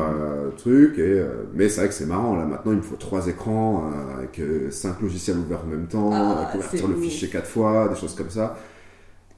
truc. 0.56 0.98
Et, 0.98 1.22
mais 1.54 1.68
c'est 1.68 1.80
vrai 1.80 1.88
que 1.88 1.94
c'est 1.94 2.06
marrant. 2.06 2.36
Là, 2.36 2.44
maintenant, 2.44 2.72
il 2.72 2.78
me 2.78 2.82
faut 2.82 2.96
trois 2.96 3.26
écrans 3.28 3.90
avec 4.18 4.40
cinq 4.70 5.00
logiciels 5.00 5.38
ouverts 5.38 5.62
en 5.64 5.70
même 5.70 5.86
temps, 5.86 6.10
ah, 6.12 6.48
convertir 6.52 6.88
le 6.88 6.96
fichier 6.96 7.28
quatre 7.28 7.48
fois, 7.48 7.88
des 7.88 7.98
choses 7.98 8.14
comme 8.14 8.30
ça 8.30 8.56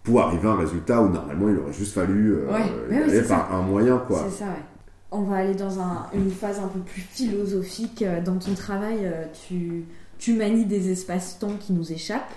pour 0.05 0.21
arriver 0.21 0.47
à 0.47 0.51
un 0.53 0.57
résultat 0.57 1.01
où 1.03 1.09
normalement 1.09 1.49
il 1.49 1.59
aurait 1.59 1.73
juste 1.73 1.95
fallu 1.95 2.35
euh, 2.35 2.53
aller 2.53 3.23
par 3.23 3.53
un 3.55 3.63
moyen 3.63 3.99
quoi. 4.07 4.27
C'est 4.29 4.45
ça, 4.45 4.45
ouais. 4.45 4.63
On 5.11 5.23
va 5.23 5.37
aller 5.37 5.55
dans 5.55 5.79
une 6.13 6.31
phase 6.31 6.59
un 6.59 6.69
peu 6.69 6.81
plus 6.81 7.01
philosophique. 7.01 8.05
Dans 8.25 8.37
ton 8.37 8.53
travail, 8.55 9.11
tu, 9.47 9.85
tu 10.19 10.35
manies 10.35 10.65
des 10.65 10.91
espaces-temps 10.91 11.53
qui 11.61 11.73
nous 11.73 11.93
échappent. 11.93 12.33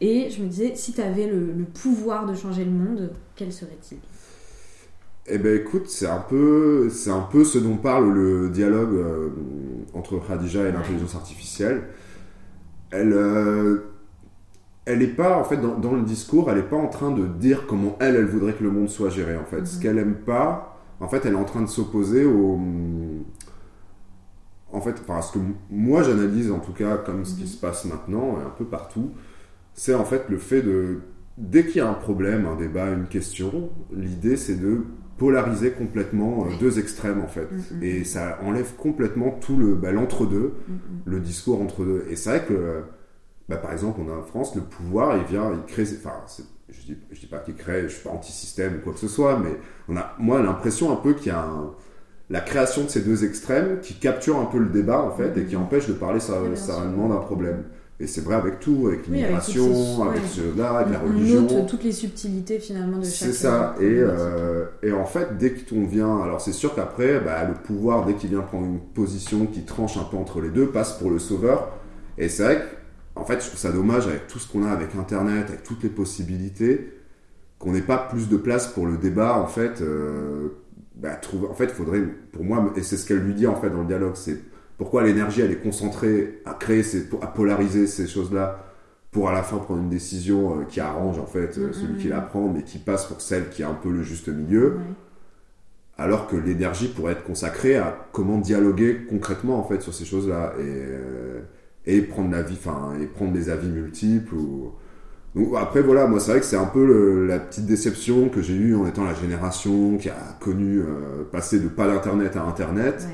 Et 0.00 0.30
je 0.30 0.42
me 0.42 0.48
disais, 0.48 0.72
si 0.76 0.92
tu 0.92 1.00
avais 1.02 1.26
le, 1.26 1.64
pouvoir 1.82 2.26
de 2.26 2.34
changer 2.34 2.64
le 2.64 2.70
monde, 2.70 3.12
quel 3.36 3.52
serait-il? 3.52 3.98
Eh 5.26 5.38
ben 5.38 5.60
écoute, 5.60 5.88
c'est 5.88 6.08
un 6.08 6.20
peu, 6.20 6.88
c'est 6.88 7.10
un 7.10 7.20
peu 7.20 7.44
ce 7.44 7.58
dont 7.58 7.76
parle 7.76 8.12
le 8.12 8.48
dialogue 8.48 8.94
euh, 8.94 9.28
entre 9.92 10.18
Khadija 10.18 10.66
et 10.66 10.72
l'intelligence 10.72 11.14
artificielle. 11.14 11.82
Elle, 12.90 13.12
euh, 13.12 13.92
elle 14.86 15.02
est 15.02 15.14
pas 15.14 15.36
en 15.36 15.44
fait 15.44 15.58
dans, 15.58 15.94
le 15.94 16.02
discours, 16.02 16.50
elle 16.50 16.58
est 16.58 16.62
pas 16.62 16.76
en 16.76 16.88
train 16.88 17.10
de 17.10 17.26
dire 17.26 17.66
comment 17.68 17.96
elle, 18.00 18.16
elle 18.16 18.26
voudrait 18.26 18.54
que 18.54 18.64
le 18.64 18.70
monde 18.70 18.88
soit 18.88 19.10
géré 19.10 19.36
en 19.36 19.44
fait. 19.44 19.66
Ce 19.66 19.76
mhm. 19.76 19.82
qu'elle 19.82 19.98
aime 19.98 20.16
pas, 20.16 20.80
en 20.98 21.08
fait, 21.08 21.24
elle 21.26 21.34
est 21.34 21.36
en 21.36 21.44
train 21.44 21.62
de 21.62 21.68
s'opposer 21.68 22.24
au, 22.24 22.58
en 24.72 24.80
fait, 24.80 24.96
enfin, 25.06 25.20
ce 25.20 25.32
que 25.32 25.38
moi 25.70 26.02
j'analyse 26.02 26.50
en 26.50 26.58
tout 26.58 26.72
cas 26.72 26.96
comme 26.96 27.24
ce 27.24 27.34
qui 27.34 27.42
mhm. 27.42 27.48
se 27.48 27.56
passe 27.58 27.84
maintenant 27.84 28.38
et 28.40 28.46
un 28.46 28.50
peu 28.56 28.64
partout, 28.64 29.10
c'est 29.80 29.94
en 29.94 30.04
fait 30.04 30.24
le 30.28 30.36
fait 30.36 30.60
de 30.60 30.98
dès 31.38 31.64
qu'il 31.64 31.76
y 31.76 31.80
a 31.80 31.88
un 31.88 31.94
problème, 31.94 32.44
un 32.44 32.54
débat, 32.54 32.90
une 32.90 33.06
question, 33.06 33.70
l'idée 33.90 34.36
c'est 34.36 34.56
de 34.56 34.82
polariser 35.16 35.70
complètement 35.70 36.44
euh, 36.44 36.50
deux 36.60 36.78
extrêmes 36.78 37.22
en 37.22 37.26
fait. 37.26 37.50
Mm, 37.50 37.78
mm. 37.78 37.82
Et 37.82 38.04
ça 38.04 38.38
enlève 38.42 38.74
complètement 38.76 39.30
tout 39.30 39.56
le 39.56 39.76
bah, 39.76 39.90
l'entre-deux, 39.90 40.52
mm, 40.68 40.74
le 41.06 41.20
discours 41.20 41.62
entre 41.62 41.86
deux. 41.86 42.04
Et 42.10 42.16
c'est 42.16 42.28
vrai 42.28 42.44
que, 42.46 42.82
bah, 43.48 43.56
par 43.56 43.72
exemple, 43.72 44.00
on 44.06 44.12
a 44.12 44.18
en 44.18 44.22
France, 44.22 44.54
le 44.54 44.60
pouvoir, 44.60 45.16
il 45.16 45.24
vient, 45.24 45.50
il 45.50 45.64
crée, 45.72 45.84
enfin, 45.96 46.12
je 46.68 46.80
dis, 46.82 46.98
je 47.10 47.20
dis 47.20 47.26
pas 47.26 47.38
qu'il 47.38 47.54
crée, 47.54 47.84
je 47.84 47.94
suis 47.94 48.04
pas 48.04 48.10
anti-système 48.10 48.76
ou 48.76 48.84
quoi 48.84 48.92
que 48.92 48.98
ce 48.98 49.08
soit, 49.08 49.38
mais 49.38 49.56
on 49.88 49.96
a, 49.96 50.14
moi, 50.18 50.42
l'impression 50.42 50.92
un 50.92 50.96
peu 50.96 51.14
qu'il 51.14 51.28
y 51.28 51.34
a 51.34 51.48
la 52.28 52.42
création 52.42 52.84
de 52.84 52.88
ces 52.90 53.00
deux 53.00 53.24
extrêmes 53.24 53.80
qui 53.80 53.94
capture 53.94 54.38
un 54.38 54.44
peu 54.44 54.58
le 54.58 54.68
débat 54.68 55.00
en 55.00 55.10
fait 55.10 55.38
et 55.38 55.46
qui 55.46 55.56
empêche 55.56 55.88
de 55.88 55.94
parler 55.94 56.20
sérieusement 56.20 57.08
d'un 57.08 57.16
problème. 57.16 57.64
Et 58.02 58.06
c'est 58.06 58.22
vrai 58.22 58.34
avec 58.34 58.60
tout, 58.60 58.86
avec 58.86 59.06
l'immigration, 59.06 60.08
avec, 60.08 60.22
cela, 60.24 60.78
avec 60.78 60.92
la 60.94 61.00
religion. 61.00 61.46
On 61.50 61.54
note 61.58 61.68
toutes 61.68 61.84
les 61.84 61.92
subtilités 61.92 62.58
finalement 62.58 62.96
de 62.96 63.04
chaque. 63.04 63.12
C'est 63.12 63.32
ça. 63.34 63.74
Et, 63.78 63.84
euh, 63.84 64.64
et, 64.82 64.90
en 64.90 65.04
fait, 65.04 65.36
dès 65.36 65.52
qu'on 65.52 65.84
vient, 65.84 66.22
alors 66.22 66.40
c'est 66.40 66.54
sûr 66.54 66.74
qu'après, 66.74 67.20
bah, 67.20 67.44
le 67.44 67.52
pouvoir, 67.52 68.06
dès 68.06 68.14
qu'il 68.14 68.30
vient 68.30 68.40
prendre 68.40 68.64
une 68.64 68.80
position 68.80 69.44
qui 69.44 69.66
tranche 69.66 69.98
un 69.98 70.04
peu 70.04 70.16
entre 70.16 70.40
les 70.40 70.48
deux, 70.48 70.68
passe 70.68 70.94
pour 70.94 71.10
le 71.10 71.18
sauveur. 71.18 71.76
Et 72.16 72.30
c'est 72.30 72.42
vrai 72.42 72.64
qu'en 73.14 73.26
fait, 73.26 73.42
je 73.42 73.48
trouve 73.48 73.60
ça 73.60 73.70
dommage 73.70 74.06
avec 74.06 74.28
tout 74.28 74.38
ce 74.38 74.50
qu'on 74.50 74.64
a 74.64 74.70
avec 74.70 74.94
Internet, 74.94 75.48
avec 75.48 75.62
toutes 75.62 75.82
les 75.82 75.90
possibilités, 75.90 76.94
qu'on 77.58 77.72
n'ait 77.72 77.82
pas 77.82 77.98
plus 77.98 78.30
de 78.30 78.38
place 78.38 78.66
pour 78.66 78.86
le 78.86 78.96
débat. 78.96 79.36
En 79.36 79.46
fait, 79.46 79.82
euh, 79.82 80.48
bah, 80.94 81.16
trouver, 81.16 81.48
en 81.48 81.54
fait, 81.54 81.64
il 81.64 81.74
faudrait, 81.74 82.00
pour 82.32 82.44
moi, 82.44 82.72
et 82.76 82.82
c'est 82.82 82.96
ce 82.96 83.06
qu'elle 83.06 83.18
lui 83.18 83.34
dit 83.34 83.46
en 83.46 83.56
fait 83.56 83.68
dans 83.68 83.82
le 83.82 83.86
dialogue, 83.86 84.14
c'est 84.14 84.38
pourquoi 84.80 85.02
l'énergie, 85.02 85.42
elle 85.42 85.50
est 85.50 85.62
concentrée 85.62 86.40
à 86.46 86.54
créer, 86.54 86.82
ces, 86.82 87.06
à 87.20 87.26
polariser 87.26 87.86
ces 87.86 88.06
choses-là 88.06 88.64
pour 89.10 89.28
à 89.28 89.32
la 89.34 89.42
fin 89.42 89.58
prendre 89.58 89.82
une 89.82 89.90
décision 89.90 90.58
euh, 90.58 90.64
qui 90.64 90.80
arrange 90.80 91.18
en 91.18 91.26
fait 91.26 91.58
euh, 91.58 91.74
celui 91.74 91.98
qui 92.00 92.08
la 92.08 92.22
prend, 92.22 92.48
mais 92.48 92.62
qui 92.62 92.78
passe 92.78 93.04
pour 93.04 93.20
celle 93.20 93.50
qui 93.50 93.62
a 93.62 93.68
un 93.68 93.74
peu 93.74 93.90
le 93.90 94.02
juste 94.02 94.28
milieu. 94.28 94.78
Alors 95.98 96.28
que 96.28 96.34
l'énergie 96.34 96.88
pourrait 96.88 97.12
être 97.12 97.24
consacrée 97.24 97.76
à 97.76 97.94
comment 98.12 98.38
dialoguer 98.38 99.04
concrètement 99.06 99.58
en 99.58 99.64
fait 99.64 99.82
sur 99.82 99.92
ces 99.92 100.06
choses-là 100.06 100.54
et, 100.58 100.62
euh, 100.62 101.40
et 101.84 102.00
prendre 102.00 102.30
la 102.30 102.40
vie, 102.40 102.56
enfin 102.58 102.94
et 103.02 103.04
prendre 103.04 103.32
des 103.32 103.50
avis 103.50 103.68
multiples. 103.68 104.34
Ou... 104.34 104.72
Donc 105.34 105.48
après 105.58 105.82
voilà, 105.82 106.06
moi 106.06 106.20
c'est 106.20 106.30
vrai 106.30 106.40
que 106.40 106.46
c'est 106.46 106.56
un 106.56 106.64
peu 106.64 107.26
la 107.26 107.38
petite 107.38 107.66
déception 107.66 108.30
que 108.30 108.40
j'ai 108.40 108.56
eue 108.56 108.74
en 108.74 108.86
étant 108.86 109.04
la 109.04 109.12
génération 109.12 109.98
qui 109.98 110.08
a 110.08 110.38
connu 110.40 110.80
passer 111.30 111.60
de 111.60 111.68
pas 111.68 111.86
d'internet 111.86 112.34
à 112.38 112.44
internet 112.44 113.06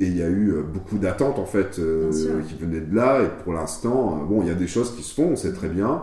et 0.00 0.06
il 0.06 0.16
y 0.16 0.22
a 0.22 0.28
eu 0.28 0.52
euh, 0.52 0.62
beaucoup 0.62 0.98
d'attentes 0.98 1.38
en 1.38 1.46
fait 1.46 1.78
euh, 1.78 2.10
qui 2.46 2.54
venaient 2.54 2.80
de 2.80 2.94
là 2.94 3.22
et 3.22 3.28
pour 3.42 3.52
l'instant 3.52 4.20
euh, 4.20 4.24
bon 4.24 4.42
il 4.42 4.48
y 4.48 4.50
a 4.50 4.54
des 4.54 4.66
choses 4.66 4.94
qui 4.94 5.02
se 5.02 5.14
font 5.14 5.30
on 5.32 5.36
sait 5.36 5.52
très 5.52 5.68
bien 5.68 6.02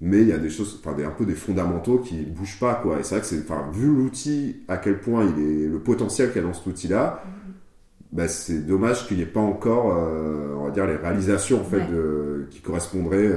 mais 0.00 0.22
il 0.22 0.28
y 0.28 0.32
a 0.32 0.38
des 0.38 0.50
choses 0.50 0.80
enfin 0.82 0.96
des, 0.96 1.04
un 1.04 1.10
peu 1.10 1.24
des 1.24 1.34
fondamentaux 1.34 1.98
qui 1.98 2.22
bougent 2.22 2.60
pas 2.60 2.74
quoi. 2.76 2.98
Et 2.98 3.02
c'est 3.02 3.16
vrai 3.16 3.20
que 3.20 3.26
c'est 3.26 3.40
enfin 3.40 3.68
vu 3.72 3.88
l'outil 3.88 4.62
à 4.68 4.78
quel 4.78 5.00
point 5.00 5.24
il 5.24 5.44
est 5.44 5.66
le 5.68 5.78
potentiel 5.80 6.32
qu'il 6.32 6.40
y 6.40 6.44
a 6.44 6.48
dans 6.48 6.54
cet 6.54 6.66
outil 6.66 6.88
là 6.88 7.22
mm-hmm. 7.24 8.16
bah, 8.16 8.28
c'est 8.28 8.66
dommage 8.66 9.06
qu'il 9.06 9.18
n'y 9.18 9.24
ait 9.24 9.26
pas 9.26 9.40
encore 9.40 9.86
on 9.86 10.64
va 10.64 10.70
dire 10.70 10.86
les 10.86 10.96
réalisations 10.96 11.60
en 11.60 11.64
fait 11.64 11.86
de, 11.90 12.46
qui 12.50 12.60
correspondraient 12.60 13.36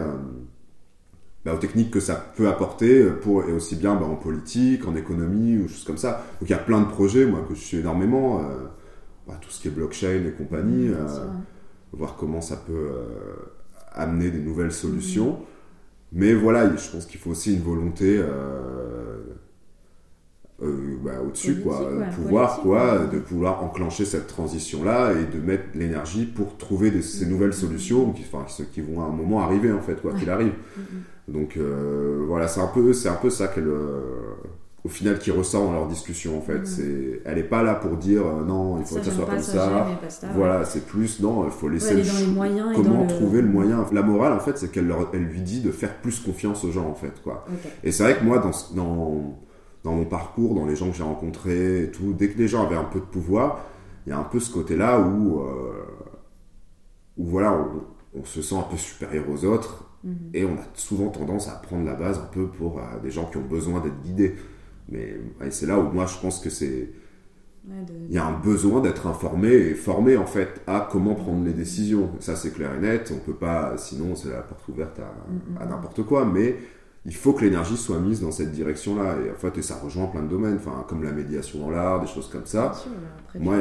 bah, 1.44 1.54
aux 1.54 1.58
techniques 1.58 1.92
que 1.92 2.00
ça 2.00 2.16
peut 2.36 2.48
apporter 2.48 3.04
pour 3.22 3.44
et 3.44 3.52
aussi 3.52 3.76
bien 3.76 3.96
bah, 3.96 4.06
en 4.06 4.16
politique 4.16 4.88
en 4.88 4.96
économie 4.96 5.58
ou 5.58 5.68
choses 5.68 5.84
comme 5.84 5.98
ça. 5.98 6.26
Donc 6.40 6.50
il 6.50 6.52
y 6.52 6.56
a 6.56 6.60
plein 6.60 6.80
de 6.80 6.88
projets 6.88 7.26
moi 7.26 7.44
que 7.48 7.54
je 7.54 7.60
suis 7.60 7.78
énormément 7.78 8.42
bah, 9.32 9.38
tout 9.40 9.50
ce 9.50 9.62
qui 9.62 9.70
est 9.70 9.72
blockchain 9.72 10.26
et 10.26 10.32
compagnie, 10.32 10.90
euh, 10.90 11.08
voir 11.94 12.18
comment 12.18 12.42
ça 12.42 12.58
peut 12.58 12.74
euh, 12.74 13.36
amener 13.94 14.30
des 14.30 14.40
nouvelles 14.40 14.74
solutions. 14.74 15.32
Mm-hmm. 15.32 16.14
Mais 16.14 16.34
voilà, 16.34 16.76
je 16.76 16.92
pense 16.92 17.06
qu'il 17.06 17.20
faut 17.20 17.30
aussi 17.30 17.54
une 17.54 17.62
volonté 17.62 18.18
euh, 18.20 19.22
bah, 20.60 21.22
au-dessus, 21.26 21.62
quoi, 21.62 21.90
pouvoir, 22.14 22.60
quoi, 22.60 23.06
de 23.06 23.20
pouvoir 23.20 23.64
enclencher 23.64 24.04
cette 24.04 24.28
transition-là 24.28 25.14
et 25.14 25.26
de 25.34 25.42
mettre 25.42 25.64
l'énergie 25.76 26.26
pour 26.26 26.58
trouver 26.58 27.02
ces 27.02 27.26
nouvelles 27.26 27.52
mm-hmm. 27.52 27.54
solutions 27.54 28.12
qui, 28.12 28.26
enfin, 28.30 28.46
qui 28.74 28.82
vont 28.82 29.02
à 29.02 29.06
un 29.06 29.12
moment 29.12 29.42
arriver, 29.42 29.72
en 29.72 29.82
fait, 29.82 30.02
quoi 30.02 30.14
qu'il 30.14 30.30
arrive. 30.30 30.52
Mm-hmm. 30.78 31.32
Donc 31.32 31.58
voilà, 32.28 32.50
c'est 32.50 32.60
un 32.60 32.68
peu, 32.68 32.92
c'est 32.92 33.08
un 33.08 33.16
peu 33.16 33.30
ça 33.30 33.48
qu'elle 33.48 33.72
au 34.84 34.90
final 34.90 35.20
qui 35.20 35.30
ressort 35.30 35.66
dans 35.66 35.74
leur 35.74 35.88
discussion 35.88 36.38
en 36.38 36.42
fait. 36.42 36.60
Mm. 36.60 36.66
C'est, 36.66 37.22
elle 37.26 37.38
est 37.38 37.44
pas 37.44 37.64
là 37.64 37.76
pour 37.76 37.98
dire 37.98 38.26
euh, 38.26 38.44
non, 38.44 38.80
il 38.80 38.86
faut 38.86 38.96
que 38.96 39.04
ça 39.04 39.12
soit 39.12 39.26
comme 39.26 39.40
ça. 39.40 39.88
voilà, 40.36 40.66
c'est 40.66 40.86
plus 40.86 41.20
non, 41.20 41.46
il 41.46 41.52
faut 41.52 41.70
laisser 41.70 41.96
le 41.96 42.76
comment 42.76 43.06
trouver 43.06 43.42
le... 43.42 43.48
moyen. 43.48 43.86
La 43.92 44.02
morale 44.02 44.34
en 44.34 44.40
fait, 44.40 44.58
c'est 44.58 44.72
qu'elle 44.72 44.88
leur, 44.88 45.10
elle 45.14 45.24
lui 45.24 45.42
dit 45.42 45.62
de 45.62 45.72
faire 45.72 45.96
plus 45.98 46.20
confiance 46.20 46.64
aux 46.64 46.72
gens 46.72 46.88
en 46.88 46.96
fait 46.96 47.22
quoi. 47.24 47.46
Et 47.84 47.92
c'est 47.92 48.04
vrai 48.04 48.18
que 48.18 48.24
moi 48.24 48.40
dans, 48.40 48.52
dans 48.76 49.38
dans 49.84 49.94
mon 49.94 50.06
parcours, 50.06 50.54
dans 50.54 50.66
les 50.66 50.76
gens 50.76 50.92
que 50.92 50.98
j'ai 50.98 51.04
rencontrés 51.04 51.84
et 51.84 51.92
tout, 51.92 52.14
dès 52.14 52.30
que 52.30 52.38
les 52.38 52.48
gens 52.48 52.64
avaient 52.66 52.76
un 52.76 52.84
peu 52.84 53.00
de 53.00 53.06
pouvoir, 53.06 53.62
il 54.06 54.12
y 54.12 54.14
a 54.14 54.18
un 54.20 54.24
peu 54.24 54.40
ce 54.40 54.52
côté-là 54.52 55.00
où 55.00 55.42
euh, 55.42 55.86
où 57.18 57.26
voilà, 57.26 57.68
on, 58.16 58.24
se 58.24 58.42
sent 58.42 58.56
un 58.56 58.64
peu 58.64 58.78
supérieur 58.78 59.26
aux 59.30 59.46
autres. 59.46 59.86
Mm-hmm. 60.06 60.14
Et 60.34 60.46
on 60.46 60.54
a 60.54 60.66
souvent 60.74 61.10
tendance 61.10 61.48
à 61.48 61.52
prendre 61.52 61.86
la 61.86 61.94
base 61.94 62.18
un 62.18 62.26
peu 62.26 62.48
pour 62.48 62.80
euh, 62.80 63.00
des 63.04 63.12
gens 63.12 63.26
qui 63.26 63.38
ont 63.38 63.46
besoin 63.46 63.80
d'être 63.80 64.02
guidés. 64.02 64.36
Mais 64.90 65.18
c'est 65.50 65.66
là 65.66 65.80
où 65.80 65.92
moi 65.92 66.06
je 66.06 66.18
pense 66.20 66.40
que 66.40 66.50
c'est. 66.50 66.90
Il 68.10 68.12
y 68.12 68.18
a 68.18 68.26
un 68.26 68.40
besoin 68.40 68.82
d'être 68.82 69.06
informé 69.06 69.50
et 69.50 69.74
formé 69.76 70.18
en 70.18 70.26
fait 70.26 70.62
à 70.66 70.88
comment 70.92 71.14
prendre 71.14 71.46
les 71.46 71.54
décisions. 71.54 72.10
Ça 72.20 72.36
c'est 72.36 72.52
clair 72.52 72.74
et 72.76 72.80
net. 72.80 73.14
On 73.16 73.20
peut 73.20 73.36
pas, 73.36 73.78
sinon 73.78 74.16
c'est 74.16 74.30
la 74.30 74.42
porte 74.42 74.68
ouverte 74.68 75.00
à, 75.00 75.04
mm, 75.04 75.54
mm, 75.54 75.58
à 75.62 75.66
mm. 75.66 75.70
n'importe 75.70 76.04
quoi. 76.04 76.26
Mais 76.26 76.58
il 77.04 77.16
faut 77.16 77.34
que 77.34 77.44
l'énergie 77.44 77.78
soit 77.78 78.00
mise 78.00 78.22
dans 78.22 78.32
cette 78.32 78.52
direction-là. 78.52 79.16
Et 79.26 79.32
en 79.32 79.36
fait, 79.36 79.58
et 79.58 79.64
ça 79.64 79.76
rejoint 79.84 80.06
plein 80.06 80.22
de 80.22 80.28
domaines, 80.28 80.58
enfin, 80.58 80.86
comme 80.88 81.04
la 81.04 81.12
médiation 81.12 81.60
dans 81.60 81.72
l'art, 81.72 82.00
des 82.00 82.08
choses 82.08 82.30
comme 82.30 82.46
ça. 82.46 82.74
Moi, 83.40 83.56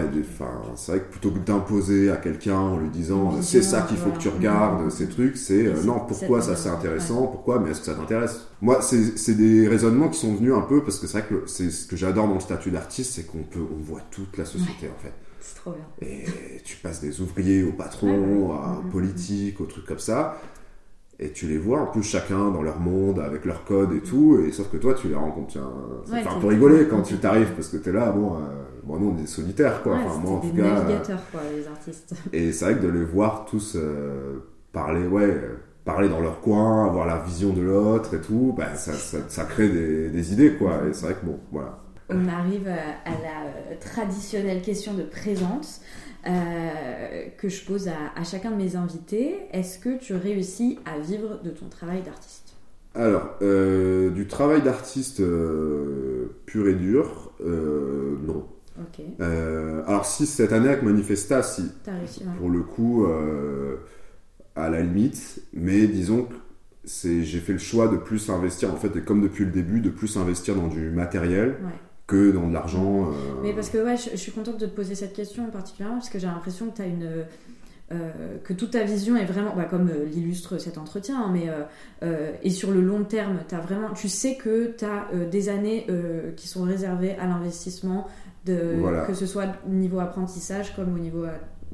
c'est 0.75 0.93
vrai 0.93 1.01
que 1.01 1.11
plutôt 1.11 1.31
que 1.31 1.39
d'imposer 1.39 2.11
à 2.11 2.17
quelqu'un 2.17 2.59
en 2.59 2.79
lui 2.79 2.91
disant 2.91 3.41
c'est 3.41 3.63
ça 3.63 3.83
qu'il 3.83 3.97
faut 3.97 4.11
que 4.11 4.19
tu 4.19 4.29
regardes, 4.29 4.91
ces 4.91 5.09
trucs, 5.09 5.37
c'est 5.37 5.67
euh, 5.67 5.83
non, 5.85 6.01
pourquoi 6.07 6.43
ça 6.43 6.55
c'est 6.57 6.69
intéressant, 6.69 7.29
pourquoi, 7.29 7.61
mais 7.61 7.71
est-ce 7.71 7.81
que 7.81 7.87
ça 7.87 7.95
t'intéresse? 7.95 8.47
Moi, 8.61 8.81
c'est 8.83 9.35
des 9.35 9.69
raisonnements 9.69 10.09
qui 10.09 10.19
sont 10.19 10.35
venus 10.35 10.53
un 10.53 10.63
peu 10.63 10.83
parce 10.83 10.99
que 10.99 11.07
c'est 11.07 11.21
vrai 11.21 11.29
que 11.29 11.47
c'est 11.47 11.71
ce 11.71 11.87
que 11.87 11.97
j'adore 11.97 12.29
dans 12.29 12.35
le 12.35 12.41
statut 12.41 12.71
d'artiste, 12.71 13.13
c'est 13.15 13.27
qu'on 13.27 13.43
peut, 13.43 13.61
on 13.61 13.83
voit 13.83 14.03
toute 14.11 14.37
la 14.37 14.45
société 14.45 14.89
en 14.89 15.03
fait. 15.03 15.15
C'est 15.41 15.57
trop 15.57 15.71
bien. 15.71 15.85
Et 16.07 16.27
tu 16.63 16.77
passes 16.77 17.01
des 17.01 17.23
ouvriers 17.23 17.63
aux 17.63 17.73
patrons, 17.73 18.53
à 18.53 18.83
politiques, 18.93 19.61
aux 19.63 19.67
trucs 19.67 19.87
comme 19.87 19.99
ça 19.99 20.39
et 21.21 21.31
tu 21.33 21.47
les 21.47 21.59
vois 21.59 21.81
un 21.81 21.87
peu 21.87 22.03
chacun 22.03 22.51
dans 22.51 22.63
leur 22.63 22.81
monde 22.81 23.21
avec 23.21 23.45
leur 23.45 23.65
code 23.65 23.93
et 23.93 24.01
tout 24.01 24.41
et 24.45 24.51
sauf 24.53 24.71
que 24.71 24.79
toi 24.79 24.95
tu 24.95 25.09
les 25.09 25.15
rencontres 25.15 25.59
c'est 26.07 26.27
un 26.27 26.41
peu 26.41 26.47
rigoler 26.49 26.89
quand 26.89 27.03
tu 27.03 27.17
t'arrives 27.17 27.53
parce 27.53 27.69
que 27.69 27.77
tu 27.77 27.91
es 27.91 27.93
là 27.93 28.11
bon 28.11 28.35
euh, 28.35 28.39
bon 28.83 28.99
nous 28.99 29.15
on 29.17 29.23
est 29.23 29.27
solitaires 29.27 29.83
quoi 29.83 29.97
enfin 29.97 30.19
moi 30.19 30.39
en 30.39 30.41
tout 30.41 30.57
cas 30.57 30.85
quoi 31.31 31.43
les 31.55 31.69
artistes 31.69 32.15
et 32.33 32.53
c'est 32.53 32.65
vrai 32.65 32.75
que 32.77 32.87
de 32.87 32.89
les 32.89 33.05
voir 33.05 33.45
tous 33.45 33.77
euh, 33.77 34.39
parler 34.73 35.07
ouais 35.07 35.39
parler 35.85 36.09
dans 36.09 36.21
leur 36.21 36.41
coin, 36.41 36.87
avoir 36.87 37.07
la 37.07 37.19
vision 37.19 37.53
de 37.53 37.63
l'autre 37.63 38.15
et 38.15 38.21
tout, 38.21 38.55
bah, 38.57 38.75
ça, 38.75 38.93
ça, 38.93 39.45
crée 39.45 39.69
des, 39.69 40.11
des, 40.11 40.33
idées, 40.33 40.53
quoi. 40.53 40.83
Et 40.89 40.93
c'est 40.93 41.07
vrai 41.07 41.15
que 41.15 41.25
bon, 41.25 41.41
voilà. 41.51 41.79
On 42.09 42.29
arrive 42.29 42.69
à, 42.69 43.11
la 43.11 43.77
traditionnelle 43.77 44.63
question 44.63 44.95
de 44.95 45.03
présence. 45.03 45.81
Euh, 46.27 47.29
que 47.39 47.49
je 47.49 47.65
pose 47.65 47.89
à, 47.89 48.13
à, 48.15 48.25
chacun 48.25 48.51
de 48.51 48.57
mes 48.57 48.77
invités. 48.77 49.37
Est-ce 49.53 49.79
que 49.79 49.99
tu 49.99 50.15
réussis 50.15 50.79
à 50.85 50.99
vivre 50.99 51.41
de 51.43 51.51
ton 51.51 51.67
travail 51.69 52.03
d'artiste? 52.03 52.55
Alors, 52.95 53.37
euh, 53.41 54.11
du 54.11 54.27
travail 54.27 54.61
d'artiste 54.61 55.21
euh, 55.21 56.27
pur 56.45 56.69
et 56.69 56.75
dur, 56.75 57.33
non. 57.41 58.47
alors 59.87 60.05
si 60.05 60.27
cette 60.27 60.53
année 60.53 60.69
avec 60.69 60.83
Manifesta, 60.83 61.43
si. 61.43 61.71
Réussi, 61.87 62.25
Pour 62.39 62.51
le 62.51 62.61
coup, 62.61 63.07
à 64.57 64.69
la 64.69 64.83
limite, 64.83 65.43
mais 65.55 65.87
disons 65.87 66.25
que 66.25 66.35
j'ai 66.85 67.41
fait 67.41 67.53
le 67.53 67.59
choix 67.59 67.89
de 67.89 67.97
plus 67.97 68.29
investir, 68.29 68.75
en 68.75 68.77
fait, 68.77 68.95
et 68.97 69.03
comme 69.03 69.23
depuis 69.23 69.45
le 69.45 69.53
début, 69.53 69.81
de 69.81 69.91
plus 69.91 70.19
investir 70.19 70.55
dans 70.55 70.69
du 70.69 70.91
matériel. 70.91 71.57
Ouais 71.63 71.79
que 72.11 72.33
dans 72.33 72.49
de 72.49 72.53
l'argent. 72.53 73.07
Euh. 73.07 73.13
Mais 73.43 73.53
parce 73.53 73.71
que 73.71 73.79
ouais, 73.79 73.97
je, 73.97 74.17
suis 74.17 74.33
contente 74.33 74.59
de 74.59 74.67
te 74.67 74.75
poser 74.75 74.97
cette 74.97 75.13
question 75.13 75.47
particulièrement 75.51 75.99
parce 75.99 76.11
que 76.11 76.19
j'ai 76.19 76.27
l'impression 76.27 76.71
que 76.71 76.77
tu 76.77 76.83
as 76.83 76.87
une. 76.87 77.25
Euh, 77.93 78.37
que 78.45 78.53
toute 78.53 78.71
ta 78.73 78.85
vision 78.85 79.17
est 79.17 79.25
vraiment, 79.25 79.53
bah, 79.57 79.65
comme 79.65 79.89
euh, 79.89 80.05
l'illustre 80.05 80.59
cet 80.59 80.79
entretien, 80.79 81.23
hein, 81.23 81.33
mais 81.33 81.49
et 82.43 82.51
sur 82.51 82.71
le 82.73 82.81
long 82.81 83.05
terme, 83.05 83.39
as 83.51 83.61
vraiment, 83.61 83.91
tu 83.95 84.09
sais 84.09 84.37
que 84.37 84.75
tu 84.77 84.85
as 84.85 85.09
des 85.31 85.49
années 85.49 85.87
qui 86.37 86.49
sont 86.49 86.63
réservées 86.63 87.15
à 87.17 87.27
l'investissement, 87.27 88.09
de, 88.47 88.77
que 89.07 89.15
ce 89.15 89.27
soit 89.27 89.47
au 89.69 89.73
niveau 89.73 90.01
apprentissage 90.01 90.75
comme 90.75 90.95
au 90.95 90.99
niveau 90.99 91.25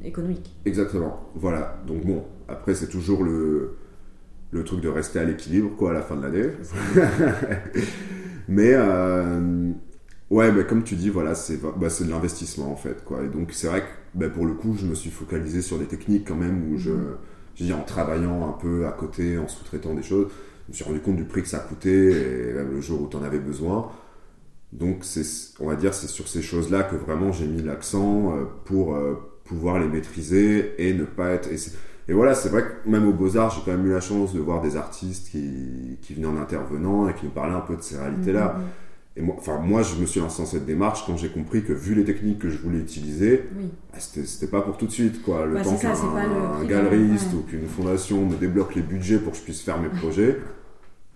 économique. 0.05 0.55
Exactement, 0.65 1.31
voilà. 1.35 1.79
Donc 1.87 2.05
bon, 2.05 2.25
après 2.49 2.75
c'est 2.75 2.89
toujours 2.89 3.23
le, 3.23 3.77
le 4.51 4.65
truc 4.65 4.81
de 4.81 4.89
rester 4.89 5.19
à 5.19 5.25
l'équilibre 5.25 5.77
quoi 5.77 5.91
à 5.91 5.95
la 5.95 6.03
fin 6.03 6.17
de 6.17 6.23
l'année. 6.23 6.49
mais 8.49 8.75
Ouais, 10.31 10.51
bah, 10.51 10.65
comme 10.65 10.83
tu 10.83 10.97
dis, 10.97 11.09
voilà, 11.09 11.35
c'est 11.35 11.61
bah, 11.61 11.89
de 11.89 12.11
l'investissement 12.11 12.71
en 12.73 12.77
fait. 12.77 13.05
Quoi. 13.05 13.25
Et 13.25 13.29
donc 13.29 13.51
c'est 13.53 13.69
vrai 13.69 13.83
que 13.83 14.19
bah, 14.19 14.29
pour 14.29 14.45
le 14.47 14.55
coup, 14.55 14.77
je 14.79 14.87
me 14.87 14.95
suis 14.95 15.11
focalisé 15.11 15.63
sur 15.63 15.79
des 15.79 15.87
techniques 15.87 16.27
quand 16.27 16.35
même 16.35 16.73
où 16.73 16.79
je, 16.79 16.91
mhm. 16.91 17.17
j'ai 17.55 17.73
en 17.73 17.83
travaillant 17.83 18.49
un 18.49 18.53
peu 18.53 18.87
à 18.87 18.93
côté, 18.93 19.39
en 19.39 19.47
sous-traitant 19.47 19.95
des 19.95 20.03
choses, 20.03 20.29
je 20.67 20.73
me 20.73 20.75
suis 20.75 20.85
rendu 20.85 21.01
compte 21.01 21.17
du 21.17 21.25
prix 21.25 21.43
que 21.43 21.49
ça 21.49 21.61
coûtait 21.61 22.51
et 22.51 22.53
même 22.53 22.73
le 22.73 22.81
jour 22.81 23.03
où 23.03 23.09
tu 23.09 23.17
en 23.17 23.23
avais 23.23 23.39
besoin. 23.39 23.91
Donc 24.73 24.99
c'est, 25.03 25.23
on 25.61 25.69
va 25.69 25.77
dire, 25.77 25.95
c'est 25.95 26.09
sur 26.09 26.27
ces 26.27 26.43
choses-là 26.43 26.83
que 26.83 26.97
vraiment 26.97 27.33
j'ai 27.33 27.47
mis 27.47 27.63
l'accent 27.63 28.37
euh, 28.37 28.45
pour 28.65 28.97
euh, 28.97 29.15
pouvoir 29.45 29.79
les 29.79 29.87
maîtriser 29.87 30.75
et 30.79 30.93
ne 30.93 31.05
pas 31.05 31.31
être. 31.31 31.49
Et, 32.09 32.13
voilà, 32.13 32.35
c'est 32.35 32.49
vrai 32.49 32.63
que 32.63 32.89
même 32.89 33.07
aux 33.09 33.13
Beaux-Arts, 33.13 33.51
j'ai 33.51 33.63
quand 33.65 33.77
même 33.77 33.87
eu 33.87 33.93
la 33.93 34.01
chance 34.01 34.33
de 34.33 34.39
voir 34.41 34.61
des 34.61 34.77
artistes 34.77 35.31
qui, 35.31 35.99
qui 36.03 36.15
venaient 36.15 36.27
en 36.27 36.37
intervenant 36.37 37.09
et 37.09 37.15
qui 37.15 37.25
nous 37.25 37.33
parlaient 37.33 37.55
un 37.55 37.61
peu 37.61 37.77
de 37.77 37.83
ces 37.83 37.97
réalités-là. 37.97 38.55
Mhm, 38.57 38.63
mhm. 38.63 38.69
Et 39.19 39.23
moi, 39.23 39.35
enfin, 39.39 39.59
moi, 39.59 39.83
je 39.83 39.95
me 39.95 40.05
suis 40.05 40.21
lancé 40.21 40.43
dans 40.43 40.47
cette 40.47 40.67
démarche 40.67 41.05
quand 41.07 41.17
j'ai 41.17 41.31
compris 41.31 41.65
que, 41.65 41.73
vu 41.73 41.95
les 41.95 42.05
techniques 42.05 42.39
que 42.39 42.51
je 42.51 42.59
voulais 42.59 42.79
utiliser, 42.79 43.49
oui. 43.57 43.71
bah, 43.91 43.99
c'était 43.99 44.47
pas 44.47 44.61
pour 44.61 44.77
tout 44.77 44.87
de 44.87 44.93
suite. 44.93 45.23
Quoi. 45.23 45.47
Le 45.47 45.55
bah, 45.55 45.63
temps 45.63 45.77
qu'un 45.77 46.65
galeriste 46.65 47.33
ou 47.35 47.41
qu'une 47.43 47.67
fondation 47.67 48.27
me 48.27 48.37
débloque 48.37 48.75
les 48.75 48.83
budgets 48.83 49.19
pour 49.19 49.33
que 49.33 49.39
je 49.39 49.43
puisse 49.43 49.63
faire 49.63 49.81
mes 49.81 49.89
projets, 49.89 50.39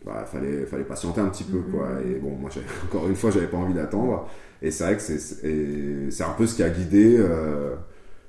bah, 0.07 0.25
fallait, 0.25 0.65
fallait 0.65 0.85
patienter 0.85 1.21
un 1.21 1.29
petit 1.29 1.45
peu. 1.45 1.59
Quoi. 1.59 1.89
Mm-hmm. 1.89 2.11
Et 2.11 2.19
bon, 2.19 2.37
moi, 2.37 2.51
encore 2.87 3.07
une 3.07 3.17
fois, 3.17 3.31
j'avais 3.31 3.49
pas 3.49 3.59
envie 3.59 3.75
d'attendre. 3.75 4.27
Et 4.63 4.71
c'est 4.71 4.85
vrai 4.85 4.97
que 4.97 5.03
c'est 5.03 6.25
un 6.25 6.33
peu 6.33 6.47
ce 6.47 6.55
qui 6.55 6.63
a 6.63 6.71
guidé 6.71 7.17
euh, 7.19 7.75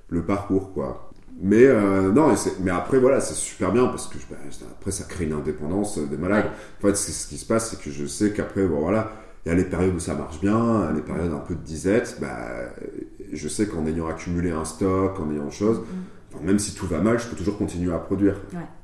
le 0.10 0.22
parcours. 0.24 0.74
Quoi. 0.74 1.12
Mais 1.42 1.66
euh, 1.66 2.12
non, 2.12 2.34
mais 2.62 2.72
après 2.72 3.00
voilà, 3.00 3.20
c'est 3.20 3.34
super 3.34 3.72
bien 3.72 3.88
parce 3.88 4.08
que 4.08 4.18
bah, 4.30 4.38
après 4.72 4.92
ça 4.92 5.06
crée 5.06 5.26
une 5.26 5.34
indépendance 5.34 5.98
des 5.98 6.18
malades. 6.18 6.46
En 6.80 6.88
fait, 6.88 6.96
ce 6.96 7.28
qui 7.28 7.38
se 7.38 7.46
passe, 7.46 7.72
c'est 7.72 7.82
que 7.82 7.90
je 7.90 8.06
sais 8.06 8.32
qu'après, 8.32 8.64
bon 8.66 8.82
voilà, 8.82 9.12
il 9.46 9.50
y 9.50 9.52
a 9.52 9.56
les 9.56 9.64
périodes 9.64 9.96
où 9.96 10.00
ça 10.00 10.14
marche 10.14 10.40
bien, 10.40 10.92
les 10.94 11.02
périodes 11.02 11.34
un 11.34 11.40
peu 11.40 11.56
de 11.56 11.62
disette, 11.62 12.18
bah, 12.22 12.38
je 13.32 13.48
sais 13.48 13.68
qu'en 13.68 13.86
ayant 13.86 14.08
accumulé 14.08 14.52
un 14.52 14.66
stock, 14.66 15.20
en 15.20 15.32
ayant 15.32 15.50
chose, 15.50 15.82
mm. 15.82 16.46
même 16.46 16.60
si 16.60 16.76
tout 16.76 16.86
va 16.86 17.00
mal, 17.00 17.20
je 17.20 17.28
peux 17.28 17.36
toujours 17.36 17.58
continuer 17.58 17.94
à 17.94 17.98
produire. 17.98 18.36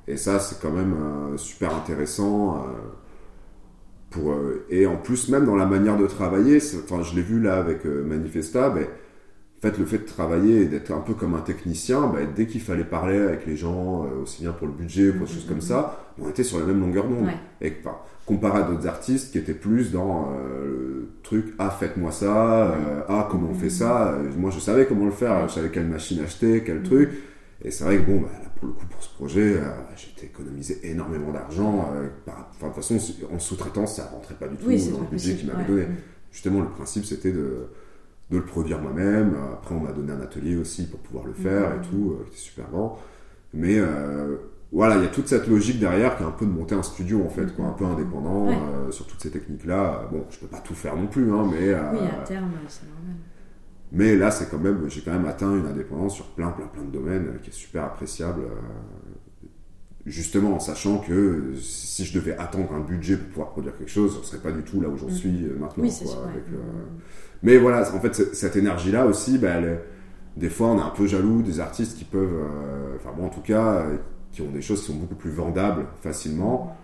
Et 0.08 0.18
ça, 0.18 0.40
c'est 0.40 0.60
quand 0.62 0.72
même 0.72 0.94
euh, 0.94 1.38
super 1.38 1.76
intéressant. 1.76 2.58
Euh, 2.58 2.62
pour, 4.10 4.32
euh, 4.32 4.66
et 4.70 4.88
en 4.88 4.96
plus, 4.96 5.30
même 5.30 5.46
dans 5.46 5.56
la 5.56 5.66
manière 5.66 5.98
de 5.98 6.08
travailler, 6.08 6.60
enfin, 6.84 7.04
je 7.04 7.16
l'ai 7.16 7.22
vu 7.22 7.42
là 7.42 7.58
avec 7.58 7.86
Manifesta, 7.86 8.70
ben, 8.70 8.88
en 9.58 9.62
fait, 9.62 9.78
le 9.78 9.86
fait 9.86 9.98
de 9.98 10.06
travailler 10.06 10.62
et 10.62 10.66
d'être 10.66 10.92
un 10.92 11.00
peu 11.00 11.14
comme 11.14 11.34
un 11.34 11.42
technicien, 11.42 12.08
ben, 12.08 12.28
dès 12.36 12.46
qu'il 12.46 12.62
fallait 12.62 12.84
parler 12.84 13.18
avec 13.18 13.46
les 13.48 13.58
gens, 13.58 14.06
aussi 14.22 14.44
bien 14.44 14.52
pour 14.52 14.68
le 14.68 14.74
budget, 14.74 15.12
pour 15.12 15.26
des 15.26 15.34
choses 15.34 15.48
comme 15.48 15.62
ça, 15.62 16.08
on 16.22 16.30
était 16.30 16.44
sur 16.44 16.60
la 16.60 16.66
même 16.66 16.80
longueur 16.80 17.06
d'onde. 17.08 17.30
Et 17.62 17.74
comparé 18.28 18.60
à 18.60 18.64
d'autres 18.64 18.88
artistes 18.88 19.32
qui 19.32 19.40
étaient 19.40 19.54
plus 19.54 19.92
dans 19.92 20.34
euh, 20.34 20.66
le 20.66 21.10
truc 21.24 21.56
ah 21.58 21.70
faites-moi 21.70 22.12
ça 22.12 22.66
euh, 22.68 23.02
ah 23.08 23.28
comment 23.32 23.50
on 23.50 23.54
fait 23.54 23.70
ça 23.70 24.10
euh, 24.10 24.30
moi 24.38 24.52
je 24.52 24.60
savais 24.60 24.86
comment 24.86 25.06
le 25.06 25.12
faire 25.12 25.48
je 25.48 25.54
savais 25.54 25.70
quelle 25.70 25.88
machine 25.88 26.20
acheter 26.20 26.62
quel 26.64 26.84
truc. 26.84 27.10
Et 27.64 27.72
c'est 27.72 27.86
vrai 27.86 27.98
que 27.98 28.04
bon 28.04 28.22
bah, 28.22 28.30
pour 28.60 28.68
le 28.68 28.74
coup 28.74 28.86
pour 28.86 29.02
ce 29.02 29.10
projet 29.16 29.56
j'ai 29.96 30.26
économisé 30.26 30.80
énormément 30.84 31.32
d'argent 31.32 31.90
enfin 32.28 32.68
de 32.68 32.74
toute 32.74 32.84
façon 32.84 33.00
en 33.34 33.40
sous-traitance 33.40 33.96
ça 33.96 34.10
rentrait 34.14 34.36
pas 34.36 34.48
du 34.48 34.58
tout 34.58 34.66
dans 34.66 35.00
le 35.00 35.10
budget 35.10 35.36
qu'il 35.36 35.48
m'avait 35.48 35.66
donné. 35.66 35.86
Justement 36.32 36.60
le 36.60 36.70
principe 36.70 37.06
c'était 37.06 37.32
de 37.32 37.70
de 38.32 38.38
le 38.38 38.46
produire 38.46 38.82
moi-même 38.82 39.36
après 39.54 39.76
on 39.76 39.80
m'a 39.80 39.92
donné 39.92 40.12
un 40.12 40.22
atelier 40.22 40.58
aussi 40.58 40.90
pour 40.90 41.00
pouvoir 41.00 41.26
le 41.26 41.34
faire 41.34 41.76
et 41.76 41.82
tout 41.82 42.18
qui 42.26 42.32
était 42.32 42.38
super 42.38 42.70
grand 42.70 43.00
mais 43.54 43.80
voilà, 44.72 44.98
il 44.98 45.04
y 45.04 45.06
a 45.06 45.10
toute 45.10 45.28
cette 45.28 45.48
logique 45.48 45.80
derrière 45.80 46.18
qui 46.18 46.24
est 46.24 46.26
un 46.26 46.32
peu 46.32 46.46
de 46.46 46.52
monter 46.52 46.76
un 46.76 46.84
studio 46.84 47.24
en 47.26 47.30
fait, 47.30 47.56
quoi, 47.56 47.66
un 47.66 47.72
peu 47.72 47.86
indépendant 47.86 48.50
euh, 48.50 48.92
sur 48.92 49.08
toutes 49.08 49.22
ces 49.22 49.32
techniques-là. 49.32 50.10
Bon, 50.12 50.26
je 50.30 50.40
peux 50.40 50.48
pas 50.48 50.60
tout 50.60 50.76
faire 50.76 50.96
non 50.96 51.08
plus, 51.08 51.32
hein, 51.32 51.48
mais. 51.50 51.70
Euh, 51.70 51.92
oui, 51.94 52.00
à 52.00 52.26
terme, 52.26 52.52
c'est 52.68 52.86
normal. 52.86 53.16
Mais 53.94 54.18
là, 54.18 54.30
c'est 54.30 54.50
quand 54.50 54.58
même, 54.58 54.90
j'ai 54.90 55.02
quand 55.02 55.14
même 55.14 55.26
atteint 55.26 55.56
une 55.56 55.66
indépendance 55.66 56.16
sur 56.16 56.26
plein, 56.26 56.50
plein, 56.50 56.68
plein 56.68 56.84
de 56.84 56.92
domaines 56.92 57.28
euh, 57.28 57.38
qui 57.42 57.50
est 57.50 57.54
super 57.54 57.86
appréciable. 57.86 58.42
Justement, 60.08 60.56
en 60.56 60.60
sachant 60.60 60.98
que 61.00 61.54
si 61.62 62.06
je 62.06 62.18
devais 62.18 62.36
attendre 62.38 62.74
un 62.74 62.80
budget 62.80 63.18
pour 63.18 63.28
pouvoir 63.28 63.50
produire 63.50 63.78
quelque 63.78 63.92
chose, 63.92 64.20
je 64.22 64.28
serais 64.28 64.42
pas 64.42 64.52
du 64.52 64.64
tout 64.64 64.82
là 64.82 64.90
où 64.90 64.98
j'en 64.98 65.08
mm. 65.08 65.12
suis 65.12 65.48
maintenant. 65.60 65.84
Oui, 65.84 65.94
quoi, 66.04 66.24
avec, 66.30 66.44
Mais 67.44 67.58
voilà, 67.58 67.94
en 67.94 68.00
fait, 68.00 68.34
cette 68.34 68.56
énergie-là 68.56 69.06
aussi, 69.06 69.38
bah, 69.38 69.56
des 70.36 70.50
fois, 70.50 70.68
on 70.68 70.78
est 70.78 70.82
un 70.82 70.90
peu 70.90 71.08
jaloux 71.08 71.42
des 71.42 71.60
artistes 71.60 71.98
qui 71.98 72.06
peuvent, 72.06 72.46
enfin, 72.96 73.12
bon, 73.16 73.26
en 73.26 73.30
tout 73.30 73.42
cas 73.42 73.86
qui 74.32 74.42
ont 74.42 74.52
des 74.52 74.62
choses 74.62 74.82
qui 74.82 74.88
sont 74.88 74.98
beaucoup 74.98 75.16
plus 75.16 75.32
vendables 75.32 75.86
facilement. 76.02 76.78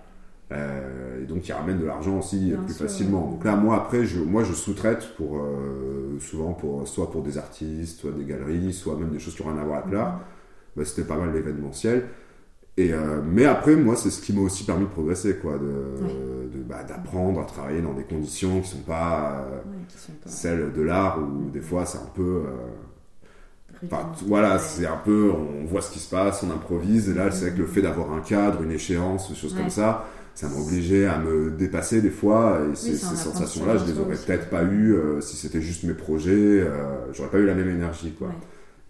Euh, 0.52 1.24
et 1.24 1.26
donc 1.26 1.42
qui 1.42 1.52
ramènent 1.52 1.80
de 1.80 1.86
l'argent 1.86 2.20
aussi 2.20 2.54
plus 2.66 2.76
facilement. 2.76 3.28
Donc 3.28 3.44
là, 3.44 3.56
moi 3.56 3.76
après, 3.76 4.06
je, 4.06 4.20
moi 4.20 4.44
je 4.44 4.54
sous-traite 4.54 5.16
pour 5.16 5.38
euh, 5.38 6.20
souvent 6.20 6.54
pour 6.54 6.88
soit 6.88 7.10
pour 7.10 7.24
des 7.24 7.38
artistes, 7.38 8.02
soit 8.02 8.12
des 8.12 8.26
galeries, 8.26 8.74
soit 8.74 8.96
même 8.96 9.10
des 9.10 9.20
choses 9.20 9.36
qui 9.36 9.42
n'ont 9.42 9.52
rien 9.52 9.62
à 9.62 9.64
voir 9.64 9.80
avec 9.80 9.94
l'art. 9.94 10.16
Mm-hmm. 10.16 10.78
Bah, 10.78 10.86
c'était 10.86 11.08
pas 11.08 11.18
mal 11.18 11.34
l'événementiel. 11.34 12.06
Et 12.76 12.92
euh, 12.92 13.22
mais 13.24 13.46
après, 13.46 13.76
moi, 13.76 13.96
c'est 13.96 14.10
ce 14.10 14.22
qui 14.22 14.34
m'a 14.34 14.42
aussi 14.42 14.64
permis 14.64 14.86
de 14.86 14.90
progresser, 14.90 15.36
quoi, 15.38 15.54
de, 15.54 16.58
bah, 16.68 16.84
d'apprendre 16.84 17.40
à 17.40 17.46
travailler 17.46 17.82
dans 17.82 17.94
des 17.94 18.04
conditions 18.04 18.62
qui 18.62 18.70
sont 18.70 18.78
pas, 18.80 19.46
sont 19.96 20.12
pas... 20.14 20.30
celles 20.30 20.74
de 20.74 20.82
l'art 20.82 21.20
où 21.20 21.50
des 21.52 21.62
fois 21.62 21.86
c'est 21.86 22.00
un 22.00 22.10
peu 22.16 22.44
voilà, 24.26 24.60
c'est 24.60 24.86
un 24.86 24.98
peu, 24.98 25.32
on 25.32 25.66
voit 25.66 25.82
ce 25.82 25.92
qui 25.92 26.00
se 26.00 26.10
passe, 26.10 26.44
on 26.44 26.52
improvise. 26.52 27.10
Et 27.10 27.14
là, 27.14 27.32
c'est 27.32 27.48
vrai 27.48 27.52
que 27.52 27.62
le 27.62 27.68
fait 27.68 27.82
d'avoir 27.82 28.12
un 28.14 28.22
cadre, 28.22 28.62
une 28.64 28.72
échéance, 28.72 29.30
des 29.30 29.36
choses 29.36 29.54
comme 29.54 29.70
ça, 29.70 30.06
ça 30.36 30.48
m'a 30.48 30.56
obligé 30.56 31.06
à 31.06 31.18
me 31.20 31.52
dépasser 31.52 32.02
des 32.02 32.10
fois. 32.10 32.60
Et 32.72 32.76
ces, 32.76 32.96
sensations-là, 32.96 33.78
je 33.78 33.86
les 33.86 34.00
aurais 34.00 34.16
peut-être 34.16 34.50
pas 34.50 34.64
eues 34.64 34.96
euh, 34.96 35.22
si 35.22 35.36
c'était 35.36 35.62
juste 35.62 35.84
mes 35.84 35.94
projets. 35.94 36.32
Euh, 36.62 37.12
j'aurais 37.14 37.30
pas 37.30 37.40
eu 37.40 37.46
la 37.46 37.56
même 37.56 37.70
énergie, 37.70 38.14
quoi. 38.18 38.30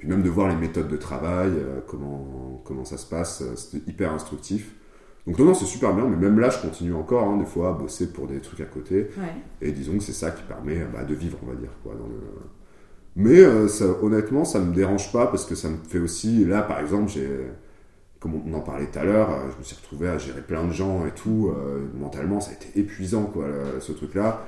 Puis 0.04 0.12
même 0.12 0.22
de 0.22 0.30
voir 0.30 0.50
les 0.50 0.58
méthodes 0.58 0.90
de 0.90 0.98
travail, 0.98 1.52
euh, 1.56 1.80
comment, 1.88 2.62
comment 2.66 2.84
ça 2.84 2.98
se 2.98 3.06
passe, 3.06 3.42
c'était 3.56 3.90
hyper 3.90 4.12
instructif. 4.12 4.76
Donc 5.26 5.40
non, 5.40 5.46
non, 5.46 5.54
c'est 5.54 5.64
super 5.64 5.94
bien, 5.94 6.06
mais 6.06 6.18
même 6.18 6.40
là, 6.40 6.50
je 6.50 6.60
continue 6.60 6.94
encore, 6.94 7.24
hein, 7.30 7.38
des 7.38 7.46
fois, 7.46 7.70
à 7.70 7.72
bosser 7.72 8.12
pour 8.12 8.28
des 8.28 8.42
trucs 8.42 8.60
à 8.60 8.66
côté. 8.66 9.08
Et 9.62 9.72
disons 9.72 9.94
que 9.94 10.04
c'est 10.04 10.12
ça 10.12 10.32
qui 10.32 10.44
permet 10.44 10.86
bah, 10.92 11.06
de 11.06 11.16
vivre, 11.16 11.38
on 11.42 11.46
va 11.46 11.56
dire, 11.56 11.70
quoi, 11.82 11.94
dans 11.94 12.08
le 12.08 12.20
mais 13.16 13.40
euh, 13.40 13.68
ça, 13.68 13.86
honnêtement, 14.02 14.44
ça 14.44 14.60
me 14.60 14.74
dérange 14.74 15.12
pas 15.12 15.28
parce 15.28 15.46
que 15.46 15.56
ça 15.56 15.70
me 15.70 15.78
fait 15.88 16.00
aussi. 16.00 16.46
Là, 16.46 16.64
par 16.64 16.80
exemple, 16.80 17.12
j'ai, 17.12 17.30
comme 18.20 18.42
on 18.44 18.54
en 18.56 18.60
parlait 18.60 18.88
tout 18.88 18.98
à 18.98 19.04
l'heure, 19.04 19.30
euh, 19.30 19.52
je 19.54 19.60
me 19.60 19.64
suis 19.64 19.76
retrouvé 19.76 20.10
à 20.10 20.18
gérer 20.18 20.42
plein 20.42 20.66
de 20.66 20.74
gens 20.74 21.06
et 21.06 21.12
tout. 21.12 21.54
Euh, 21.56 21.86
mentalement, 21.94 22.42
ça 22.42 22.50
a 22.50 22.54
été 22.56 22.80
épuisant, 22.80 23.26
quoi, 23.26 23.46
ce 23.80 23.92
truc-là 23.92 24.44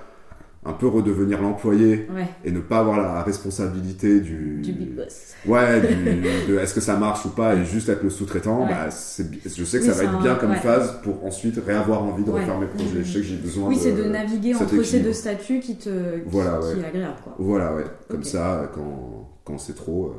un 0.66 0.74
peu 0.74 0.88
redevenir 0.88 1.41
l'employé 1.41 2.07
et 2.43 2.51
ne 2.51 2.59
pas 2.59 2.80
avoir 2.80 2.99
la 2.99 3.22
responsabilité 3.22 4.20
du, 4.20 4.61
du 4.61 4.74
big 4.74 4.95
boss. 4.95 5.36
Ouais, 5.47 5.80
de 5.80 6.57
est-ce 6.57 6.74
que 6.74 6.82
ça 6.82 6.97
marche 6.97 7.24
ou 7.26 7.30
pas 7.30 7.55
et 7.55 7.66
juste 7.66 7.88
être 7.88 8.01
le 8.01 8.09
sous-traitant, 8.09 8.66
bah, 8.66 8.89
je 8.89 9.63
sais 9.63 9.80
que 9.80 9.86
ça 9.86 9.93
va 9.93 10.03
être 10.03 10.20
bien 10.22 10.36
comme 10.36 10.55
phase 10.55 10.99
pour 11.03 11.24
ensuite 11.24 11.59
réavoir 11.63 12.03
envie 12.03 12.24
de 12.24 12.32
refaire 12.32 12.59
mes 12.59 12.68
projets. 12.68 13.03
Je 13.03 13.13
sais 13.13 13.20
que 13.20 13.26
j'ai 13.26 13.36
besoin 13.36 13.70
Oui, 13.70 13.78
c'est 13.80 13.93
de 13.93 14.03
naviguer 14.03 14.55
entre 14.55 14.84
ces 14.84 15.01
deux 15.01 15.13
statuts 15.13 15.59
qui 15.59 15.78
te 15.78 15.89
qui, 15.89 16.38
est 16.38 16.86
agréable. 16.86 17.16
Quoi. 17.24 17.36
Voilà, 17.38 17.76
ouais. 17.76 17.86
Comme 18.09 18.24
ça, 18.24 18.70
quand, 18.74 19.30
quand 19.43 19.59
c'est 19.59 19.76
trop, 19.76 20.07
euh, 20.07 20.13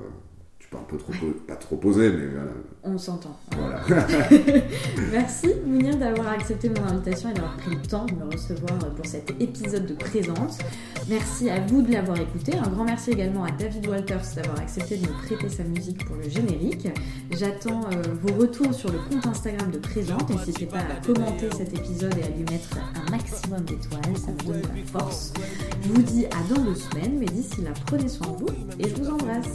suis 0.66 0.70
pas 0.70 0.78
un 0.78 0.84
peu 0.84 0.96
trop, 0.96 1.12
pas 1.46 1.56
trop 1.56 1.76
posé, 1.76 2.10
mais 2.10 2.26
voilà. 2.26 2.50
On 2.82 2.98
s'entend. 2.98 3.36
Voilà. 3.56 3.80
Merci 5.12 5.48
Mounir 5.64 5.96
d'avoir 5.96 6.28
accepté 6.28 6.68
mon 6.68 6.84
invitation 6.84 7.30
et 7.30 7.34
d'avoir 7.34 7.56
pris 7.56 7.74
le 7.74 7.82
temps 7.82 8.04
de 8.04 8.12
me 8.12 8.24
recevoir 8.24 8.78
pour 8.94 9.06
cet 9.06 9.30
épisode 9.40 9.86
de 9.86 9.94
Présente. 9.94 10.58
Merci 11.08 11.50
à 11.50 11.60
vous 11.60 11.82
de 11.82 11.92
l'avoir 11.92 12.18
écouté. 12.20 12.52
Un 12.56 12.68
grand 12.68 12.84
merci 12.84 13.10
également 13.10 13.44
à 13.44 13.50
David 13.50 13.86
Walters 13.86 14.34
d'avoir 14.34 14.60
accepté 14.60 14.96
de 14.96 15.02
me 15.02 15.12
prêter 15.24 15.48
sa 15.48 15.64
musique 15.64 16.04
pour 16.04 16.16
le 16.16 16.28
générique. 16.28 16.88
J'attends 17.30 17.82
euh, 17.92 18.02
vos 18.22 18.34
retours 18.40 18.74
sur 18.74 18.90
le 18.90 18.98
compte 18.98 19.26
Instagram 19.26 19.70
de 19.70 19.78
Présente. 19.78 20.30
N'hésitez 20.30 20.66
pas 20.66 20.78
à 20.78 21.04
commenter 21.04 21.48
cet 21.56 21.74
épisode 21.74 22.14
et 22.18 22.24
à 22.24 22.28
lui 22.28 22.44
mettre 22.50 22.70
un 22.94 23.10
maximum 23.10 23.64
d'étoiles, 23.64 24.16
ça 24.16 24.32
me 24.32 24.52
donne 24.52 24.62
de 24.62 24.80
la 24.80 25.00
force. 25.00 25.32
Je 25.82 25.88
vous 25.88 26.02
dis 26.02 26.26
à 26.26 26.54
dans 26.54 26.62
deux 26.62 26.74
semaines, 26.74 27.18
mais 27.18 27.26
d'ici 27.26 27.62
là, 27.62 27.70
prenez 27.86 28.08
soin 28.08 28.32
de 28.32 28.38
vous 28.38 28.48
et 28.78 28.88
je 28.88 28.94
vous 28.96 29.10
embrasse. 29.10 29.52